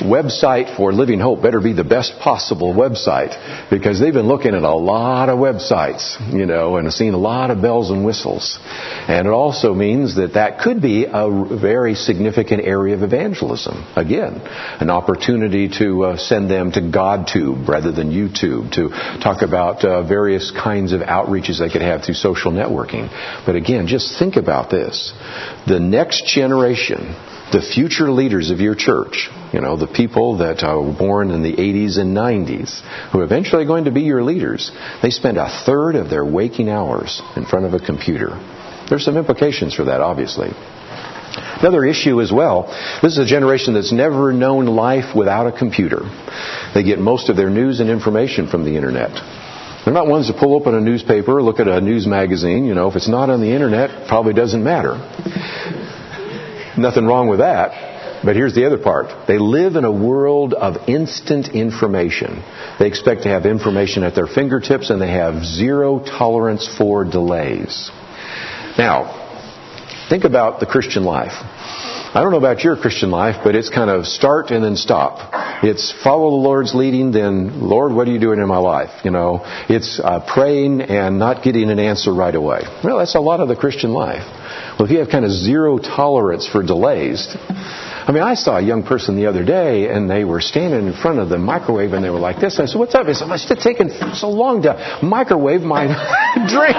website 0.00 0.76
for 0.76 0.92
Living 0.92 1.20
Hope 1.20 1.42
better 1.42 1.60
be 1.60 1.72
the 1.72 1.84
best 1.84 2.18
possible 2.18 2.74
website 2.74 3.70
because 3.70 4.00
they've 4.00 4.12
been 4.12 4.28
looking 4.28 4.54
at 4.54 4.62
a 4.62 4.74
lot 4.74 5.28
of 5.28 5.38
websites, 5.38 6.18
you 6.32 6.46
know, 6.46 6.76
and 6.76 6.92
seen 6.92 7.14
a 7.14 7.18
lot 7.18 7.50
of 7.50 7.62
bells 7.62 7.90
and 7.90 8.04
whistles. 8.04 8.58
And 8.62 9.26
it 9.26 9.30
also 9.30 9.74
means 9.74 10.16
that 10.16 10.34
that 10.34 10.60
could 10.60 10.82
be 10.82 11.06
a 11.06 11.58
very 11.60 11.94
significant 11.94 12.64
area 12.64 12.94
of 12.94 13.02
evangelism. 13.02 13.84
Again, 13.96 14.40
an 14.80 14.90
opportunity 14.90 15.68
to 15.78 16.04
uh, 16.04 16.16
send 16.16 16.50
them 16.50 16.72
to 16.72 16.80
GodTube 16.80 17.68
rather 17.68 17.92
than 17.92 18.10
YouTube 18.10 18.72
to 18.72 18.88
talk 19.20 19.42
about 19.42 19.84
uh, 19.84 20.06
various 20.06 20.50
kinds 20.50 20.92
of 20.92 21.00
outreaches 21.00 21.60
they 21.60 21.70
could 21.70 21.82
have 21.82 22.02
through 22.02 22.14
social 22.14 22.52
networking. 22.52 23.08
But 23.46 23.56
again, 23.56 23.86
just 23.86 24.18
think 24.18 24.36
about 24.36 24.70
this. 24.70 25.12
The 25.66 25.80
next 25.80 26.26
generation 26.26 27.14
the 27.52 27.60
future 27.60 28.10
leaders 28.10 28.50
of 28.50 28.60
your 28.60 28.76
church, 28.76 29.28
you 29.52 29.60
know, 29.60 29.76
the 29.76 29.88
people 29.88 30.38
that 30.38 30.62
were 30.62 30.96
born 30.96 31.30
in 31.30 31.42
the 31.42 31.54
80s 31.54 31.98
and 31.98 32.16
90s, 32.16 32.80
who 33.10 33.20
are 33.20 33.24
eventually 33.24 33.64
going 33.66 33.84
to 33.84 33.90
be 33.90 34.02
your 34.02 34.22
leaders, 34.22 34.70
they 35.02 35.10
spend 35.10 35.38
a 35.38 35.48
third 35.66 35.96
of 35.96 36.08
their 36.08 36.24
waking 36.24 36.68
hours 36.68 37.20
in 37.36 37.44
front 37.44 37.66
of 37.66 37.74
a 37.74 37.84
computer. 37.84 38.38
There's 38.88 39.04
some 39.04 39.16
implications 39.16 39.74
for 39.74 39.84
that, 39.84 40.00
obviously. 40.00 40.50
Another 41.60 41.84
issue 41.84 42.20
as 42.20 42.32
well, 42.32 42.66
this 43.02 43.12
is 43.12 43.18
a 43.18 43.26
generation 43.26 43.74
that's 43.74 43.92
never 43.92 44.32
known 44.32 44.66
life 44.66 45.14
without 45.14 45.46
a 45.46 45.56
computer. 45.56 46.00
They 46.74 46.82
get 46.82 46.98
most 46.98 47.28
of 47.28 47.36
their 47.36 47.50
news 47.50 47.80
and 47.80 47.90
information 47.90 48.48
from 48.48 48.64
the 48.64 48.76
internet. 48.76 49.12
They're 49.84 49.94
not 49.94 50.06
ones 50.06 50.26
to 50.28 50.32
pull 50.32 50.54
open 50.54 50.74
a 50.74 50.80
newspaper, 50.80 51.42
look 51.42 51.60
at 51.60 51.68
a 51.68 51.80
news 51.80 52.06
magazine. 52.06 52.64
You 52.64 52.74
know, 52.74 52.88
if 52.88 52.96
it's 52.96 53.08
not 53.08 53.30
on 53.30 53.40
the 53.40 53.52
internet, 53.52 54.08
probably 54.08 54.34
doesn't 54.34 54.62
matter. 54.62 54.96
Nothing 56.76 57.06
wrong 57.06 57.28
with 57.28 57.40
that. 57.40 57.89
But 58.22 58.36
here's 58.36 58.54
the 58.54 58.66
other 58.66 58.78
part. 58.78 59.26
They 59.26 59.38
live 59.38 59.76
in 59.76 59.84
a 59.84 59.92
world 59.92 60.52
of 60.52 60.88
instant 60.88 61.54
information. 61.54 62.42
They 62.78 62.86
expect 62.86 63.22
to 63.22 63.28
have 63.30 63.46
information 63.46 64.02
at 64.02 64.14
their 64.14 64.26
fingertips 64.26 64.90
and 64.90 65.00
they 65.00 65.10
have 65.10 65.44
zero 65.44 66.00
tolerance 66.00 66.68
for 66.76 67.04
delays. 67.04 67.90
Now, 68.76 69.16
think 70.10 70.24
about 70.24 70.60
the 70.60 70.66
Christian 70.66 71.04
life. 71.04 71.32
I 72.12 72.22
don't 72.22 72.32
know 72.32 72.38
about 72.38 72.64
your 72.64 72.76
Christian 72.76 73.10
life, 73.10 73.36
but 73.44 73.54
it's 73.54 73.70
kind 73.70 73.88
of 73.88 74.04
start 74.04 74.50
and 74.50 74.64
then 74.64 74.74
stop. 74.74 75.30
It's 75.62 75.92
follow 76.02 76.30
the 76.30 76.36
Lord's 76.36 76.74
leading, 76.74 77.12
then 77.12 77.60
Lord, 77.60 77.92
what 77.92 78.08
are 78.08 78.10
you 78.10 78.18
doing 78.18 78.40
in 78.40 78.48
my 78.48 78.58
life? 78.58 79.04
You 79.04 79.12
know, 79.12 79.42
it's 79.68 80.00
uh, 80.02 80.18
praying 80.26 80.80
and 80.80 81.18
not 81.18 81.44
getting 81.44 81.70
an 81.70 81.78
answer 81.78 82.12
right 82.12 82.34
away. 82.34 82.62
Well, 82.82 82.98
that's 82.98 83.14
a 83.14 83.20
lot 83.20 83.40
of 83.40 83.48
the 83.48 83.54
Christian 83.56 83.92
life. 83.92 84.24
Well, 84.76 84.86
if 84.86 84.90
you 84.90 84.98
have 84.98 85.08
kind 85.08 85.24
of 85.24 85.30
zero 85.30 85.78
tolerance 85.78 86.48
for 86.48 86.64
delays, 86.64 87.28
I 88.10 88.12
mean, 88.12 88.24
I 88.24 88.34
saw 88.34 88.56
a 88.56 88.60
young 88.60 88.82
person 88.82 89.14
the 89.14 89.26
other 89.26 89.44
day, 89.44 89.88
and 89.88 90.10
they 90.10 90.24
were 90.24 90.40
standing 90.40 90.88
in 90.88 90.94
front 90.94 91.20
of 91.20 91.28
the 91.28 91.38
microwave, 91.38 91.92
and 91.92 92.04
they 92.04 92.10
were 92.10 92.18
like 92.18 92.40
this. 92.40 92.58
I 92.58 92.64
said, 92.64 92.76
"What's 92.76 92.92
up?" 92.92 93.06
He 93.06 93.14
said, 93.14 93.30
"It's 93.30 93.62
taking 93.62 93.88
so 94.14 94.30
long 94.30 94.62
to 94.62 94.98
microwave 95.00 95.60
my 95.60 95.86
drink." 96.48 96.74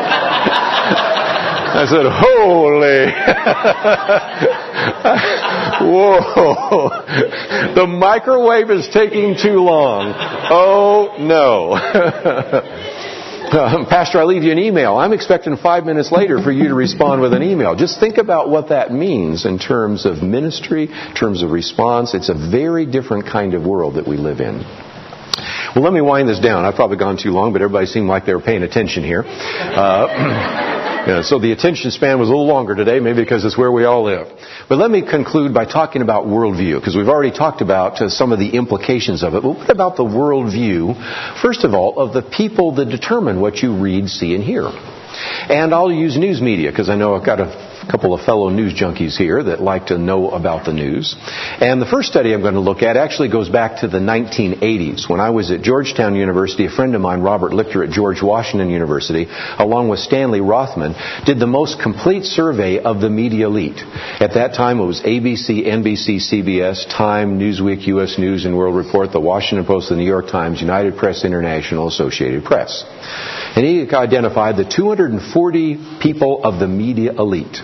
I 1.73 1.86
said, 1.88 2.03
Holy. 2.03 3.07
Whoa. 5.89 6.89
The 7.75 7.88
microwave 7.88 8.69
is 8.69 8.89
taking 8.89 9.38
too 9.38 9.61
long. 9.61 10.13
Oh, 10.51 11.15
no. 11.17 11.77
Pastor, 13.89 14.20
I 14.20 14.24
leave 14.24 14.43
you 14.43 14.54
an 14.54 14.60
email. 14.60 14.95
I'm 14.95 15.12
expecting 15.12 15.58
five 15.58 15.84
minutes 15.84 16.10
later 16.10 16.41
for 16.41 16.54
you 16.54 16.70
to 16.70 16.74
respond 16.74 17.22
with 17.22 17.34
an 17.34 17.43
email. 17.43 17.76
Just 17.76 17.99
think 17.99 18.18
about 18.18 18.49
what 18.49 18.70
that 18.70 18.93
means 18.93 19.45
in 19.45 19.60
terms 19.60 20.06
of 20.06 20.24
ministry, 20.24 20.84
in 20.84 21.16
terms 21.16 21.43
of 21.43 21.52
response. 21.52 22.14
It's 22.14 22.30
a 22.30 22.34
very 22.34 22.86
different 22.86 23.26
kind 23.26 23.54
of 23.54 23.64
world 23.64 23.95
that 23.95 24.08
we 24.08 24.16
live 24.16 24.39
in. 24.39 24.60
Well, 25.76 25.84
let 25.84 25.91
me 25.91 25.99
wind 25.99 26.30
this 26.30 26.39
down. 26.39 26.64
I've 26.64 26.76
probably 26.76 26.95
gone 26.95 27.18
too 27.18 27.32
long, 27.32 27.52
but 27.52 27.62
everybody 27.62 27.88
seemed 27.88 28.08
like 28.08 28.26
they 28.26 28.34
were 28.34 28.41
paying 28.41 28.64
attention 28.64 29.04
here. 29.04 29.26
Uh, 29.26 30.78
Yeah, 31.08 31.24
so 31.24 31.39
the 31.39 31.52
attention 31.52 31.89
span 31.89 32.20
was 32.20 32.30
a 32.30 32.32
little 32.32 32.45
longer 32.45 32.76
today, 32.76 32.99
maybe 32.99 33.24
because 33.24 33.43
it's 33.43 33.58
where 33.58 33.72
we 33.72 33.86
all 33.86 34.04
live. 34.04 34.28
But 34.70 34.78
let 34.78 34.91
me 34.91 35.02
conclude 35.02 35.52
by 35.52 35.66
talking 35.66 36.04
about 36.04 36.26
worldview, 36.26 36.80
because 36.80 36.95
we've 36.95 37.08
already 37.08 37.36
talked 37.36 37.62
about 37.62 37.99
uh, 37.99 38.10
some 38.10 38.32
of 38.32 38.38
the 38.38 38.49
implications 38.49 39.24
of 39.24 39.34
it. 39.34 39.41
But 39.41 39.49
what 39.58 39.70
about 39.72 39.97
the 39.97 40.04
worldview, 40.04 41.41
first 41.41 41.64
of 41.64 41.74
all, 41.74 41.97
of 41.97 42.14
the 42.14 42.22
people 42.22 42.76
that 42.76 42.86
determine 42.86 43.41
what 43.41 43.58
you 43.58 43.82
read, 43.82 44.10
see, 44.10 44.36
and 44.36 44.43
hear? 44.43 44.68
And 44.68 45.74
I'll 45.74 45.91
use 45.91 46.18
news 46.18 46.39
media, 46.39 46.70
because 46.70 46.88
I 46.88 46.95
know 46.95 47.16
I've 47.16 47.26
got 47.26 47.39
a 47.39 47.70
a 47.70 47.70
couple 47.92 48.14
of 48.14 48.26
fellow 48.26 48.50
news 48.50 48.74
junkies 48.74 49.18
here 49.18 49.44
that 49.44 49.60
like 49.62 49.88
to 49.88 49.98
know 49.98 50.30
about 50.32 50.66
the 50.66 50.72
news. 50.72 51.14
And 51.60 51.82
the 51.82 51.86
first 51.86 52.08
study 52.08 52.34
I'm 52.34 52.42
going 52.42 52.54
to 52.54 52.62
look 52.62 52.84
at 52.84 52.96
actually 52.96 53.30
goes 53.30 53.50
back 53.50 53.82
to 53.82 53.89
the 53.89 54.00
1980s. 54.00 55.10
When 55.10 55.20
I 55.20 55.32
was 55.32 55.52
at 55.52 55.62
Georgetown 55.62 56.16
University, 56.16 56.68
a 56.68 56.70
friend 56.70 56.96
of 56.96 57.02
mine, 57.02 57.20
Robert 57.20 57.52
Lichter 57.52 57.86
at 57.86 57.92
George 57.92 58.22
Washington 58.22 58.70
University, 58.70 59.28
along 59.60 59.89
with 59.89 60.00
Stanley 60.00 60.39
Rothman, 60.39 60.96
did 61.26 61.39
the 61.39 61.48
most 61.48 61.82
complete 61.82 62.24
survey 62.24 62.80
of 62.80 63.02
the 63.02 63.10
media 63.10 63.48
elite. 63.48 63.82
At 64.22 64.36
that 64.36 64.54
time, 64.56 64.80
it 64.80 64.86
was 64.86 65.02
ABC, 65.02 65.68
NBC, 65.68 66.22
CBS, 66.32 66.88
Time, 66.88 67.38
Newsweek, 67.39 67.86
U.S. 67.88 68.18
News 68.18 68.46
and 68.46 68.58
World 68.58 68.76
Report, 68.76 69.12
the 69.12 69.20
Washington 69.20 69.66
Post, 69.66 69.89
the 69.89 69.98
New 69.98 70.08
York 70.08 70.28
Times, 70.28 70.62
United 70.62 70.96
Press 70.96 71.26
International, 71.26 71.89
Associated 71.89 72.46
Press. 72.46 72.86
And 73.56 73.66
he 73.66 73.94
identified 73.94 74.56
the 74.56 74.64
240 74.64 76.00
people 76.02 76.44
of 76.44 76.60
the 76.60 76.68
media 76.68 77.12
elite. 77.12 77.58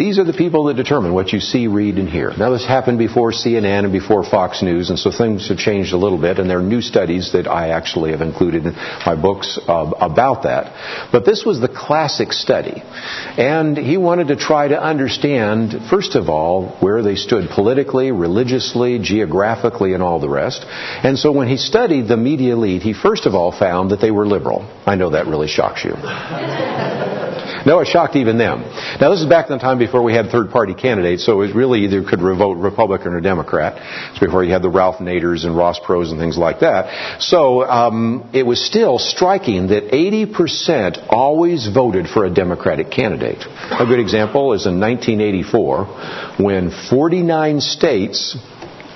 These 0.00 0.18
are 0.18 0.24
the 0.24 0.32
people 0.32 0.64
that 0.64 0.76
determine 0.76 1.12
what 1.12 1.30
you 1.30 1.40
see, 1.40 1.66
read, 1.66 1.98
and 1.98 2.08
hear. 2.08 2.32
Now, 2.34 2.48
this 2.48 2.64
happened 2.66 2.98
before 2.98 3.32
CNN 3.32 3.84
and 3.84 3.92
before 3.92 4.24
Fox 4.24 4.62
News, 4.62 4.88
and 4.88 4.98
so 4.98 5.12
things 5.12 5.48
have 5.50 5.58
changed 5.58 5.92
a 5.92 5.98
little 5.98 6.16
bit, 6.16 6.38
and 6.38 6.48
there 6.48 6.58
are 6.58 6.62
new 6.62 6.80
studies 6.80 7.32
that 7.32 7.46
I 7.46 7.68
actually 7.68 8.12
have 8.12 8.22
included 8.22 8.64
in 8.64 8.72
my 8.72 9.14
books 9.14 9.58
uh, 9.68 9.90
about 10.00 10.44
that. 10.44 11.10
But 11.12 11.26
this 11.26 11.44
was 11.44 11.60
the 11.60 11.68
classic 11.68 12.32
study. 12.32 12.82
And 12.82 13.76
he 13.76 13.98
wanted 13.98 14.28
to 14.28 14.36
try 14.36 14.68
to 14.68 14.82
understand, 14.82 15.74
first 15.90 16.14
of 16.14 16.30
all, 16.30 16.78
where 16.80 17.02
they 17.02 17.16
stood 17.16 17.50
politically, 17.50 18.10
religiously, 18.10 19.00
geographically, 19.00 19.92
and 19.92 20.02
all 20.02 20.18
the 20.18 20.30
rest. 20.30 20.64
And 20.66 21.18
so 21.18 21.30
when 21.30 21.46
he 21.46 21.58
studied 21.58 22.08
the 22.08 22.16
media 22.16 22.54
elite, 22.54 22.80
he 22.80 22.94
first 22.94 23.26
of 23.26 23.34
all 23.34 23.52
found 23.52 23.90
that 23.90 24.00
they 24.00 24.10
were 24.10 24.26
liberal. 24.26 24.62
I 24.86 24.94
know 24.94 25.10
that 25.10 25.26
really 25.26 25.48
shocks 25.48 25.84
you. 25.84 25.92
No, 27.66 27.80
it 27.80 27.86
shocked 27.86 28.16
even 28.16 28.38
them. 28.38 28.62
Now, 29.00 29.10
this 29.10 29.20
is 29.20 29.26
back 29.26 29.50
in 29.50 29.56
the 29.56 29.62
time 29.62 29.78
before 29.78 30.02
we 30.02 30.14
had 30.14 30.30
third 30.30 30.50
party 30.50 30.74
candidates, 30.74 31.24
so 31.24 31.42
it 31.42 31.54
really 31.54 31.84
either 31.84 32.02
could 32.02 32.20
vote 32.20 32.54
Republican 32.54 33.12
or 33.12 33.20
Democrat. 33.20 33.74
It's 34.10 34.18
before 34.18 34.44
you 34.44 34.52
had 34.52 34.62
the 34.62 34.70
Ralph 34.70 34.96
Naders 34.96 35.44
and 35.44 35.56
Ross 35.56 35.78
Perot 35.78 36.10
and 36.10 36.18
things 36.18 36.38
like 36.38 36.60
that. 36.60 37.20
So 37.20 37.62
um, 37.62 38.30
it 38.32 38.44
was 38.44 38.64
still 38.64 38.98
striking 38.98 39.68
that 39.68 39.90
80% 39.92 41.06
always 41.08 41.68
voted 41.68 42.08
for 42.08 42.24
a 42.24 42.30
Democratic 42.30 42.90
candidate. 42.90 43.44
A 43.44 43.84
good 43.86 44.00
example 44.00 44.54
is 44.54 44.66
in 44.66 44.80
1984 44.80 46.36
when 46.38 46.70
49 46.88 47.60
states 47.60 48.36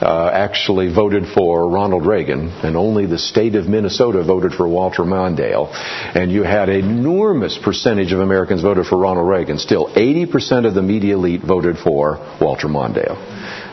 uh, 0.00 0.30
actually 0.32 0.92
voted 0.92 1.26
for 1.26 1.68
Ronald 1.68 2.06
Reagan, 2.06 2.48
and 2.62 2.76
only 2.76 3.06
the 3.06 3.18
state 3.18 3.54
of 3.54 3.66
Minnesota 3.66 4.22
voted 4.22 4.52
for 4.52 4.66
Walter 4.68 5.02
Mondale. 5.02 5.68
And 6.16 6.30
you 6.32 6.42
had 6.42 6.68
an 6.68 6.80
enormous 6.80 7.58
percentage 7.62 8.12
of 8.12 8.20
Americans 8.20 8.62
voted 8.62 8.86
for 8.86 8.98
Ronald 8.98 9.28
Reagan. 9.28 9.58
Still, 9.58 9.86
80% 9.88 10.66
of 10.66 10.74
the 10.74 10.82
media 10.82 11.14
elite 11.14 11.42
voted 11.42 11.78
for 11.78 12.18
Walter 12.40 12.68
Mondale. 12.68 13.16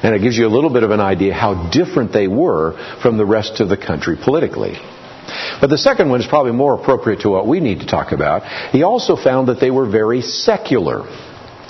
And 0.04 0.16
it 0.16 0.22
gives 0.22 0.38
you 0.38 0.48
a 0.48 0.54
little 0.54 0.72
bit 0.72 0.84
of 0.84 0.92
an 0.92 1.00
idea 1.00 1.34
how 1.34 1.70
different 1.70 2.12
they 2.12 2.28
were 2.28 2.74
from 3.02 3.18
the 3.18 3.26
rest 3.26 3.60
of 3.60 3.70
the 3.70 3.78
country 3.78 4.18
politically. 4.22 4.78
But 5.60 5.70
the 5.70 5.78
second 5.78 6.10
one 6.10 6.20
is 6.20 6.28
probably 6.28 6.52
more 6.52 6.76
appropriate 6.76 7.22
to 7.22 7.30
what 7.30 7.48
we 7.48 7.60
need 7.60 7.82
to 7.82 7.86
talk 7.86 8.12
about. 8.12 8.44
He 8.72 8.84
also 8.84 9.16
found 9.16 9.48
that 9.48 9.60
they 9.60 9.72
were 9.72 9.90
very 9.90 10.22
secular. 10.22 11.04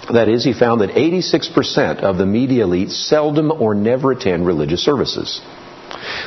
That 0.10 0.30
is, 0.30 0.44
he 0.44 0.54
found 0.54 0.82
that 0.82 0.92
86% 0.92 2.00
of 2.00 2.18
the 2.18 2.26
media 2.26 2.64
elite 2.64 2.92
seldom 2.92 3.52
or 3.52 3.76
never 3.76 4.12
attend 4.12 4.46
religious 4.46 4.84
services. 4.84 5.42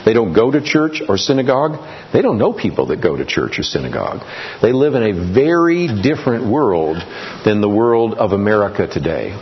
They 0.05 0.13
don't 0.13 0.33
go 0.33 0.51
to 0.51 0.61
church 0.61 1.03
or 1.09 1.17
synagogue. 1.17 1.79
They 2.13 2.23
don't 2.23 2.39
know 2.39 2.53
people 2.53 2.87
that 2.87 3.03
go 3.03 3.17
to 3.17 3.25
church 3.25 3.59
or 3.59 3.63
synagogue. 3.63 4.21
They 4.63 4.73
live 4.73 4.95
in 4.95 5.03
a 5.03 5.33
very 5.35 5.89
different 6.03 6.47
world 6.51 6.99
than 7.45 7.61
the 7.61 7.69
world 7.69 8.15
of 8.15 8.33
America 8.33 8.87
today. 8.87 9.37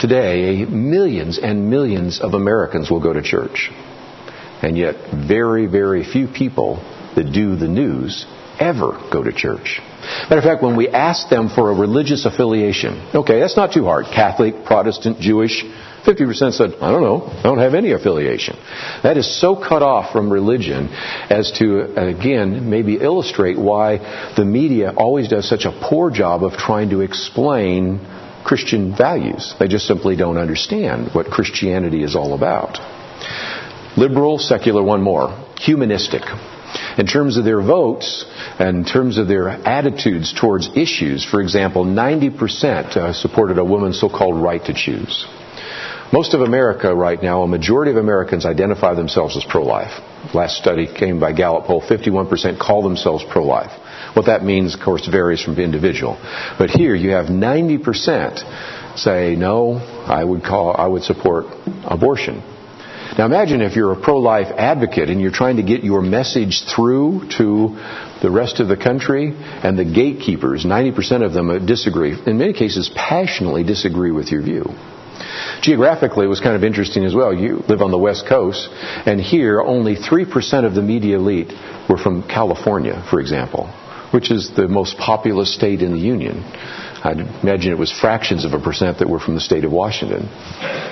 Today, 0.00 0.64
millions 0.64 1.38
and 1.38 1.68
millions 1.68 2.20
of 2.20 2.34
Americans 2.34 2.90
will 2.90 3.02
go 3.02 3.12
to 3.12 3.22
church. 3.22 3.70
And 4.62 4.78
yet, 4.78 4.94
very, 5.12 5.66
very 5.66 6.04
few 6.04 6.28
people 6.28 6.76
that 7.16 7.32
do 7.32 7.56
the 7.56 7.68
news 7.68 8.26
ever 8.58 9.08
go 9.12 9.22
to 9.22 9.32
church. 9.32 9.80
Matter 10.02 10.38
of 10.38 10.44
fact, 10.44 10.62
when 10.62 10.76
we 10.76 10.88
ask 10.88 11.28
them 11.28 11.48
for 11.48 11.70
a 11.70 11.74
religious 11.74 12.26
affiliation, 12.26 13.10
okay, 13.14 13.40
that's 13.40 13.56
not 13.56 13.72
too 13.72 13.84
hard. 13.84 14.06
Catholic, 14.06 14.64
Protestant, 14.64 15.20
Jewish, 15.20 15.64
50% 16.04 16.52
said, 16.54 16.74
I 16.80 16.90
don't 16.90 17.02
know, 17.02 17.26
I 17.26 17.42
don't 17.42 17.58
have 17.58 17.74
any 17.74 17.92
affiliation. 17.92 18.56
That 19.04 19.16
is 19.16 19.40
so 19.40 19.54
cut 19.54 19.82
off 19.82 20.12
from 20.12 20.32
religion 20.32 20.88
as 21.30 21.52
to, 21.58 21.94
again, 21.96 22.68
maybe 22.68 22.96
illustrate 22.96 23.56
why 23.56 24.32
the 24.36 24.44
media 24.44 24.92
always 24.96 25.28
does 25.28 25.48
such 25.48 25.64
a 25.64 25.70
poor 25.88 26.10
job 26.10 26.42
of 26.42 26.54
trying 26.54 26.90
to 26.90 27.00
explain 27.00 28.00
Christian 28.44 28.96
values. 28.96 29.54
They 29.60 29.68
just 29.68 29.86
simply 29.86 30.16
don't 30.16 30.38
understand 30.38 31.10
what 31.14 31.26
Christianity 31.26 32.02
is 32.02 32.16
all 32.16 32.34
about. 32.34 32.78
Liberal, 33.96 34.38
secular, 34.38 34.82
one 34.82 35.02
more. 35.02 35.30
Humanistic. 35.58 36.22
In 36.98 37.06
terms 37.06 37.36
of 37.36 37.44
their 37.44 37.60
votes, 37.60 38.24
and 38.58 38.78
in 38.78 38.84
terms 38.84 39.18
of 39.18 39.28
their 39.28 39.48
attitudes 39.48 40.32
towards 40.38 40.70
issues, 40.76 41.24
for 41.24 41.40
example, 41.40 41.84
90% 41.84 42.96
uh, 42.96 43.12
supported 43.12 43.58
a 43.58 43.64
woman's 43.64 44.00
so-called 44.00 44.42
right 44.42 44.64
to 44.64 44.74
choose. 44.74 45.26
Most 46.12 46.34
of 46.34 46.42
America 46.42 46.94
right 46.94 47.22
now, 47.22 47.42
a 47.42 47.48
majority 47.48 47.90
of 47.90 47.96
Americans 47.96 48.44
identify 48.44 48.92
themselves 48.92 49.34
as 49.34 49.44
pro-life. 49.48 49.98
Last 50.34 50.58
study 50.58 50.86
came 50.86 51.18
by 51.18 51.32
Gallup 51.32 51.64
poll, 51.64 51.80
51% 51.80 52.60
call 52.60 52.82
themselves 52.82 53.24
pro-life. 53.30 53.72
What 54.14 54.26
that 54.26 54.44
means, 54.44 54.74
of 54.74 54.80
course, 54.82 55.08
varies 55.08 55.42
from 55.42 55.58
individual. 55.58 56.18
But 56.58 56.68
here 56.68 56.94
you 56.94 57.12
have 57.12 57.26
90% 57.26 58.98
say, 58.98 59.36
no, 59.36 59.76
I 60.06 60.22
would 60.22 60.44
call, 60.44 60.76
I 60.76 60.86
would 60.86 61.02
support 61.02 61.46
abortion. 61.84 62.42
Now 63.18 63.26
imagine 63.26 63.60
if 63.60 63.76
you're 63.76 63.92
a 63.92 64.00
pro-life 64.00 64.46
advocate 64.56 65.10
and 65.10 65.20
you're 65.20 65.32
trying 65.32 65.56
to 65.56 65.62
get 65.62 65.84
your 65.84 66.00
message 66.00 66.62
through 66.64 67.28
to 67.36 67.78
the 68.22 68.30
rest 68.30 68.58
of 68.58 68.68
the 68.68 68.76
country 68.76 69.34
and 69.36 69.78
the 69.78 69.84
gatekeepers, 69.84 70.64
90% 70.64 71.22
of 71.22 71.34
them 71.34 71.50
uh, 71.50 71.58
disagree, 71.58 72.16
in 72.26 72.38
many 72.38 72.54
cases 72.54 72.90
passionately 72.94 73.64
disagree 73.64 74.12
with 74.12 74.32
your 74.32 74.40
view. 74.42 74.64
Geographically, 75.60 76.24
it 76.24 76.28
was 76.28 76.40
kind 76.40 76.56
of 76.56 76.64
interesting 76.64 77.04
as 77.04 77.14
well. 77.14 77.34
You 77.34 77.58
live 77.68 77.82
on 77.82 77.90
the 77.90 77.98
West 77.98 78.26
Coast, 78.26 78.68
and 79.06 79.20
here 79.20 79.60
only 79.60 79.96
3% 79.96 80.64
of 80.64 80.74
the 80.74 80.82
media 80.82 81.16
elite 81.16 81.52
were 81.88 81.98
from 81.98 82.22
California, 82.22 83.04
for 83.10 83.20
example, 83.20 83.66
which 84.10 84.30
is 84.30 84.50
the 84.56 84.68
most 84.68 84.96
populous 84.96 85.54
state 85.54 85.82
in 85.82 85.92
the 85.92 86.00
Union. 86.00 86.42
I'd 87.04 87.18
imagine 87.18 87.72
it 87.72 87.78
was 87.78 87.90
fractions 87.90 88.44
of 88.44 88.52
a 88.52 88.60
percent 88.60 89.00
that 89.00 89.08
were 89.08 89.18
from 89.18 89.34
the 89.34 89.40
state 89.40 89.64
of 89.64 89.72
Washington. 89.72 90.26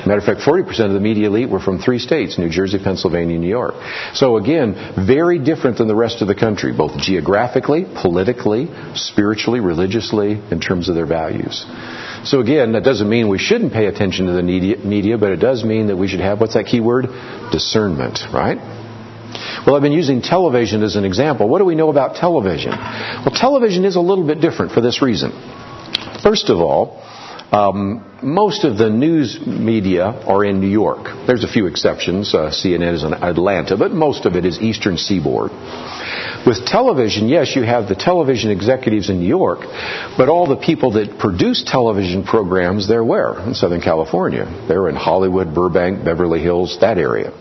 Matter 0.07 0.19
of 0.19 0.25
fact, 0.25 0.41
40% 0.41 0.87
of 0.87 0.93
the 0.93 1.01
media 1.01 1.29
elite 1.29 1.49
were 1.49 1.61
from 1.61 1.79
three 1.79 2.01
states, 2.01 2.37
New 2.37 2.51
Jersey, 2.51 2.79
Pennsylvania, 2.83 3.39
New 3.39 3.49
York. 3.49 3.75
So 4.15 4.37
again, 4.37 4.75
very 5.07 5.39
different 5.39 5.79
than 5.79 5.87
the 5.87 5.95
rest 5.95 6.21
of 6.21 6.27
the 6.27 6.35
country, 6.35 6.73
both 6.77 6.99
geographically, 6.99 7.85
politically, 7.85 8.69
spiritually, 8.95 9.61
religiously, 9.61 10.33
in 10.51 10.61
terms 10.61 10.89
of 10.89 10.97
their 10.97 11.07
values. 11.07 11.65
So 12.25 12.41
again, 12.41 12.73
that 12.73 12.83
doesn't 12.83 13.09
mean 13.09 13.29
we 13.29 13.39
shouldn't 13.39 13.73
pay 13.73 13.87
attention 13.87 14.27
to 14.27 14.33
the 14.33 14.43
media, 14.43 15.17
but 15.17 15.31
it 15.31 15.37
does 15.37 15.65
mean 15.65 15.87
that 15.87 15.97
we 15.97 16.09
should 16.09 16.21
have, 16.21 16.41
what's 16.41 16.55
that 16.55 16.67
key 16.67 16.81
word? 16.81 17.07
Discernment, 17.53 18.19
right? 18.35 18.59
Well, 19.65 19.77
I've 19.77 19.83
been 19.83 19.93
using 19.93 20.23
television 20.23 20.83
as 20.83 20.97
an 20.97 21.05
example. 21.05 21.49
What 21.49 21.59
do 21.59 21.65
we 21.65 21.77
know 21.77 21.89
about 21.89 22.17
television? 22.17 22.73
Well, 22.73 23.33
television 23.33 23.85
is 23.85 23.95
a 23.95 24.01
little 24.01 24.27
bit 24.27 24.41
different 24.41 24.73
for 24.73 24.81
this 24.81 25.01
reason. 25.03 25.31
First 26.23 26.51
of 26.51 26.59
all, 26.59 27.01
um, 27.53 28.19
most 28.23 28.65
of 28.65 28.79
the 28.79 28.89
news 28.89 29.41
media 29.45 30.05
are 30.05 30.45
in 30.45 30.61
New 30.61 30.69
York. 30.69 31.27
There's 31.27 31.43
a 31.43 31.49
few 31.49 31.67
exceptions. 31.67 32.33
Uh, 32.33 32.51
CNN 32.51 32.95
is 32.95 33.03
in 33.03 33.13
Atlanta, 33.13 33.77
but 33.77 33.91
most 33.91 34.25
of 34.25 34.37
it 34.37 34.45
is 34.45 34.61
Eastern 34.61 34.97
Seaboard. 34.97 35.51
With 36.47 36.65
television, 36.65 37.29
yes, 37.29 37.57
you 37.57 37.63
have 37.63 37.89
the 37.89 37.97
television 37.97 38.51
executives 38.51 39.11
in 39.11 39.19
New 39.21 39.29
York, 39.29 39.61
but 40.17 40.29
all 40.29 40.47
the 40.47 40.57
people 40.57 40.93
that 40.93 41.19
produce 41.19 41.65
television 41.67 42.25
programs, 42.25 42.89
they're 42.89 43.05
where? 43.05 43.39
In 43.41 43.55
Southern 43.55 43.81
California. 43.81 44.47
They're 44.69 44.89
in 44.89 44.97
Hollywood, 44.97 45.53
Burbank, 45.53 46.05
Beverly 46.05 46.41
Hills, 46.41 46.79
that 46.81 46.99
area. 46.99 47.33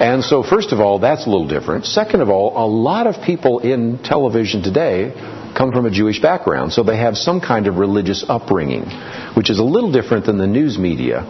And 0.00 0.22
so, 0.22 0.42
first 0.42 0.72
of 0.72 0.80
all, 0.80 0.98
that's 1.00 1.26
a 1.26 1.30
little 1.30 1.48
different. 1.48 1.86
Second 1.86 2.20
of 2.20 2.28
all, 2.28 2.52
a 2.56 2.68
lot 2.68 3.06
of 3.06 3.24
people 3.24 3.58
in 3.60 3.98
television 4.02 4.62
today 4.62 5.12
come 5.60 5.72
from 5.72 5.84
a 5.84 5.90
Jewish 5.90 6.22
background, 6.22 6.72
so 6.72 6.82
they 6.82 6.96
have 6.96 7.18
some 7.18 7.38
kind 7.38 7.66
of 7.66 7.76
religious 7.76 8.24
upbringing, 8.26 8.84
which 9.36 9.50
is 9.50 9.58
a 9.58 9.62
little 9.62 9.92
different 9.92 10.24
than 10.24 10.38
the 10.38 10.46
news 10.46 10.78
media. 10.78 11.20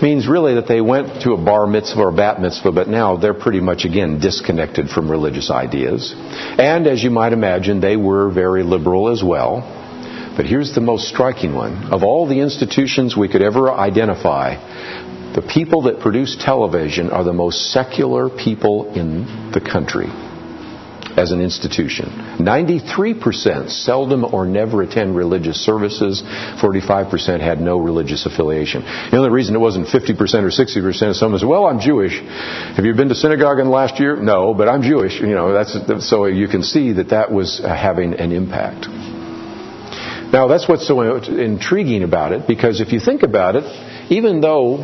Means 0.00 0.28
really 0.28 0.54
that 0.54 0.68
they 0.68 0.80
went 0.80 1.22
to 1.22 1.32
a 1.32 1.36
bar 1.36 1.66
mitzvah 1.66 2.02
or 2.02 2.12
bat 2.12 2.40
mitzvah, 2.40 2.70
but 2.70 2.86
now 2.86 3.16
they're 3.16 3.34
pretty 3.34 3.60
much 3.60 3.84
again 3.84 4.20
disconnected 4.20 4.90
from 4.90 5.10
religious 5.10 5.50
ideas. 5.50 6.14
And 6.16 6.86
as 6.86 7.02
you 7.02 7.10
might 7.10 7.32
imagine, 7.32 7.80
they 7.80 7.96
were 7.96 8.30
very 8.30 8.62
liberal 8.62 9.08
as 9.08 9.24
well. 9.24 9.62
But 10.36 10.46
here's 10.46 10.72
the 10.72 10.80
most 10.80 11.08
striking 11.08 11.52
one. 11.52 11.92
Of 11.92 12.04
all 12.04 12.28
the 12.28 12.38
institutions 12.38 13.16
we 13.16 13.28
could 13.28 13.42
ever 13.42 13.72
identify, 13.72 14.54
the 15.34 15.42
people 15.42 15.82
that 15.82 15.98
produce 15.98 16.36
television 16.40 17.10
are 17.10 17.24
the 17.24 17.32
most 17.32 17.72
secular 17.72 18.28
people 18.28 18.94
in 18.94 19.50
the 19.50 19.60
country 19.60 20.06
as 21.22 21.30
an 21.30 21.40
institution. 21.40 22.06
93% 22.42 23.70
seldom 23.70 24.24
or 24.24 24.44
never 24.44 24.82
attend 24.82 25.14
religious 25.16 25.64
services. 25.64 26.22
45% 26.22 27.40
had 27.40 27.60
no 27.60 27.78
religious 27.78 28.26
affiliation. 28.26 28.82
The 28.82 29.16
only 29.16 29.30
reason 29.30 29.54
it 29.54 29.60
wasn't 29.60 29.86
50% 29.86 30.18
or 30.18 30.50
60% 30.50 31.10
is 31.10 31.18
someone 31.18 31.38
said, 31.38 31.48
well, 31.48 31.66
I'm 31.66 31.78
Jewish. 31.78 32.18
Have 32.20 32.84
you 32.84 32.94
been 32.94 33.08
to 33.08 33.14
synagogue 33.14 33.60
in 33.60 33.66
the 33.66 33.70
last 33.70 34.00
year? 34.00 34.16
No, 34.16 34.52
but 34.52 34.68
I'm 34.68 34.82
Jewish. 34.82 35.20
You 35.20 35.34
know, 35.34 35.52
that's, 35.52 36.08
so 36.08 36.26
you 36.26 36.48
can 36.48 36.64
see 36.64 36.94
that 36.94 37.10
that 37.10 37.30
was 37.30 37.60
uh, 37.60 37.68
having 37.68 38.14
an 38.14 38.32
impact. 38.32 38.88
Now, 40.32 40.48
that's 40.48 40.66
what's 40.66 40.88
so 40.88 41.02
intriguing 41.02 42.02
about 42.02 42.32
it, 42.32 42.48
because 42.48 42.80
if 42.80 42.92
you 42.92 42.98
think 42.98 43.22
about 43.22 43.54
it, 43.54 43.64
even 44.10 44.40
though 44.40 44.78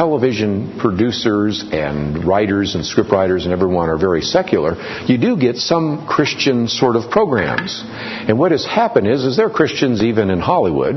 television 0.00 0.78
producers 0.78 1.62
and 1.72 2.24
writers 2.24 2.74
and 2.74 2.82
scriptwriters 2.82 3.44
and 3.44 3.52
everyone 3.52 3.90
are 3.90 3.98
very 3.98 4.22
secular, 4.22 4.74
you 5.04 5.18
do 5.18 5.36
get 5.36 5.56
some 5.56 6.06
Christian 6.06 6.68
sort 6.68 6.96
of 6.96 7.10
programs. 7.10 7.82
And 7.84 8.38
what 8.38 8.50
has 8.52 8.64
happened 8.64 9.06
is, 9.06 9.24
is 9.24 9.36
there 9.36 9.48
are 9.48 9.52
Christians 9.52 10.02
even 10.02 10.30
in 10.30 10.40
Hollywood, 10.40 10.94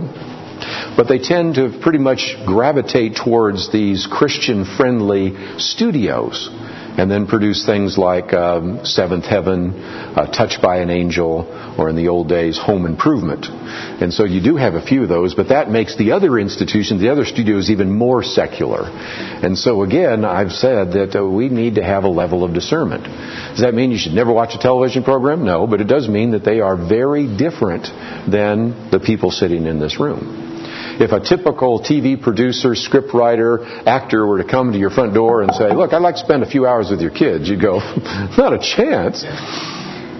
but 0.96 1.10
they 1.10 1.20
tend 1.20 1.56
to 1.56 1.78
pretty 1.82 1.98
much 1.98 2.38
gravitate 2.46 3.18
towards 3.18 3.74
these 3.74 4.08
Christian 4.10 4.64
friendly 4.78 5.36
studios 5.58 6.50
and 6.98 7.10
then 7.10 7.26
produce 7.26 7.66
things 7.66 7.98
like 7.98 8.34
um, 8.34 8.86
Seventh 8.86 9.26
Heaven, 9.26 9.74
uh, 9.74 10.32
Touched 10.32 10.62
by 10.62 10.78
an 10.78 10.90
Angel, 10.90 11.76
or 11.78 11.90
in 11.90 11.96
the 11.96 12.08
old 12.08 12.30
days, 12.30 12.58
Home 12.60 12.86
Improvement. 12.86 13.48
And 13.50 14.14
so 14.14 14.26
you 14.26 14.42
do 14.42 14.56
have 14.58 14.76
a 14.76 14.86
few 14.86 15.04
of 15.04 15.10
those, 15.10 15.34
but 15.34 15.50
that 15.50 15.72
makes 15.72 15.98
the 15.98 16.12
other 16.12 16.38
institutions, 16.38 17.02
the 17.02 17.12
other 17.12 17.26
studios, 17.26 17.70
even 17.70 17.92
more 17.92 18.22
secular. 18.22 18.84
And 18.84 19.58
so 19.58 19.82
again, 19.84 20.24
I've 20.24 20.52
said 20.52 20.94
that 20.94 21.20
uh, 21.20 21.26
we 21.26 21.50
need 21.50 21.76
to 21.76 21.84
have 21.84 22.04
a 22.04 22.10
level 22.10 22.44
of 22.44 22.54
discernment. 22.54 23.04
Does 23.04 23.62
that 23.62 23.74
mean 23.74 23.92
you 23.92 23.98
should 23.98 24.14
never 24.14 24.32
watch 24.32 24.54
a 24.54 24.60
television 24.60 25.04
program? 25.04 25.46
No, 25.46 25.66
but 25.66 25.82
it 25.82 25.88
does 25.88 26.08
mean 26.08 26.32
that 26.32 26.46
they 26.46 26.60
are 26.60 26.78
very 26.78 27.26
different 27.38 27.86
than 28.30 28.92
the 28.92 29.00
people 29.00 29.32
sitting 29.32 29.66
in 29.66 29.80
this 29.80 30.00
room 30.00 30.53
if 31.00 31.12
a 31.12 31.20
typical 31.20 31.80
TV 31.80 32.22
producer, 32.22 32.70
scriptwriter, 32.70 33.86
actor 33.86 34.26
were 34.26 34.42
to 34.42 34.50
come 34.50 34.72
to 34.72 34.78
your 34.78 34.90
front 34.90 35.14
door 35.14 35.42
and 35.42 35.54
say, 35.54 35.74
Look, 35.74 35.94
I'd 35.94 36.02
like 36.02 36.16
to 36.16 36.22
spend 36.22 36.44
a 36.44 36.50
few 36.50 36.68
hours 36.68 36.90
with 36.90 37.02
your 37.02 37.12
kids, 37.12 37.50
you'd 37.50 37.62
go, 37.62 37.80
Not 38.38 38.54
a 38.54 38.60
chance. 38.60 39.24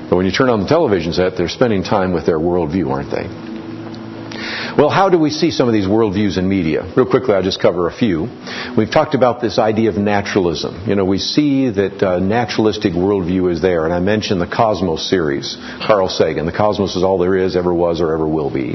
But 0.10 0.18
when 0.18 0.26
you 0.26 0.32
turn 0.32 0.50
on 0.50 0.62
the 0.62 0.68
television 0.68 1.14
set, 1.14 1.38
they're 1.38 1.50
spending 1.50 1.84
time 1.84 2.14
with 2.14 2.26
their 2.26 2.40
worldview, 2.40 2.90
aren't 2.90 3.12
they? 3.12 3.53
Well, 4.76 4.90
how 4.90 5.08
do 5.10 5.20
we 5.20 5.30
see 5.30 5.52
some 5.52 5.68
of 5.68 5.74
these 5.74 5.86
worldviews 5.86 6.40
in 6.40 6.50
media? 6.50 6.92
Real 6.98 7.06
quickly, 7.06 7.36
I'll 7.36 7.44
just 7.44 7.62
cover 7.62 7.88
a 7.88 7.94
few. 7.94 8.28
We've 8.76 8.90
talked 8.90 9.14
about 9.14 9.40
this 9.40 9.60
idea 9.60 9.92
of 9.92 9.98
naturalism. 9.98 10.90
You 10.90 10.96
know, 10.96 11.06
we 11.06 11.20
see 11.20 11.70
that 11.70 12.02
uh, 12.02 12.18
naturalistic 12.18 12.94
worldview 12.94 13.52
is 13.52 13.62
there, 13.62 13.86
and 13.86 13.94
I 13.94 14.00
mentioned 14.00 14.42
the 14.42 14.48
Cosmos 14.48 15.08
series, 15.08 15.56
Carl 15.86 16.10
Sagan. 16.10 16.48
The 16.48 16.52
cosmos 16.52 16.96
is 16.96 17.04
all 17.04 17.20
there 17.20 17.36
is, 17.36 17.56
ever 17.56 17.72
was, 17.72 18.02
or 18.02 18.16
ever 18.16 18.28
will 18.28 18.52
be. 18.52 18.74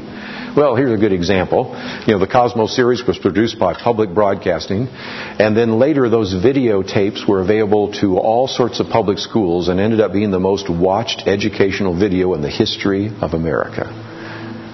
Well, 0.57 0.77
here's 0.77 0.93
a 0.93 1.03
good 1.03 1.13
example. 1.13 1.75
You 2.07 2.13
know, 2.13 2.21
the 2.21 2.29
Cosmos 2.29 2.77
series 2.77 3.05
was 3.05 3.19
produced 3.19 3.59
by 3.59 3.75
public 3.75 4.15
broadcasting, 4.15 4.87
and 4.87 5.57
then 5.57 5.81
later 5.81 6.09
those 6.09 6.33
videotapes 6.33 7.29
were 7.29 7.41
available 7.41 7.93
to 7.95 8.19
all 8.19 8.47
sorts 8.47 8.79
of 8.79 8.87
public 8.87 9.19
schools 9.19 9.67
and 9.67 9.81
ended 9.81 10.01
up 10.01 10.13
being 10.13 10.31
the 10.31 10.39
most 10.39 10.71
watched 10.71 11.27
educational 11.27 11.99
video 11.99 12.35
in 12.35 12.43
the 12.43 12.51
history 12.51 13.11
of 13.21 13.35
America. 13.35 14.08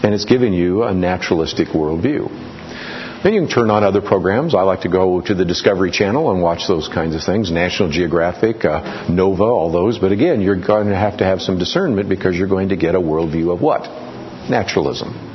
And 0.05 0.15
it's 0.15 0.27
given 0.27 0.53
you 0.53 0.85
a 0.85 0.95
naturalistic 0.95 1.69
worldview. 1.69 2.29
Then 3.25 3.33
you 3.33 3.41
can 3.41 3.49
turn 3.49 3.71
on 3.71 3.83
other 3.83 4.03
programs. 4.03 4.55
I 4.55 4.61
like 4.61 4.83
to 4.83 4.91
go 4.91 5.23
to 5.23 5.35
the 5.35 5.47
Discovery 5.47 5.91
Channel 5.91 6.31
and 6.31 6.43
watch 6.43 6.69
those 6.69 6.89
kinds 6.89 7.15
of 7.15 7.23
things, 7.23 7.51
National 7.51 7.91
Geographic, 7.91 8.67
uh, 8.67 9.07
Nova, 9.09 9.45
all 9.45 9.73
those. 9.73 9.99
But 9.99 10.13
again, 10.13 10.43
you're 10.43 10.61
going 10.61 10.89
to 10.89 10.97
have 10.97 11.17
to 11.19 11.25
have 11.25 11.41
some 11.41 11.59
discernment 11.59 12.11
because 12.11 12.37
you're 12.37 12.49
going 12.49 12.69
to 12.69 12.77
get 12.77 12.95
a 12.95 13.01
worldview 13.01 13.53
of 13.53 13.63
what? 13.63 13.89
Naturalism 14.51 15.34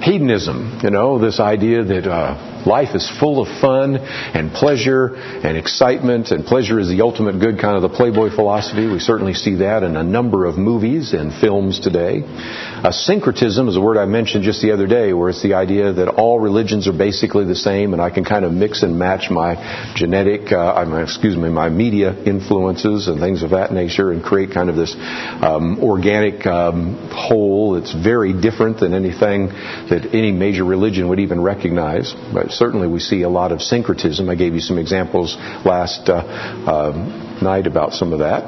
hedonism, 0.00 0.80
you 0.82 0.90
know, 0.90 1.18
this 1.18 1.40
idea 1.40 1.84
that 1.84 2.10
uh, 2.10 2.64
life 2.66 2.94
is 2.94 3.08
full 3.20 3.40
of 3.40 3.48
fun 3.60 3.96
and 3.96 4.52
pleasure 4.52 5.14
and 5.14 5.56
excitement, 5.56 6.30
and 6.30 6.44
pleasure 6.44 6.78
is 6.78 6.88
the 6.88 7.02
ultimate 7.02 7.38
good, 7.38 7.60
kind 7.60 7.76
of 7.76 7.82
the 7.82 7.88
Playboy 7.88 8.30
philosophy. 8.34 8.86
We 8.86 8.98
certainly 8.98 9.34
see 9.34 9.56
that 9.56 9.82
in 9.82 9.96
a 9.96 10.02
number 10.02 10.46
of 10.46 10.56
movies 10.56 11.12
and 11.12 11.32
films 11.32 11.80
today. 11.80 12.22
Uh, 12.24 12.90
syncretism 12.92 13.68
is 13.68 13.76
a 13.76 13.80
word 13.80 13.98
I 13.98 14.06
mentioned 14.06 14.44
just 14.44 14.62
the 14.62 14.72
other 14.72 14.86
day, 14.86 15.12
where 15.12 15.28
it's 15.28 15.42
the 15.42 15.54
idea 15.54 15.92
that 15.92 16.08
all 16.08 16.40
religions 16.40 16.88
are 16.88 16.96
basically 16.96 17.44
the 17.44 17.54
same, 17.54 17.92
and 17.92 18.00
I 18.00 18.10
can 18.10 18.24
kind 18.24 18.44
of 18.44 18.52
mix 18.52 18.82
and 18.82 18.98
match 18.98 19.30
my 19.30 19.92
genetic, 19.94 20.52
uh, 20.52 21.02
excuse 21.02 21.36
me, 21.36 21.50
my 21.50 21.68
media 21.68 22.14
influences 22.24 23.08
and 23.08 23.20
things 23.20 23.42
of 23.42 23.50
that 23.50 23.72
nature, 23.72 24.12
and 24.12 24.22
create 24.22 24.52
kind 24.52 24.70
of 24.70 24.76
this 24.76 24.94
um, 24.96 25.78
organic 25.82 26.46
um, 26.46 27.10
whole 27.12 27.74
that's 27.74 27.92
very 27.92 28.32
different 28.32 28.80
than 28.80 28.94
anything 28.94 29.50
that 29.90 30.14
any 30.14 30.32
major 30.32 30.64
religion 30.64 31.08
would 31.08 31.20
even 31.20 31.40
recognize. 31.42 32.14
But 32.32 32.52
certainly 32.52 32.88
we 32.88 33.00
see 33.00 33.22
a 33.22 33.28
lot 33.28 33.52
of 33.52 33.60
syncretism. 33.60 34.28
I 34.28 34.34
gave 34.36 34.54
you 34.54 34.60
some 34.60 34.78
examples 34.78 35.36
last 35.64 36.08
uh, 36.08 36.14
uh, 36.14 37.38
night 37.42 37.66
about 37.66 37.92
some 37.92 38.12
of 38.12 38.20
that. 38.20 38.42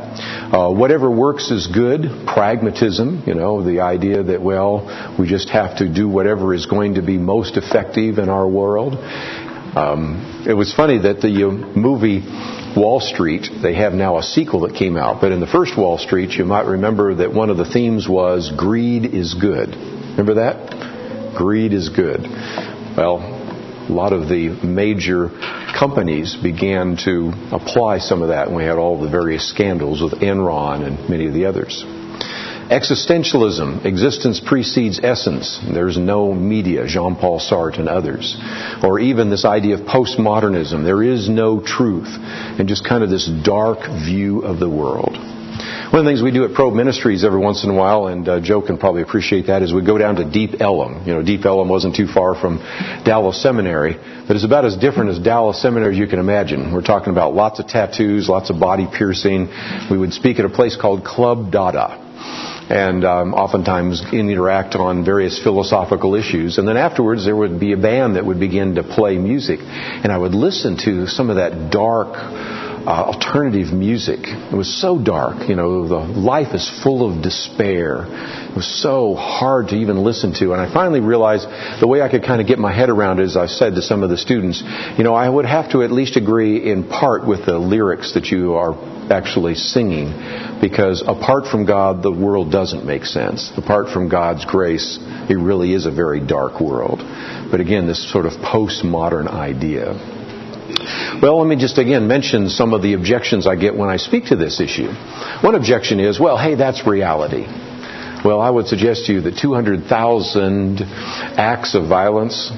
Uh, 0.54 0.72
whatever 0.72 1.10
works 1.10 1.50
is 1.50 1.66
good. 1.66 2.26
Pragmatism, 2.26 3.24
you 3.26 3.34
know, 3.34 3.62
the 3.62 3.80
idea 3.80 4.22
that, 4.22 4.40
well, 4.40 5.16
we 5.18 5.26
just 5.26 5.50
have 5.50 5.78
to 5.78 5.92
do 5.92 6.08
whatever 6.08 6.54
is 6.54 6.66
going 6.66 6.94
to 6.94 7.02
be 7.02 7.18
most 7.18 7.56
effective 7.56 8.18
in 8.18 8.28
our 8.28 8.48
world. 8.48 8.94
Um, 8.94 10.44
it 10.46 10.52
was 10.52 10.72
funny 10.74 10.98
that 10.98 11.22
the 11.22 11.48
uh, 11.48 11.50
movie 11.50 12.20
Wall 12.76 13.00
Street, 13.00 13.48
they 13.62 13.74
have 13.74 13.94
now 13.94 14.18
a 14.18 14.22
sequel 14.22 14.60
that 14.60 14.74
came 14.74 14.96
out. 14.96 15.20
But 15.20 15.32
in 15.32 15.40
the 15.40 15.46
first 15.46 15.76
Wall 15.76 15.98
Street, 15.98 16.32
you 16.32 16.44
might 16.44 16.66
remember 16.66 17.14
that 17.16 17.32
one 17.32 17.50
of 17.50 17.56
the 17.56 17.64
themes 17.64 18.08
was 18.08 18.52
greed 18.56 19.06
is 19.06 19.34
good. 19.34 19.70
Remember 19.70 20.34
that? 20.34 20.91
Greed 21.36 21.72
is 21.72 21.88
good. 21.88 22.22
Well, 22.96 23.18
a 23.88 23.92
lot 23.92 24.12
of 24.12 24.28
the 24.28 24.48
major 24.62 25.28
companies 25.78 26.36
began 26.36 26.96
to 27.04 27.32
apply 27.50 27.98
some 27.98 28.22
of 28.22 28.28
that, 28.28 28.48
and 28.48 28.56
we 28.56 28.64
had 28.64 28.78
all 28.78 29.00
the 29.00 29.10
various 29.10 29.48
scandals 29.48 30.02
with 30.02 30.20
Enron 30.20 30.86
and 30.86 31.08
many 31.08 31.26
of 31.26 31.34
the 31.34 31.46
others. 31.46 31.84
Existentialism, 32.70 33.84
existence 33.84 34.40
precedes 34.40 35.00
essence. 35.02 35.60
There's 35.74 35.98
no 35.98 36.32
media, 36.32 36.86
Jean 36.86 37.16
Paul 37.16 37.40
Sartre 37.40 37.80
and 37.80 37.88
others. 37.88 38.36
Or 38.82 38.98
even 38.98 39.30
this 39.30 39.44
idea 39.44 39.74
of 39.74 39.80
postmodernism, 39.80 40.84
there 40.84 41.02
is 41.02 41.28
no 41.28 41.60
truth, 41.60 42.08
and 42.08 42.68
just 42.68 42.88
kind 42.88 43.02
of 43.02 43.10
this 43.10 43.28
dark 43.44 43.80
view 44.06 44.40
of 44.40 44.58
the 44.58 44.70
world. 44.70 45.18
One 45.92 45.98
of 45.98 46.04
the 46.06 46.10
things 46.10 46.22
we 46.22 46.30
do 46.30 46.46
at 46.46 46.54
Probe 46.54 46.72
Ministries 46.72 47.22
every 47.22 47.38
once 47.38 47.64
in 47.64 47.68
a 47.68 47.74
while, 47.74 48.06
and 48.06 48.26
uh, 48.26 48.40
Joe 48.40 48.62
can 48.62 48.78
probably 48.78 49.02
appreciate 49.02 49.48
that, 49.48 49.60
is 49.60 49.74
we 49.74 49.84
go 49.84 49.98
down 49.98 50.16
to 50.16 50.24
Deep 50.24 50.58
Ellum. 50.58 51.06
You 51.06 51.12
know, 51.12 51.22
Deep 51.22 51.44
Ellum 51.44 51.68
wasn't 51.68 51.94
too 51.94 52.06
far 52.06 52.34
from 52.34 52.60
Dallas 53.04 53.42
Seminary, 53.42 53.98
but 54.26 54.34
it's 54.34 54.44
about 54.46 54.64
as 54.64 54.74
different 54.74 55.10
as 55.10 55.18
Dallas 55.18 55.60
Seminary 55.60 55.92
as 55.92 55.98
you 55.98 56.06
can 56.06 56.18
imagine. 56.18 56.72
We're 56.72 56.80
talking 56.80 57.10
about 57.10 57.34
lots 57.34 57.60
of 57.60 57.66
tattoos, 57.66 58.26
lots 58.26 58.48
of 58.48 58.58
body 58.58 58.88
piercing. 58.90 59.52
We 59.90 59.98
would 59.98 60.14
speak 60.14 60.38
at 60.38 60.46
a 60.46 60.48
place 60.48 60.78
called 60.80 61.04
Club 61.04 61.52
Dada 61.52 61.98
and 62.70 63.04
um, 63.04 63.34
oftentimes 63.34 64.02
interact 64.14 64.74
on 64.76 65.04
various 65.04 65.42
philosophical 65.42 66.14
issues. 66.14 66.56
And 66.56 66.66
then 66.66 66.78
afterwards, 66.78 67.26
there 67.26 67.36
would 67.36 67.60
be 67.60 67.74
a 67.74 67.76
band 67.76 68.16
that 68.16 68.24
would 68.24 68.40
begin 68.40 68.76
to 68.76 68.82
play 68.82 69.18
music, 69.18 69.60
and 69.60 70.10
I 70.10 70.16
would 70.16 70.32
listen 70.32 70.78
to 70.86 71.06
some 71.06 71.28
of 71.28 71.36
that 71.36 71.70
dark 71.70 72.71
uh, 72.86 73.12
alternative 73.14 73.72
music. 73.72 74.20
It 74.22 74.56
was 74.56 74.80
so 74.80 74.98
dark. 74.98 75.48
You 75.48 75.54
know, 75.56 75.86
the 75.86 76.00
life 76.18 76.54
is 76.54 76.68
full 76.82 77.08
of 77.08 77.22
despair. 77.22 78.06
It 78.50 78.56
was 78.56 78.82
so 78.82 79.14
hard 79.14 79.68
to 79.68 79.76
even 79.76 80.02
listen 80.02 80.34
to. 80.34 80.52
And 80.52 80.60
I 80.60 80.72
finally 80.72 81.00
realized 81.00 81.46
the 81.80 81.86
way 81.86 82.02
I 82.02 82.08
could 82.08 82.22
kind 82.24 82.40
of 82.40 82.46
get 82.46 82.58
my 82.58 82.72
head 82.72 82.90
around 82.90 83.20
it 83.20 83.26
is 83.26 83.36
I 83.36 83.46
said 83.46 83.74
to 83.76 83.82
some 83.82 84.02
of 84.02 84.10
the 84.10 84.16
students, 84.18 84.62
you 84.98 85.04
know, 85.04 85.14
I 85.14 85.28
would 85.28 85.46
have 85.46 85.70
to 85.72 85.82
at 85.82 85.92
least 85.92 86.16
agree 86.16 86.70
in 86.70 86.88
part 86.88 87.26
with 87.26 87.46
the 87.46 87.58
lyrics 87.58 88.14
that 88.14 88.26
you 88.26 88.54
are 88.54 88.74
actually 89.12 89.54
singing 89.54 90.08
because 90.60 91.02
apart 91.06 91.46
from 91.46 91.66
God, 91.66 92.02
the 92.02 92.12
world 92.12 92.50
doesn't 92.50 92.84
make 92.84 93.04
sense. 93.04 93.52
Apart 93.56 93.90
from 93.90 94.08
God's 94.08 94.44
grace, 94.44 94.98
it 95.28 95.38
really 95.38 95.72
is 95.72 95.86
a 95.86 95.90
very 95.90 96.24
dark 96.24 96.60
world. 96.60 97.00
But 97.50 97.60
again, 97.60 97.86
this 97.86 98.10
sort 98.12 98.26
of 98.26 98.32
postmodern 98.32 99.28
idea. 99.28 100.21
Well, 101.22 101.38
let 101.38 101.48
me 101.48 101.56
just 101.56 101.78
again 101.78 102.06
mention 102.06 102.48
some 102.48 102.72
of 102.72 102.82
the 102.82 102.94
objections 102.94 103.46
I 103.46 103.56
get 103.56 103.74
when 103.74 103.88
I 103.88 103.96
speak 103.96 104.26
to 104.26 104.36
this 104.36 104.60
issue. 104.60 104.88
One 105.42 105.54
objection 105.54 106.00
is, 106.00 106.18
well, 106.18 106.38
hey, 106.38 106.54
that's 106.54 106.86
reality. 106.86 107.46
Well, 108.24 108.40
I 108.40 108.50
would 108.50 108.66
suggest 108.68 109.06
to 109.06 109.14
you 109.14 109.20
that 109.22 109.36
200,000 109.36 110.80
acts 110.82 111.74
of 111.74 111.88
violence, 111.88 112.52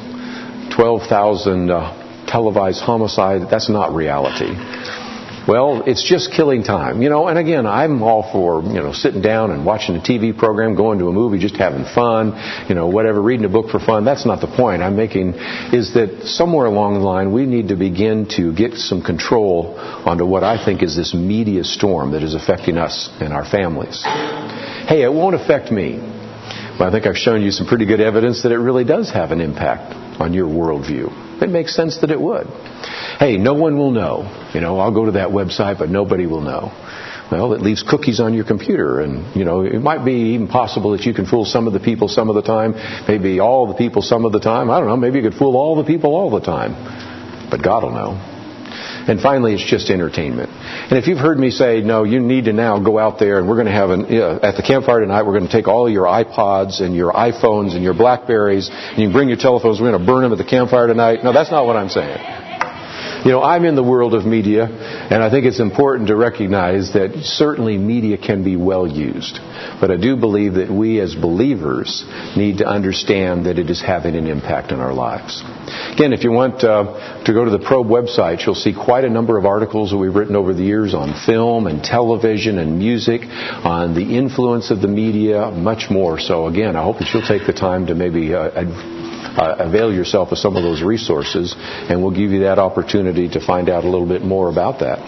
12,000 0.76 1.70
uh, 1.70 2.26
televised 2.26 2.82
homicide, 2.82 3.48
that's 3.50 3.70
not 3.70 3.94
reality. 3.94 4.52
Well, 5.46 5.82
it's 5.86 6.02
just 6.02 6.32
killing 6.32 6.62
time, 6.62 7.02
you 7.02 7.10
know. 7.10 7.28
And 7.28 7.38
again, 7.38 7.66
I'm 7.66 8.02
all 8.02 8.30
for 8.32 8.62
you 8.62 8.80
know 8.80 8.92
sitting 8.92 9.20
down 9.20 9.50
and 9.50 9.66
watching 9.66 9.94
a 9.94 10.00
TV 10.00 10.36
program, 10.36 10.74
going 10.74 10.98
to 11.00 11.08
a 11.08 11.12
movie, 11.12 11.38
just 11.38 11.56
having 11.56 11.84
fun, 11.84 12.32
you 12.66 12.74
know, 12.74 12.88
whatever, 12.88 13.20
reading 13.20 13.44
a 13.44 13.50
book 13.50 13.68
for 13.68 13.78
fun. 13.78 14.06
That's 14.06 14.24
not 14.24 14.40
the 14.40 14.46
point 14.46 14.82
I'm 14.82 14.96
making. 14.96 15.34
Is 15.74 15.92
that 15.94 16.22
somewhere 16.24 16.64
along 16.64 16.94
the 16.94 17.00
line 17.00 17.32
we 17.32 17.44
need 17.44 17.68
to 17.68 17.76
begin 17.76 18.26
to 18.36 18.54
get 18.54 18.74
some 18.74 19.02
control 19.02 19.74
onto 19.78 20.24
what 20.24 20.44
I 20.44 20.64
think 20.64 20.82
is 20.82 20.96
this 20.96 21.12
media 21.12 21.62
storm 21.62 22.12
that 22.12 22.22
is 22.22 22.34
affecting 22.34 22.78
us 22.78 23.10
and 23.20 23.32
our 23.32 23.44
families. 23.44 24.02
Hey, 24.02 25.02
it 25.02 25.12
won't 25.12 25.34
affect 25.34 25.70
me. 25.70 25.98
But 26.78 26.88
I 26.88 26.90
think 26.90 27.06
I've 27.06 27.16
shown 27.16 27.42
you 27.42 27.50
some 27.50 27.66
pretty 27.66 27.86
good 27.86 28.00
evidence 28.00 28.42
that 28.42 28.52
it 28.52 28.58
really 28.58 28.84
does 28.84 29.10
have 29.10 29.30
an 29.30 29.40
impact 29.40 29.94
on 30.20 30.32
your 30.32 30.48
worldview. 30.48 31.33
It 31.44 31.50
makes 31.50 31.76
sense 31.76 32.00
that 32.00 32.10
it 32.10 32.20
would. 32.20 32.46
Hey, 33.18 33.36
no 33.36 33.54
one 33.54 33.76
will 33.76 33.90
know. 33.90 34.50
You 34.54 34.60
know, 34.60 34.78
I'll 34.78 34.94
go 34.94 35.04
to 35.04 35.12
that 35.12 35.28
website, 35.28 35.78
but 35.78 35.90
nobody 35.90 36.26
will 36.26 36.40
know. 36.40 36.72
Well, 37.30 37.52
it 37.52 37.60
leaves 37.60 37.82
cookies 37.82 38.20
on 38.20 38.34
your 38.34 38.44
computer, 38.44 39.00
and 39.00 39.34
you 39.34 39.44
know 39.44 39.62
it 39.62 39.80
might 39.80 40.04
be 40.04 40.34
even 40.34 40.48
possible 40.48 40.92
that 40.92 41.02
you 41.02 41.14
can 41.14 41.26
fool 41.26 41.44
some 41.44 41.66
of 41.66 41.72
the 41.72 41.80
people 41.80 42.08
some 42.08 42.28
of 42.28 42.34
the 42.34 42.42
time, 42.42 42.74
maybe 43.08 43.40
all 43.40 43.66
the 43.66 43.74
people 43.74 44.02
some 44.02 44.24
of 44.24 44.32
the 44.32 44.40
time. 44.40 44.70
I 44.70 44.78
don't 44.78 44.88
know. 44.88 44.96
Maybe 44.96 45.20
you 45.20 45.30
could 45.30 45.38
fool 45.38 45.56
all 45.56 45.76
the 45.76 45.84
people 45.84 46.14
all 46.14 46.30
the 46.30 46.40
time, 46.40 46.74
but 47.50 47.62
God 47.62 47.82
will 47.82 47.92
know. 47.92 48.12
And 49.06 49.20
finally, 49.20 49.54
it's 49.54 49.64
just 49.64 49.90
entertainment. 49.90 50.50
And 50.90 50.98
if 50.98 51.06
you've 51.06 51.18
heard 51.18 51.38
me 51.38 51.50
say, 51.50 51.80
no, 51.80 52.04
you 52.04 52.20
need 52.20 52.44
to 52.44 52.52
now 52.52 52.78
go 52.78 52.98
out 52.98 53.18
there 53.18 53.38
and 53.38 53.48
we're 53.48 53.56
going 53.56 53.66
to 53.66 53.72
have 53.72 53.90
an, 53.90 54.04
uh, 54.04 54.38
at 54.42 54.56
the 54.56 54.62
campfire 54.62 55.00
tonight, 55.00 55.22
we're 55.22 55.32
going 55.32 55.46
to 55.46 55.52
take 55.52 55.66
all 55.66 55.88
your 55.88 56.04
iPods 56.04 56.82
and 56.82 56.94
your 56.94 57.12
iPhones 57.12 57.74
and 57.74 57.82
your 57.82 57.94
Blackberries 57.94 58.68
and 58.70 58.98
you 58.98 59.10
bring 59.10 59.28
your 59.28 59.38
telephones, 59.38 59.80
we're 59.80 59.90
going 59.90 60.00
to 60.00 60.06
burn 60.06 60.22
them 60.22 60.32
at 60.32 60.38
the 60.38 60.44
campfire 60.44 60.86
tonight. 60.86 61.24
No, 61.24 61.32
that's 61.32 61.50
not 61.50 61.64
what 61.64 61.76
I'm 61.76 61.88
saying. 61.88 62.43
You 63.24 63.30
know, 63.30 63.42
I'm 63.42 63.64
in 63.64 63.74
the 63.74 63.82
world 63.82 64.12
of 64.12 64.26
media, 64.26 64.64
and 64.66 65.22
I 65.22 65.30
think 65.30 65.46
it's 65.46 65.58
important 65.58 66.08
to 66.08 66.16
recognize 66.16 66.92
that 66.92 67.22
certainly 67.24 67.78
media 67.78 68.18
can 68.18 68.44
be 68.44 68.56
well 68.56 68.86
used. 68.86 69.40
But 69.80 69.90
I 69.90 69.96
do 69.96 70.14
believe 70.14 70.54
that 70.54 70.70
we 70.70 71.00
as 71.00 71.14
believers 71.14 72.04
need 72.36 72.58
to 72.58 72.66
understand 72.66 73.46
that 73.46 73.58
it 73.58 73.70
is 73.70 73.80
having 73.80 74.14
an 74.14 74.26
impact 74.26 74.72
on 74.72 74.80
our 74.80 74.92
lives. 74.92 75.42
Again, 75.94 76.12
if 76.12 76.22
you 76.22 76.32
want 76.32 76.62
uh, 76.64 77.24
to 77.24 77.32
go 77.32 77.46
to 77.46 77.50
the 77.50 77.64
Probe 77.64 77.86
website, 77.86 78.44
you'll 78.44 78.54
see 78.54 78.74
quite 78.74 79.04
a 79.04 79.10
number 79.10 79.38
of 79.38 79.46
articles 79.46 79.92
that 79.92 79.96
we've 79.96 80.14
written 80.14 80.36
over 80.36 80.52
the 80.52 80.62
years 80.62 80.92
on 80.92 81.14
film 81.24 81.66
and 81.66 81.82
television 81.82 82.58
and 82.58 82.78
music, 82.78 83.22
on 83.22 83.94
the 83.94 84.18
influence 84.18 84.70
of 84.70 84.82
the 84.82 84.88
media, 84.88 85.50
much 85.50 85.88
more. 85.88 86.20
So 86.20 86.46
again, 86.46 86.76
I 86.76 86.82
hope 86.82 86.98
that 86.98 87.08
you'll 87.14 87.26
take 87.26 87.46
the 87.46 87.54
time 87.54 87.86
to 87.86 87.94
maybe 87.94 88.34
uh, 88.34 88.50
uh, 89.36 89.56
avail 89.58 89.92
yourself 89.92 90.32
of 90.32 90.38
some 90.38 90.56
of 90.56 90.62
those 90.62 90.82
resources, 90.82 91.54
and 91.58 92.02
we'll 92.02 92.14
give 92.14 92.30
you 92.30 92.40
that 92.40 92.58
opportunity 92.58 93.28
to 93.30 93.40
find 93.44 93.68
out 93.68 93.84
a 93.84 93.88
little 93.88 94.08
bit 94.08 94.22
more 94.22 94.50
about 94.50 94.80
that. 94.80 94.98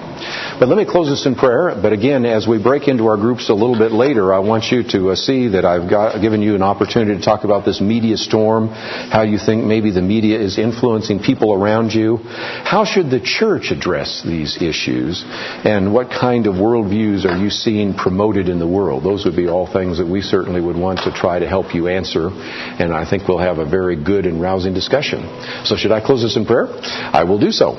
But 0.58 0.68
let 0.68 0.78
me 0.78 0.86
close 0.88 1.08
this 1.08 1.26
in 1.26 1.34
prayer. 1.34 1.76
But 1.80 1.92
again, 1.92 2.24
as 2.24 2.46
we 2.46 2.62
break 2.62 2.88
into 2.88 3.06
our 3.08 3.16
groups 3.16 3.50
a 3.50 3.54
little 3.54 3.78
bit 3.78 3.92
later, 3.92 4.32
I 4.32 4.38
want 4.38 4.64
you 4.72 4.82
to 4.82 5.10
uh, 5.10 5.14
see 5.14 5.48
that 5.48 5.64
I've 5.64 5.90
got, 5.90 6.20
given 6.22 6.40
you 6.40 6.54
an 6.54 6.62
opportunity 6.62 7.18
to 7.18 7.24
talk 7.24 7.44
about 7.44 7.66
this 7.66 7.80
media 7.80 8.16
storm, 8.16 8.68
how 8.68 9.22
you 9.22 9.36
think 9.38 9.64
maybe 9.64 9.90
the 9.90 10.00
media 10.00 10.40
is 10.40 10.58
influencing 10.58 11.20
people 11.20 11.52
around 11.52 11.92
you. 11.92 12.16
How 12.16 12.84
should 12.84 13.10
the 13.10 13.20
church 13.20 13.70
address 13.70 14.22
these 14.24 14.56
issues? 14.62 15.22
And 15.26 15.92
what 15.92 16.08
kind 16.08 16.46
of 16.46 16.54
worldviews 16.54 17.26
are 17.26 17.36
you 17.36 17.50
seeing 17.50 17.92
promoted 17.94 18.48
in 18.48 18.58
the 18.58 18.66
world? 18.66 19.04
Those 19.04 19.26
would 19.26 19.36
be 19.36 19.48
all 19.48 19.70
things 19.70 19.98
that 19.98 20.06
we 20.06 20.22
certainly 20.22 20.60
would 20.60 20.76
want 20.76 21.00
to 21.00 21.12
try 21.12 21.38
to 21.38 21.46
help 21.46 21.74
you 21.74 21.88
answer. 21.88 22.30
And 22.30 22.94
I 22.94 23.08
think 23.08 23.28
we'll 23.28 23.38
have 23.38 23.58
a 23.58 23.68
very 23.68 24.02
good 24.02 24.15
and 24.24 24.40
rousing 24.40 24.72
discussion. 24.72 25.20
So 25.64 25.76
should 25.76 25.92
I 25.92 26.00
close 26.00 26.22
this 26.22 26.36
in 26.36 26.46
prayer? 26.46 26.68
I 26.70 27.24
will 27.24 27.38
do 27.38 27.52
so. 27.52 27.74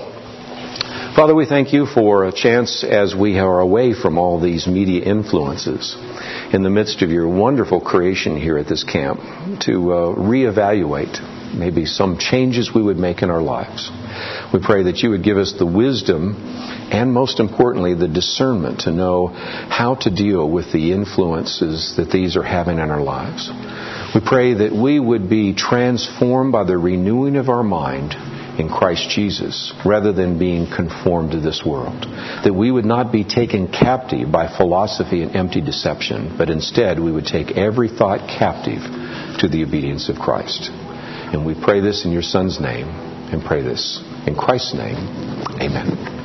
Father, 1.16 1.34
we 1.34 1.48
thank 1.48 1.74
you 1.74 1.88
for 1.88 2.26
a 2.26 2.32
chance 2.32 2.84
as 2.84 3.16
we 3.16 3.40
are 3.40 3.60
away 3.60 3.96
from 3.96 4.20
all 4.20 4.40
these 4.40 4.68
media 4.68 5.04
influences 5.04 5.96
in 6.54 6.62
the 6.62 6.70
midst 6.70 7.02
of 7.02 7.10
your 7.10 7.28
wonderful 7.28 7.82
creation 7.82 8.40
here 8.40 8.60
at 8.60 8.68
this 8.68 8.84
camp 8.84 9.20
to 9.62 9.94
uh, 9.94 10.16
reevaluate 10.16 11.18
maybe 11.56 11.86
some 11.86 12.20
changes 12.20 12.72
we 12.72 12.84
would 12.84 12.98
make 12.98 13.24
in 13.24 13.32
our 13.32 13.42
lives. 13.42 13.90
We 14.54 14.60
pray 14.64 14.84
that 14.84 14.98
you 14.98 15.10
would 15.10 15.24
give 15.24 15.38
us 15.38 15.54
the 15.58 15.66
wisdom 15.66 16.36
and 16.92 17.12
most 17.12 17.40
importantly, 17.40 17.96
the 17.96 18.08
discernment 18.08 18.82
to 18.82 18.92
know 18.92 19.28
how 19.28 19.96
to 20.02 20.10
deal 20.10 20.50
with 20.50 20.72
the 20.72 20.94
influences 20.94 21.96
that 21.98 22.12
these 22.12 22.38
are 22.38 22.44
having 22.44 22.80
in 22.80 22.92
our 22.92 23.02
lives. 23.02 23.50
We 24.16 24.22
pray 24.26 24.54
that 24.54 24.72
we 24.74 25.00
would 25.00 25.30
be 25.30 25.54
transformed 25.54 26.52
by 26.52 26.64
the 26.64 26.78
renewing 26.78 27.36
of 27.36 27.50
our 27.50 27.64
mind 27.64 28.16
in 28.60 28.70
Christ 28.70 29.10
Jesus 29.10 29.74
rather 29.86 30.14
than 30.14 30.40
being 30.40 30.66
conformed 30.66 31.32
to 31.32 31.40
this 31.40 31.64
world. 31.66 32.02
That 32.44 32.54
we 32.56 32.72
would 32.72 32.86
not 32.86 33.12
be 33.12 33.24
taken 33.24 33.68
captive 33.68 34.32
by 34.32 34.48
philosophy 34.56 35.22
and 35.22 35.36
empty 35.36 35.62
deception, 35.62 36.36
but 36.38 36.50
instead 36.50 37.00
we 37.00 37.12
would 37.12 37.26
take 37.26 37.58
every 37.58 37.90
thought 37.90 38.28
captive 38.28 38.82
to 39.40 39.48
the 39.48 39.64
obedience 39.64 40.10
of 40.10 40.16
Christ. 40.16 40.70
And 40.72 41.46
we 41.46 41.54
pray 41.54 41.82
this 41.82 42.06
in 42.06 42.12
your 42.12 42.24
Son's 42.24 42.60
name 42.60 42.88
and 42.88 43.44
pray 43.44 43.62
this 43.62 44.02
in 44.26 44.36
Christ's 44.36 44.74
name. 44.74 44.96
Amen. 45.60 46.16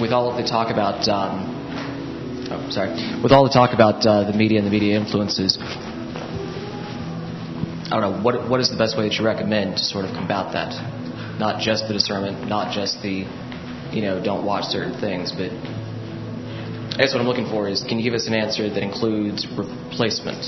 With 0.00 0.12
all 0.12 0.30
of 0.30 0.36
the 0.36 0.48
talk 0.48 0.70
about, 0.70 1.08
um, 1.08 2.46
oh, 2.52 2.70
sorry, 2.70 3.22
with 3.22 3.32
all 3.32 3.44
the 3.44 3.52
talk 3.52 3.72
about 3.74 4.06
uh, 4.06 4.30
the 4.30 4.36
media 4.36 4.58
and 4.58 4.66
the 4.66 4.70
media 4.70 5.00
influences, 5.00 5.58
I 7.88 7.96
don't 7.96 8.04
know, 8.04 8.22
what, 8.22 8.50
what 8.50 8.60
is 8.60 8.68
the 8.68 8.76
best 8.76 8.98
way 8.98 9.08
that 9.08 9.16
you 9.16 9.24
recommend 9.24 9.78
to 9.78 9.82
sort 9.82 10.04
of 10.04 10.12
combat 10.12 10.52
that? 10.52 10.76
Not 11.38 11.62
just 11.62 11.88
the 11.88 11.94
discernment, 11.94 12.46
not 12.46 12.74
just 12.74 13.00
the, 13.00 13.24
you 13.96 14.02
know, 14.02 14.22
don't 14.22 14.44
watch 14.44 14.64
certain 14.64 14.92
things, 15.00 15.32
but 15.32 15.48
I 15.48 17.00
guess 17.00 17.14
what 17.14 17.22
I'm 17.22 17.26
looking 17.26 17.48
for 17.48 17.66
is 17.66 17.82
can 17.82 17.96
you 17.96 18.04
give 18.04 18.12
us 18.12 18.26
an 18.26 18.34
answer 18.34 18.68
that 18.68 18.82
includes 18.82 19.46
replacement? 19.56 20.44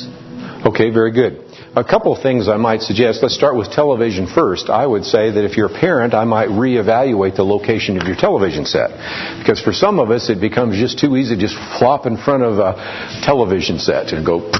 Okay, 0.66 0.90
very 0.90 1.12
good. 1.12 1.50
A 1.76 1.84
couple 1.84 2.12
of 2.12 2.20
things 2.20 2.48
I 2.48 2.56
might 2.56 2.82
suggest. 2.82 3.22
Let's 3.22 3.36
start 3.36 3.54
with 3.56 3.70
television 3.70 4.26
first. 4.26 4.68
I 4.68 4.84
would 4.84 5.04
say 5.04 5.30
that 5.30 5.44
if 5.44 5.56
you're 5.56 5.70
a 5.70 5.80
parent, 5.80 6.14
I 6.14 6.24
might 6.24 6.48
reevaluate 6.48 7.36
the 7.36 7.44
location 7.44 7.96
of 7.96 8.08
your 8.08 8.16
television 8.16 8.66
set. 8.66 8.90
Because 9.38 9.62
for 9.62 9.72
some 9.72 10.00
of 10.00 10.10
us, 10.10 10.30
it 10.30 10.40
becomes 10.40 10.76
just 10.76 10.98
too 10.98 11.16
easy 11.16 11.36
to 11.36 11.40
just 11.40 11.54
flop 11.78 12.06
in 12.06 12.16
front 12.16 12.42
of 12.42 12.58
a 12.58 13.22
television 13.22 13.78
set 13.78 14.10
and 14.12 14.26
go, 14.26 14.50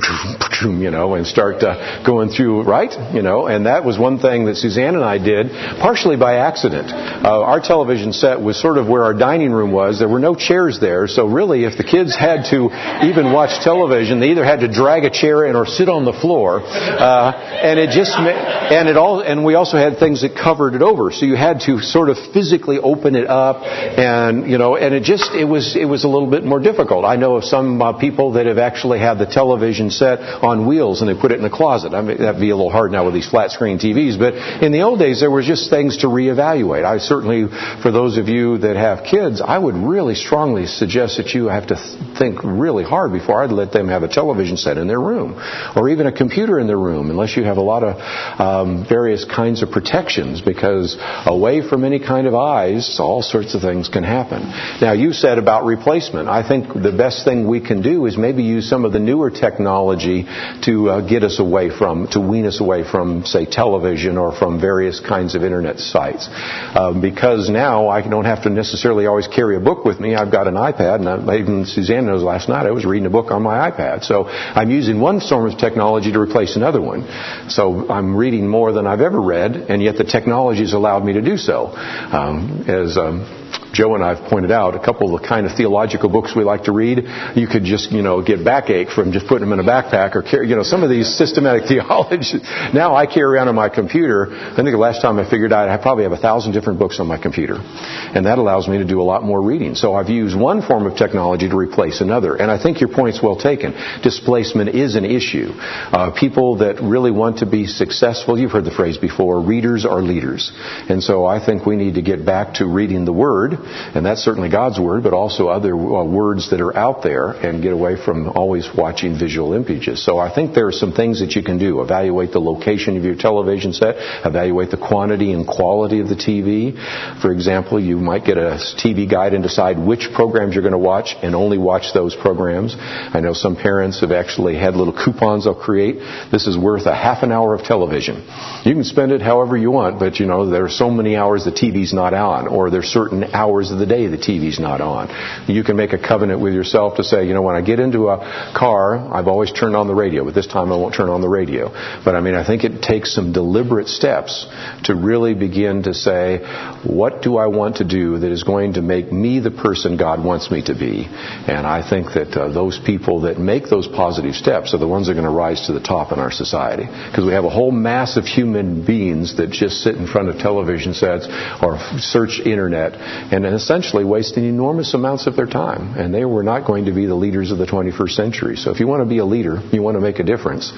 you 0.62 0.92
know, 0.92 1.14
and 1.14 1.26
start 1.26 1.64
uh, 1.64 2.04
going 2.06 2.28
through, 2.30 2.62
right? 2.62 2.94
You 3.12 3.22
know, 3.22 3.48
and 3.48 3.66
that 3.66 3.84
was 3.84 3.98
one 3.98 4.20
thing 4.20 4.44
that 4.44 4.54
Suzanne 4.54 4.94
and 4.94 5.04
I 5.04 5.18
did, 5.18 5.50
partially 5.80 6.16
by 6.16 6.36
accident. 6.36 6.92
Uh, 6.92 7.42
our 7.42 7.60
television 7.60 8.12
set 8.12 8.40
was 8.40 8.60
sort 8.60 8.78
of 8.78 8.86
where 8.86 9.02
our 9.02 9.14
dining 9.14 9.50
room 9.50 9.72
was. 9.72 9.98
There 9.98 10.08
were 10.08 10.20
no 10.20 10.36
chairs 10.36 10.78
there, 10.80 11.08
so 11.08 11.26
really, 11.26 11.64
if 11.64 11.76
the 11.76 11.84
kids 11.84 12.14
had 12.14 12.44
to 12.50 12.70
even 13.02 13.32
watch 13.32 13.64
television, 13.64 14.20
they 14.20 14.30
either 14.30 14.44
had 14.44 14.60
to 14.60 14.68
drag 14.68 15.04
a 15.04 15.10
chair 15.10 15.44
in 15.44 15.56
or 15.56 15.66
sit 15.76 15.88
on 15.88 16.04
the 16.04 16.12
floor. 16.12 16.60
Uh, 16.60 17.32
and 17.62 17.78
it 17.78 17.90
just, 17.90 18.12
and 18.16 18.88
it 18.88 18.96
all, 18.96 19.20
and 19.20 19.44
we 19.44 19.54
also 19.54 19.76
had 19.76 19.98
things 19.98 20.22
that 20.22 20.36
covered 20.36 20.74
it 20.74 20.82
over. 20.82 21.10
So 21.10 21.26
you 21.26 21.36
had 21.36 21.60
to 21.66 21.80
sort 21.80 22.08
of 22.08 22.18
physically 22.32 22.78
open 22.78 23.14
it 23.14 23.26
up 23.26 23.62
and, 23.62 24.50
you 24.50 24.58
know, 24.58 24.76
and 24.76 24.94
it 24.94 25.02
just, 25.02 25.32
it 25.32 25.44
was, 25.44 25.76
it 25.76 25.84
was 25.84 26.04
a 26.04 26.08
little 26.08 26.30
bit 26.30 26.44
more 26.44 26.60
difficult. 26.60 27.04
I 27.04 27.16
know 27.16 27.36
of 27.36 27.44
some 27.44 27.80
uh, 27.80 27.98
people 27.98 28.32
that 28.32 28.46
have 28.46 28.58
actually 28.58 28.98
had 28.98 29.18
the 29.18 29.26
television 29.26 29.90
set 29.90 30.20
on 30.20 30.66
wheels 30.66 31.00
and 31.00 31.08
they 31.08 31.20
put 31.20 31.32
it 31.32 31.38
in 31.38 31.44
a 31.44 31.50
closet. 31.50 31.94
I 31.94 32.02
mean, 32.02 32.18
that'd 32.18 32.40
be 32.40 32.50
a 32.50 32.56
little 32.56 32.70
hard 32.72 32.92
now 32.92 33.04
with 33.04 33.14
these 33.14 33.28
flat 33.28 33.50
screen 33.50 33.78
TVs, 33.78 34.18
but 34.18 34.34
in 34.62 34.72
the 34.72 34.82
old 34.82 34.98
days 34.98 35.20
there 35.20 35.30
was 35.30 35.46
just 35.46 35.70
things 35.70 35.98
to 35.98 36.06
reevaluate. 36.06 36.84
I 36.84 36.98
certainly, 36.98 37.46
for 37.82 37.90
those 37.90 38.18
of 38.18 38.28
you 38.28 38.58
that 38.58 38.76
have 38.76 39.04
kids, 39.04 39.40
I 39.40 39.58
would 39.58 39.74
really 39.74 40.14
strongly 40.14 40.66
suggest 40.66 41.16
that 41.18 41.34
you 41.34 41.46
have 41.46 41.68
to 41.68 41.76
think 42.18 42.42
really 42.42 42.84
hard 42.84 43.12
before 43.12 43.42
I'd 43.42 43.52
let 43.52 43.72
them 43.72 43.88
have 43.88 44.02
a 44.02 44.08
television 44.08 44.56
set 44.56 44.76
in 44.78 44.86
their 44.86 45.00
room 45.00 45.40
or 45.76 45.88
even 45.88 46.06
a 46.06 46.12
computer 46.12 46.58
in 46.58 46.66
the 46.66 46.76
room 46.76 47.10
unless 47.10 47.36
you 47.36 47.44
have 47.44 47.56
a 47.56 47.62
lot 47.62 47.82
of 47.82 47.96
um, 48.40 48.86
various 48.88 49.24
kinds 49.24 49.62
of 49.62 49.70
protections 49.70 50.40
because 50.40 50.96
away 51.26 51.66
from 51.66 51.84
any 51.84 51.98
kind 51.98 52.26
of 52.26 52.34
eyes, 52.34 52.98
all 53.00 53.22
sorts 53.22 53.54
of 53.54 53.62
things 53.62 53.88
can 53.88 54.04
happen. 54.04 54.42
Now, 54.80 54.92
you 54.92 55.12
said 55.12 55.38
about 55.38 55.64
replacement. 55.64 56.28
I 56.28 56.46
think 56.46 56.72
the 56.72 56.94
best 56.96 57.24
thing 57.24 57.48
we 57.48 57.60
can 57.60 57.82
do 57.82 58.06
is 58.06 58.16
maybe 58.16 58.42
use 58.42 58.68
some 58.68 58.84
of 58.84 58.92
the 58.92 58.98
newer 58.98 59.30
technology 59.30 60.26
to 60.62 60.90
uh, 60.90 61.00
get 61.08 61.22
us 61.22 61.38
away 61.40 61.70
from, 61.70 62.06
to 62.08 62.20
wean 62.20 62.46
us 62.46 62.60
away 62.60 62.84
from, 62.88 63.24
say, 63.24 63.46
television 63.46 64.16
or 64.16 64.36
from 64.36 64.60
various 64.60 65.00
kinds 65.00 65.34
of 65.34 65.42
internet 65.42 65.78
sites. 65.78 66.28
Um, 66.74 67.00
because 67.00 67.50
now 67.50 67.88
I 67.88 68.06
don't 68.08 68.24
have 68.24 68.44
to 68.44 68.50
necessarily 68.50 69.06
always 69.06 69.26
carry 69.26 69.56
a 69.56 69.60
book 69.60 69.84
with 69.84 70.00
me. 70.00 70.14
I've 70.14 70.32
got 70.32 70.46
an 70.46 70.54
iPad, 70.54 70.96
and 71.00 71.08
I, 71.08 71.38
even 71.38 71.66
Suzanne 71.66 72.06
knows 72.06 72.22
last 72.22 72.48
night 72.48 72.66
I 72.66 72.70
was 72.70 72.84
reading 72.84 73.06
a 73.06 73.10
book 73.10 73.30
on 73.30 73.42
my 73.42 73.70
iPad. 73.70 74.04
So 74.04 74.26
I'm 74.26 74.70
using 74.70 75.00
one 75.00 75.20
form 75.20 75.49
of 75.52 75.58
technology 75.58 76.12
to 76.12 76.20
replace 76.20 76.56
another 76.56 76.80
one. 76.80 77.06
So 77.48 77.88
I'm 77.90 78.16
reading 78.16 78.48
more 78.48 78.72
than 78.72 78.86
I've 78.86 79.00
ever 79.00 79.20
read, 79.20 79.56
and 79.56 79.82
yet 79.82 79.96
the 79.96 80.04
technology 80.04 80.60
has 80.60 80.72
allowed 80.72 81.04
me 81.04 81.14
to 81.14 81.22
do 81.22 81.36
so. 81.36 81.72
Um, 81.74 82.64
as 82.68 82.96
um, 82.96 83.39
Joe 83.72 83.94
and 83.94 84.02
I 84.02 84.14
have 84.14 84.28
pointed 84.28 84.50
out, 84.50 84.74
a 84.74 84.84
couple 84.84 85.14
of 85.14 85.22
the 85.22 85.28
kind 85.28 85.46
of 85.46 85.56
theological 85.56 86.08
books 86.08 86.34
we 86.34 86.44
like 86.44 86.64
to 86.64 86.72
read, 86.72 87.04
you 87.36 87.46
could 87.46 87.64
just, 87.64 87.92
you 87.92 88.02
know, 88.02 88.22
get 88.22 88.44
backache 88.44 88.90
from 88.90 89.12
just 89.12 89.26
putting 89.26 89.48
them 89.48 89.58
in 89.58 89.64
a 89.64 89.68
backpack 89.68 90.16
or 90.16 90.22
carry, 90.22 90.48
you 90.48 90.56
know, 90.56 90.62
some 90.62 90.82
of 90.82 90.90
these 90.90 91.06
systematic 91.16 91.64
theologies. 91.68 92.34
Now 92.74 92.94
I 92.94 93.06
carry 93.06 93.36
around 93.36 93.48
on 93.48 93.54
my 93.54 93.68
computer. 93.68 94.28
I 94.30 94.56
think 94.56 94.70
the 94.70 94.76
last 94.76 95.02
time 95.02 95.18
I 95.18 95.28
figured 95.28 95.52
out 95.52 95.68
I 95.68 95.76
probably 95.80 96.04
have 96.04 96.12
a 96.12 96.18
thousand 96.18 96.52
different 96.52 96.78
books 96.78 96.98
on 97.00 97.06
my 97.06 97.20
computer. 97.20 97.56
And 97.58 98.26
that 98.26 98.38
allows 98.38 98.68
me 98.68 98.78
to 98.78 98.84
do 98.84 99.00
a 99.00 99.06
lot 99.06 99.22
more 99.22 99.40
reading. 99.40 99.74
So 99.74 99.94
I've 99.94 100.08
used 100.08 100.36
one 100.36 100.62
form 100.62 100.86
of 100.86 100.96
technology 100.96 101.48
to 101.48 101.56
replace 101.56 102.00
another. 102.00 102.34
And 102.34 102.50
I 102.50 102.60
think 102.60 102.80
your 102.80 102.90
point's 102.90 103.22
well 103.22 103.36
taken. 103.36 103.72
Displacement 104.02 104.70
is 104.70 104.96
an 104.96 105.04
issue. 105.04 105.50
Uh, 105.54 106.12
people 106.18 106.58
that 106.58 106.80
really 106.82 107.10
want 107.10 107.38
to 107.38 107.46
be 107.46 107.66
successful, 107.66 108.38
you've 108.38 108.50
heard 108.50 108.64
the 108.64 108.74
phrase 108.74 108.98
before, 108.98 109.40
readers 109.40 109.86
are 109.86 110.02
leaders. 110.02 110.50
And 110.88 111.02
so 111.02 111.24
I 111.24 111.44
think 111.44 111.66
we 111.66 111.76
need 111.76 111.94
to 111.94 112.02
get 112.02 112.26
back 112.26 112.54
to 112.54 112.66
reading 112.66 113.04
the 113.04 113.12
Word 113.12 113.59
and 113.64 114.04
that's 114.04 114.22
certainly 114.22 114.50
God's 114.50 114.78
Word, 114.78 115.02
but 115.02 115.12
also 115.12 115.48
other 115.48 115.74
uh, 115.74 116.04
words 116.04 116.50
that 116.50 116.60
are 116.60 116.76
out 116.76 117.02
there, 117.02 117.30
and 117.30 117.62
get 117.62 117.72
away 117.72 117.96
from 118.02 118.28
always 118.30 118.68
watching 118.76 119.18
visual 119.18 119.52
images. 119.54 120.04
So 120.04 120.18
I 120.18 120.34
think 120.34 120.54
there 120.54 120.66
are 120.66 120.72
some 120.72 120.92
things 120.92 121.20
that 121.20 121.34
you 121.34 121.42
can 121.42 121.58
do. 121.58 121.80
Evaluate 121.82 122.32
the 122.32 122.40
location 122.40 122.96
of 122.96 123.04
your 123.04 123.16
television 123.16 123.72
set, 123.72 123.96
evaluate 124.24 124.70
the 124.70 124.76
quantity 124.76 125.32
and 125.32 125.46
quality 125.46 126.00
of 126.00 126.08
the 126.08 126.16
TV. 126.16 126.74
For 127.20 127.32
example, 127.32 127.80
you 127.80 127.96
might 127.96 128.24
get 128.24 128.38
a 128.38 128.58
TV 128.78 129.10
guide 129.10 129.34
and 129.34 129.42
decide 129.42 129.78
which 129.78 130.08
programs 130.14 130.54
you're 130.54 130.62
going 130.62 130.72
to 130.72 130.78
watch 130.78 131.14
and 131.22 131.34
only 131.34 131.58
watch 131.58 131.92
those 131.94 132.14
programs. 132.14 132.76
I 132.78 133.20
know 133.20 133.34
some 133.34 133.56
parents 133.56 134.00
have 134.00 134.12
actually 134.12 134.56
had 134.56 134.74
little 134.74 134.94
coupons 134.94 135.44
they'll 135.44 135.54
create. 135.54 135.96
This 136.30 136.46
is 136.46 136.56
worth 136.56 136.86
a 136.86 136.94
half 136.94 137.22
an 137.22 137.32
hour 137.32 137.54
of 137.54 137.64
television. 137.64 138.26
You 138.64 138.74
can 138.74 138.84
spend 138.84 139.12
it 139.12 139.20
however 139.20 139.56
you 139.56 139.70
want, 139.70 139.98
but 139.98 140.20
you 140.20 140.26
know, 140.26 140.48
there 140.48 140.64
are 140.64 140.70
so 140.70 140.90
many 140.90 141.16
hours 141.16 141.44
the 141.44 141.52
TV's 141.52 141.92
not 141.92 142.14
on, 142.14 142.48
or 142.48 142.70
there's 142.70 142.86
certain 142.86 143.24
hours 143.24 143.49
hours 143.50 143.70
of 143.70 143.78
the 143.78 143.86
day 143.86 144.06
the 144.06 144.16
TV's 144.16 144.60
not 144.60 144.80
on. 144.80 145.08
You 145.48 145.64
can 145.64 145.76
make 145.76 145.92
a 145.92 145.98
covenant 145.98 146.40
with 146.40 146.54
yourself 146.54 146.96
to 146.96 147.04
say, 147.04 147.26
you 147.26 147.34
know, 147.34 147.42
when 147.42 147.56
I 147.56 147.60
get 147.60 147.80
into 147.80 148.08
a 148.08 148.18
car, 148.56 148.96
I've 148.96 149.26
always 149.26 149.52
turned 149.52 149.74
on 149.74 149.88
the 149.88 149.94
radio, 149.94 150.24
but 150.24 150.34
this 150.34 150.46
time 150.46 150.72
I 150.72 150.76
won't 150.76 150.94
turn 150.94 151.08
on 151.08 151.20
the 151.20 151.28
radio. 151.28 151.70
But 152.04 152.14
I 152.14 152.20
mean, 152.20 152.34
I 152.34 152.46
think 152.46 152.64
it 152.64 152.82
takes 152.82 153.14
some 153.14 153.32
deliberate 153.32 153.88
steps 153.88 154.46
to 154.84 154.94
really 154.94 155.34
begin 155.34 155.82
to 155.84 155.94
say, 155.94 156.38
what 156.86 157.22
do 157.22 157.36
I 157.36 157.48
want 157.48 157.76
to 157.76 157.84
do 157.84 158.18
that 158.18 158.30
is 158.30 158.44
going 158.44 158.74
to 158.74 158.82
make 158.82 159.12
me 159.12 159.40
the 159.40 159.50
person 159.50 159.96
God 159.96 160.24
wants 160.24 160.50
me 160.50 160.62
to 160.64 160.74
be? 160.74 161.06
And 161.08 161.66
I 161.66 161.88
think 161.88 162.14
that 162.14 162.36
uh, 162.36 162.52
those 162.52 162.78
people 162.84 163.22
that 163.22 163.38
make 163.38 163.68
those 163.68 163.88
positive 163.88 164.34
steps 164.34 164.74
are 164.74 164.78
the 164.78 164.88
ones 164.88 165.06
that 165.06 165.12
are 165.12 165.20
going 165.20 165.26
to 165.26 165.30
rise 165.30 165.66
to 165.66 165.72
the 165.72 165.80
top 165.80 166.12
in 166.12 166.18
our 166.18 166.30
society. 166.30 166.84
Because 166.84 167.24
we 167.24 167.32
have 167.32 167.44
a 167.44 167.50
whole 167.50 167.72
mass 167.72 168.16
of 168.16 168.24
human 168.24 168.86
beings 168.86 169.36
that 169.38 169.50
just 169.50 169.82
sit 169.82 169.96
in 169.96 170.06
front 170.06 170.28
of 170.28 170.38
television 170.38 170.94
sets 170.94 171.26
or 171.62 171.78
search 171.98 172.40
internet 172.40 172.94
and 172.94 173.39
essentially 173.44 174.04
wasting 174.04 174.44
enormous 174.44 174.94
amounts 174.94 175.26
of 175.26 175.36
their 175.36 175.46
time. 175.46 175.98
And 175.98 176.14
they 176.14 176.24
were 176.24 176.42
not 176.42 176.66
going 176.66 176.86
to 176.86 176.92
be 176.92 177.06
the 177.06 177.14
leaders 177.14 177.50
of 177.50 177.58
the 177.58 177.66
21st 177.66 178.10
century. 178.10 178.56
So 178.56 178.70
if 178.70 178.80
you 178.80 178.86
want 178.86 179.02
to 179.02 179.08
be 179.08 179.18
a 179.18 179.24
leader, 179.24 179.60
you 179.72 179.82
want 179.82 179.96
to 179.96 180.00
make 180.00 180.18
a 180.18 180.24
difference, 180.24 180.72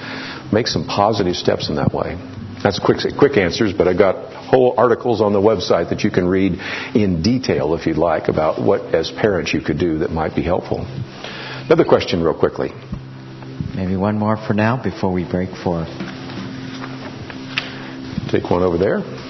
make 0.51 0.67
some 0.67 0.85
positive 0.85 1.35
steps 1.35 1.69
in 1.69 1.75
that 1.75 1.93
way. 1.93 2.17
That's 2.63 2.79
quick, 2.79 2.99
quick 3.19 3.37
answers, 3.37 3.73
but 3.73 3.87
I've 3.87 3.97
got 3.97 4.33
whole 4.33 4.75
articles 4.77 5.19
on 5.19 5.33
the 5.33 5.41
website 5.41 5.89
that 5.89 6.03
you 6.03 6.11
can 6.11 6.27
read 6.27 6.53
in 6.95 7.21
detail 7.21 7.75
if 7.75 7.85
you'd 7.85 7.97
like 7.97 8.29
about 8.29 8.61
what, 8.61 8.95
as 8.95 9.11
parents, 9.11 9.53
you 9.53 9.61
could 9.61 9.77
do 9.77 9.99
that 9.99 10.11
might 10.11 10.33
be 10.33 10.43
helpful. 10.43 10.85
Another 10.85 11.83
question, 11.83 12.23
real 12.23 12.37
quickly. 12.37 12.71
Maybe 13.75 13.97
one 13.97 14.17
more 14.17 14.37
for 14.37 14.53
now 14.53 14.81
before 14.81 15.11
we 15.11 15.29
break 15.29 15.49
for. 15.63 15.85
Take 18.31 18.49
one 18.49 18.63
over 18.63 18.77
there. 18.77 19.22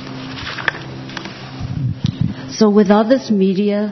So, 2.51 2.69
with 2.69 2.91
all 2.91 3.07
this 3.07 3.31
media 3.31 3.91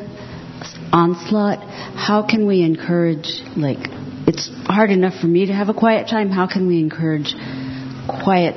onslaught, 0.92 1.60
how 1.96 2.26
can 2.28 2.46
we 2.48 2.64
encourage, 2.64 3.42
like, 3.56 3.80
it's 4.28 4.50
hard 4.66 4.92
enough 4.92 5.20
for 5.20 5.28
me 5.28 5.48
to 5.48 5.54
have 5.54 5.70
a 5.70 5.74
quiet 5.74 6.08
time. 6.08 6.30
How 6.30 6.48
can 6.48 6.68
we 6.68 6.80
encourage 6.80 7.34
quiet 8.24 8.56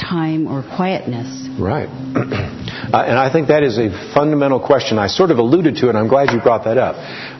time 0.00 0.46
or 0.46 0.62
quietness? 0.62 1.48
Right. 1.58 1.88
Uh, 2.86 3.02
and 3.02 3.18
I 3.18 3.32
think 3.32 3.48
that 3.48 3.64
is 3.64 3.78
a 3.78 3.90
fundamental 4.14 4.64
question. 4.64 4.96
I 4.96 5.08
sort 5.08 5.32
of 5.32 5.38
alluded 5.38 5.76
to 5.78 5.88
it, 5.88 5.96
I'm 5.96 6.06
glad 6.06 6.30
you 6.30 6.40
brought 6.40 6.64
that 6.64 6.78
up. 6.78 6.94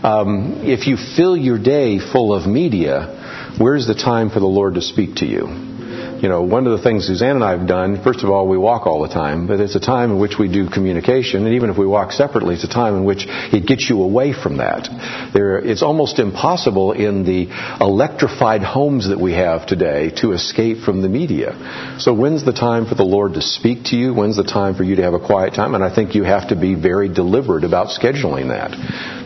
Um, 0.04 0.62
if 0.64 0.88
you 0.88 0.96
fill 0.96 1.36
your 1.36 1.56
day 1.56 2.00
full 2.00 2.34
of 2.34 2.48
media, 2.48 3.54
where's 3.56 3.86
the 3.86 3.94
time 3.94 4.30
for 4.30 4.40
the 4.40 4.46
Lord 4.46 4.74
to 4.74 4.80
speak 4.82 5.16
to 5.16 5.24
you? 5.24 5.75
You 6.22 6.28
know, 6.28 6.42
one 6.42 6.66
of 6.66 6.76
the 6.76 6.82
things 6.82 7.06
Suzanne 7.06 7.36
and 7.36 7.44
I 7.44 7.56
have 7.56 7.68
done, 7.68 8.02
first 8.02 8.24
of 8.24 8.30
all, 8.30 8.48
we 8.48 8.56
walk 8.56 8.86
all 8.86 9.02
the 9.02 9.12
time, 9.12 9.46
but 9.46 9.60
it's 9.60 9.76
a 9.76 9.80
time 9.80 10.12
in 10.12 10.18
which 10.18 10.38
we 10.38 10.50
do 10.50 10.68
communication, 10.68 11.44
and 11.44 11.54
even 11.54 11.68
if 11.68 11.76
we 11.76 11.86
walk 11.86 12.12
separately, 12.12 12.54
it's 12.54 12.64
a 12.64 12.68
time 12.68 12.94
in 12.94 13.04
which 13.04 13.26
it 13.28 13.66
gets 13.66 13.88
you 13.90 14.02
away 14.02 14.32
from 14.32 14.56
that. 14.58 14.88
There, 15.34 15.58
it's 15.58 15.82
almost 15.82 16.18
impossible 16.18 16.92
in 16.92 17.24
the 17.24 17.48
electrified 17.80 18.62
homes 18.62 19.08
that 19.08 19.20
we 19.20 19.32
have 19.34 19.66
today 19.66 20.10
to 20.22 20.32
escape 20.32 20.78
from 20.78 21.02
the 21.02 21.08
media. 21.08 21.96
So 21.98 22.14
when's 22.14 22.44
the 22.44 22.52
time 22.52 22.86
for 22.86 22.94
the 22.94 23.04
Lord 23.04 23.34
to 23.34 23.42
speak 23.42 23.84
to 23.86 23.96
you? 23.96 24.14
When's 24.14 24.36
the 24.36 24.44
time 24.44 24.74
for 24.74 24.84
you 24.84 24.96
to 24.96 25.02
have 25.02 25.14
a 25.14 25.20
quiet 25.20 25.54
time? 25.54 25.74
And 25.74 25.84
I 25.84 25.94
think 25.94 26.14
you 26.14 26.24
have 26.24 26.48
to 26.48 26.56
be 26.56 26.74
very 26.74 27.12
deliberate 27.12 27.64
about 27.64 27.88
scheduling 27.88 28.48
that. 28.48 28.72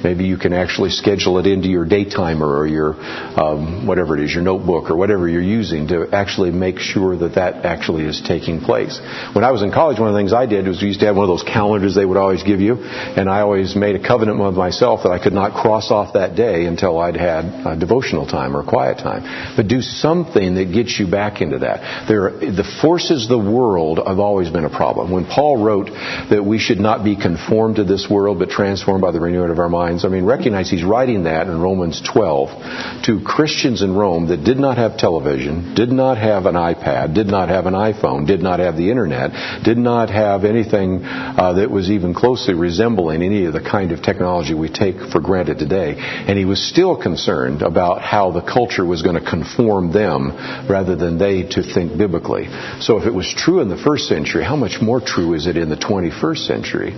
Maybe 0.03 0.25
you 0.25 0.39
can 0.39 0.53
actually 0.53 0.91
schedule 0.91 1.39
it 1.39 1.47
into 1.47 1.69
your 1.69 1.85
day 1.85 2.05
timer 2.05 2.47
or 2.47 2.67
your 2.67 2.95
um, 2.95 3.87
whatever 3.87 4.17
it 4.17 4.25
is, 4.25 4.35
your 4.35 4.43
notebook 4.43 4.91
or 4.91 4.97
whatever 4.97 5.29
you're 5.29 5.41
using 5.41 5.89
to 5.89 6.09
actually 6.13 6.51
make 6.51 6.80
sure 6.81 7.17
that 7.19 7.35
that 7.35 7.65
actually 7.65 8.05
is 8.05 8.21
taking 8.21 8.61
place. 8.61 8.99
When 9.33 9.45
I 9.45 9.51
was 9.51 9.63
in 9.63 9.73
college, 9.73 9.99
one 9.99 10.09
of 10.09 10.15
the 10.15 10.21
things 10.21 10.33
I 10.33 10.47
did 10.47 10.67
was 10.67 10.81
we 10.81 10.89
used 10.89 11.01
to 11.01 11.07
have 11.07 11.17
one 11.17 11.25
of 11.25 11.29
those 11.29 11.43
calendars 11.43 11.95
they 11.95 12.05
would 12.05 12.17
always 12.17 12.43
give 12.43 12.61
you, 12.61 12.77
and 12.77 13.29
I 13.29 13.41
always 13.41 13.77
made 13.77 13.97
a 13.97 14.07
covenant 14.07 14.39
with 14.41 14.55
myself 14.55 15.05
that 15.05 15.13
I 15.13 15.23
could 15.23 15.33
not 15.33 15.53
cross 15.53 15.91
off 15.91 16.15
that 16.15 16.37
day 16.37 16.67
until 16.67 16.99
I'd 16.99 17.17
had 17.17 17.45
a 17.67 17.77
devotional 17.79 18.27
time 18.27 18.57
or 18.57 18.65
quiet 18.65 18.99
time. 18.99 19.55
But 19.57 19.69
do 19.69 19.81
something 19.81 20.55
that 20.55 20.73
gets 20.73 20.99
you 20.99 21.07
back 21.11 21.41
into 21.41 21.59
that. 21.61 22.09
There, 22.09 22.31
the 22.31 22.69
forces 22.81 23.25
of 23.25 23.29
the 23.29 23.51
world 23.51 24.01
have 24.05 24.19
always 24.19 24.51
been 24.51 24.65
a 24.65 24.71
problem. 24.71 25.11
When 25.11 25.27
Paul 25.27 25.63
wrote 25.63 25.91
that 26.31 26.45
we 26.45 26.59
should 26.59 26.79
not 26.79 27.05
be 27.05 27.17
conformed 27.17 27.77
to 27.77 27.85
this 27.85 28.09
world, 28.11 28.39
but 28.39 28.51
transformed 28.51 29.03
by 29.03 29.11
the 29.11 29.21
renewing 29.21 29.51
of 29.51 29.59
our 29.59 29.69
minds. 29.69 30.05
I 30.05 30.09
mean, 30.09 30.25
recognize 30.25 30.71
he's 30.71 30.85
writing 30.85 31.25
that 31.25 31.47
in 31.47 31.61
Romans 31.61 32.01
12 32.01 33.05
to 33.05 33.21
Christians 33.25 33.83
in 33.83 33.95
Rome 33.95 34.29
that 34.29 34.45
did 34.45 34.59
not 34.59 34.79
have 34.79 34.97
television, 34.97 35.75
did 35.75 35.91
not 35.91 36.19
have 36.19 36.47
an 36.47 36.57
iPad, 36.81 37.15
did 37.15 37.27
not 37.27 37.49
have 37.49 37.67
an 37.67 37.75
iPhone, 37.75 38.27
did 38.27 38.41
not 38.41 38.61
have 38.61 38.77
the 38.77 38.91
internet, 38.91 39.65
did 39.65 39.79
not 39.79 40.11
have 40.11 40.45
anything 40.45 41.01
uh, 41.05 41.55
that 41.55 41.71
was 41.71 41.91
even 41.91 42.15
closely 42.15 42.55
resembling 42.55 43.23
any 43.23 43.45
of 43.47 43.53
the 43.53 43.61
kind 43.61 43.93
of 43.93 44.03
technology 44.03 44.55
we 44.55 44.69
take 44.69 44.97
for 45.13 45.21
granted 45.21 45.59
today. 45.59 45.95
And 45.99 46.39
he 46.39 46.45
was 46.45 46.61
still 46.61 47.01
concerned 47.01 47.63
about 47.63 48.03
how 48.03 48.31
the 48.31 48.43
culture 48.43 48.85
was 48.85 49.03
going 49.03 49.23
to 49.23 49.29
conform 49.31 49.93
them 49.93 50.31
rather 50.69 50.97
than 50.97 51.19
they 51.19 51.43
to 51.43 51.63
think 51.63 51.97
biblically. 51.97 52.47
So 52.81 52.99
if 52.99 53.07
it 53.07 53.15
was 53.15 53.33
true 53.37 53.61
in 53.61 53.69
the 53.69 53.77
first 53.77 54.09
century, 54.09 54.45
how 54.45 54.57
much 54.57 54.81
more 54.81 55.01
true 55.01 55.35
is 55.35 55.47
it 55.47 55.57
in 55.57 55.69
the 55.69 55.77
21st 55.77 56.47
century? 56.47 56.93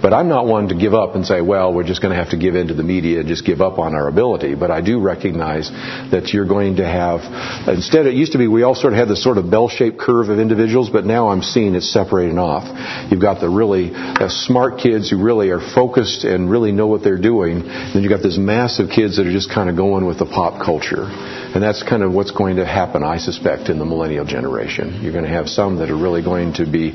But 0.00 0.12
I'm 0.12 0.28
not 0.28 0.46
one 0.46 0.68
to 0.68 0.74
give 0.74 0.94
up 0.94 1.14
and 1.14 1.26
say, 1.26 1.40
well, 1.40 1.72
we're 1.72 1.86
just 1.86 2.02
going 2.02 2.12
to 2.12 2.22
have 2.22 2.30
to 2.30 2.36
give 2.36 2.54
in 2.54 2.68
to 2.68 2.74
the 2.74 2.82
media 2.82 3.20
and 3.20 3.28
just 3.28 3.44
give 3.44 3.60
up 3.60 3.78
on 3.78 3.94
our 3.94 4.08
ability. 4.08 4.54
But 4.54 4.70
I 4.70 4.80
do 4.80 5.00
recognize 5.00 5.70
that 6.10 6.30
you're 6.32 6.46
going 6.46 6.76
to 6.76 6.86
have, 6.86 7.20
instead, 7.68 8.06
it 8.06 8.14
used 8.14 8.32
to 8.32 8.38
be 8.38 8.46
we 8.46 8.62
all 8.62 8.74
sort 8.74 8.92
of 8.92 8.98
had 8.98 9.08
this 9.08 9.23
sort 9.24 9.38
of 9.38 9.50
bell 9.50 9.70
shaped 9.70 9.98
curve 9.98 10.28
of 10.28 10.38
individuals, 10.38 10.90
but 10.90 11.06
now 11.06 11.30
I'm 11.30 11.40
seeing 11.40 11.74
it 11.74 11.80
separating 11.80 12.38
off. 12.38 12.68
You've 13.10 13.22
got 13.22 13.40
the 13.40 13.48
really 13.48 13.90
uh, 13.94 14.28
smart 14.28 14.78
kids 14.78 15.08
who 15.08 15.16
really 15.16 15.48
are 15.48 15.60
focused 15.60 16.24
and 16.24 16.50
really 16.50 16.72
know 16.72 16.86
what 16.86 17.02
they're 17.02 17.20
doing. 17.20 17.64
Then 17.64 18.02
you've 18.02 18.12
got 18.12 18.22
this 18.22 18.36
mass 18.36 18.78
of 18.80 18.90
kids 18.90 19.16
that 19.16 19.26
are 19.26 19.32
just 19.32 19.50
kind 19.50 19.70
of 19.70 19.76
going 19.76 20.04
with 20.04 20.18
the 20.18 20.26
pop 20.26 20.62
culture. 20.62 21.08
And 21.08 21.62
that's 21.62 21.82
kind 21.82 22.02
of 22.02 22.12
what's 22.12 22.32
going 22.32 22.56
to 22.56 22.66
happen, 22.66 23.02
I 23.02 23.16
suspect, 23.16 23.70
in 23.70 23.78
the 23.78 23.86
millennial 23.86 24.26
generation. 24.26 25.00
You're 25.02 25.12
going 25.12 25.24
to 25.24 25.30
have 25.30 25.48
some 25.48 25.78
that 25.78 25.88
are 25.88 25.96
really 25.96 26.22
going 26.22 26.52
to 26.54 26.70
be 26.70 26.92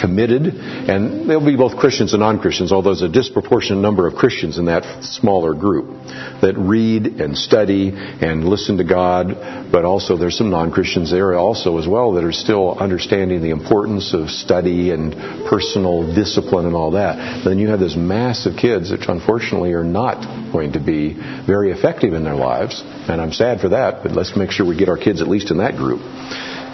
committed, 0.00 0.46
and 0.46 1.28
they'll 1.28 1.44
be 1.44 1.56
both 1.56 1.76
Christians 1.76 2.12
and 2.12 2.20
non 2.20 2.38
Christians, 2.38 2.70
although 2.70 2.90
there's 2.94 3.02
a 3.02 3.08
disproportionate 3.08 3.82
number 3.82 4.06
of 4.06 4.14
Christians 4.14 4.58
in 4.58 4.66
that 4.66 5.02
smaller 5.02 5.54
group 5.54 5.88
that 6.42 6.54
read 6.56 7.06
and 7.20 7.36
study 7.36 7.90
and 7.90 8.44
listen 8.44 8.76
to 8.76 8.84
God, 8.84 9.72
but 9.72 9.84
also 9.84 10.16
there's 10.16 10.38
some 10.38 10.50
non 10.50 10.70
Christians 10.70 11.10
there 11.10 11.32
also 11.34 11.71
as 11.78 11.86
well 11.86 12.12
that 12.12 12.24
are 12.24 12.32
still 12.32 12.78
understanding 12.78 13.42
the 13.42 13.50
importance 13.50 14.14
of 14.14 14.30
study 14.30 14.90
and 14.90 15.12
personal 15.48 16.14
discipline 16.14 16.66
and 16.66 16.76
all 16.76 16.92
that. 16.92 17.44
Then 17.44 17.58
you 17.58 17.68
have 17.68 17.80
this 17.80 17.96
mass 17.96 18.46
of 18.46 18.56
kids 18.56 18.90
which 18.90 19.08
unfortunately 19.08 19.72
are 19.72 19.84
not 19.84 20.52
going 20.52 20.72
to 20.72 20.80
be 20.80 21.14
very 21.46 21.70
effective 21.70 22.12
in 22.12 22.24
their 22.24 22.34
lives, 22.34 22.82
and 22.82 23.20
I'm 23.20 23.32
sad 23.32 23.60
for 23.60 23.70
that 23.70 24.02
but 24.02 24.12
let's 24.12 24.36
make 24.36 24.50
sure 24.50 24.66
we 24.66 24.76
get 24.76 24.88
our 24.88 24.98
kids 24.98 25.20
at 25.20 25.28
least 25.28 25.50
in 25.50 25.58
that 25.58 25.76
group. 25.76 26.00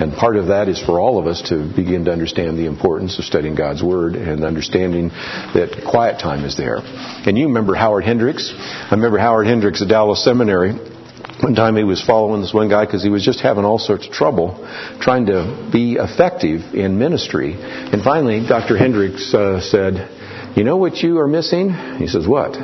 And 0.01 0.13
part 0.13 0.37
of 0.37 0.47
that 0.47 0.69
is 0.69 0.81
for 0.81 1.01
all 1.01 1.19
of 1.19 1.27
us 1.27 1.43
to 1.49 1.75
begin 1.75 2.05
to 2.05 2.13
understand 2.13 2.57
the 2.57 2.67
importance 2.67 3.19
of 3.19 3.25
studying 3.25 3.57
God's 3.57 3.83
Word 3.83 4.15
and 4.15 4.45
understanding 4.45 5.09
that 5.09 5.85
quiet 5.91 6.21
time 6.21 6.45
is 6.45 6.57
there. 6.57 6.79
And 6.79 7.37
you 7.37 7.49
remember 7.49 7.75
Howard 7.75 8.05
Hendricks? 8.05 8.55
I 8.57 8.95
remember 8.95 9.19
Howard 9.19 9.49
Hendricks 9.49 9.83
at 9.83 9.89
Dallas 9.89 10.23
Seminary. 10.23 10.98
One 11.41 11.55
time 11.55 11.77
he 11.77 11.85
was 11.85 12.05
following 12.05 12.41
this 12.41 12.53
one 12.53 12.69
guy 12.69 12.85
because 12.85 13.03
he 13.03 13.11
was 13.11 13.25
just 13.25 13.41
having 13.41 13.65
all 13.65 13.79
sorts 13.79 14.07
of 14.07 14.13
trouble 14.13 14.59
trying 15.01 15.27
to 15.27 15.69
be 15.73 15.95
effective 15.95 16.75
in 16.75 16.99
ministry. 16.99 17.55
And 17.55 18.03
finally, 18.03 18.45
Dr. 18.47 18.77
Hendricks 18.77 19.33
uh, 19.33 19.61
said, 19.61 20.57
You 20.57 20.65
know 20.65 20.77
what 20.77 20.97
you 20.97 21.19
are 21.19 21.29
missing? 21.29 21.71
He 21.99 22.09
says, 22.09 22.27
What? 22.27 22.55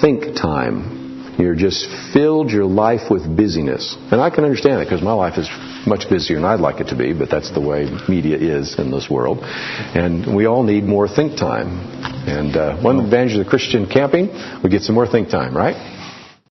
Think 0.00 0.36
time. 0.36 1.36
You're 1.38 1.54
just 1.54 1.86
filled 2.14 2.50
your 2.50 2.64
life 2.64 3.10
with 3.10 3.24
busyness. 3.36 3.96
And 4.10 4.20
I 4.20 4.30
can 4.30 4.42
understand 4.42 4.80
it 4.80 4.86
because 4.86 5.02
my 5.02 5.12
life 5.12 5.38
is 5.38 5.48
much 5.86 6.08
busier 6.08 6.36
than 6.36 6.44
I'd 6.46 6.60
like 6.60 6.80
it 6.80 6.88
to 6.88 6.96
be, 6.96 7.12
but 7.12 7.30
that's 7.30 7.52
the 7.52 7.60
way 7.60 7.88
media 8.08 8.36
is 8.36 8.78
in 8.78 8.90
this 8.90 9.08
world. 9.08 9.38
And 9.42 10.34
we 10.34 10.46
all 10.46 10.62
need 10.62 10.84
more 10.84 11.06
think 11.06 11.36
time. 11.36 11.78
And 12.26 12.56
uh, 12.56 12.82
one 12.82 12.98
advantage 13.00 13.36
of 13.36 13.44
the 13.44 13.50
Christian 13.50 13.86
camping, 13.86 14.28
we 14.64 14.70
get 14.70 14.82
some 14.82 14.94
more 14.94 15.06
think 15.06 15.28
time, 15.28 15.56
right? 15.56 15.97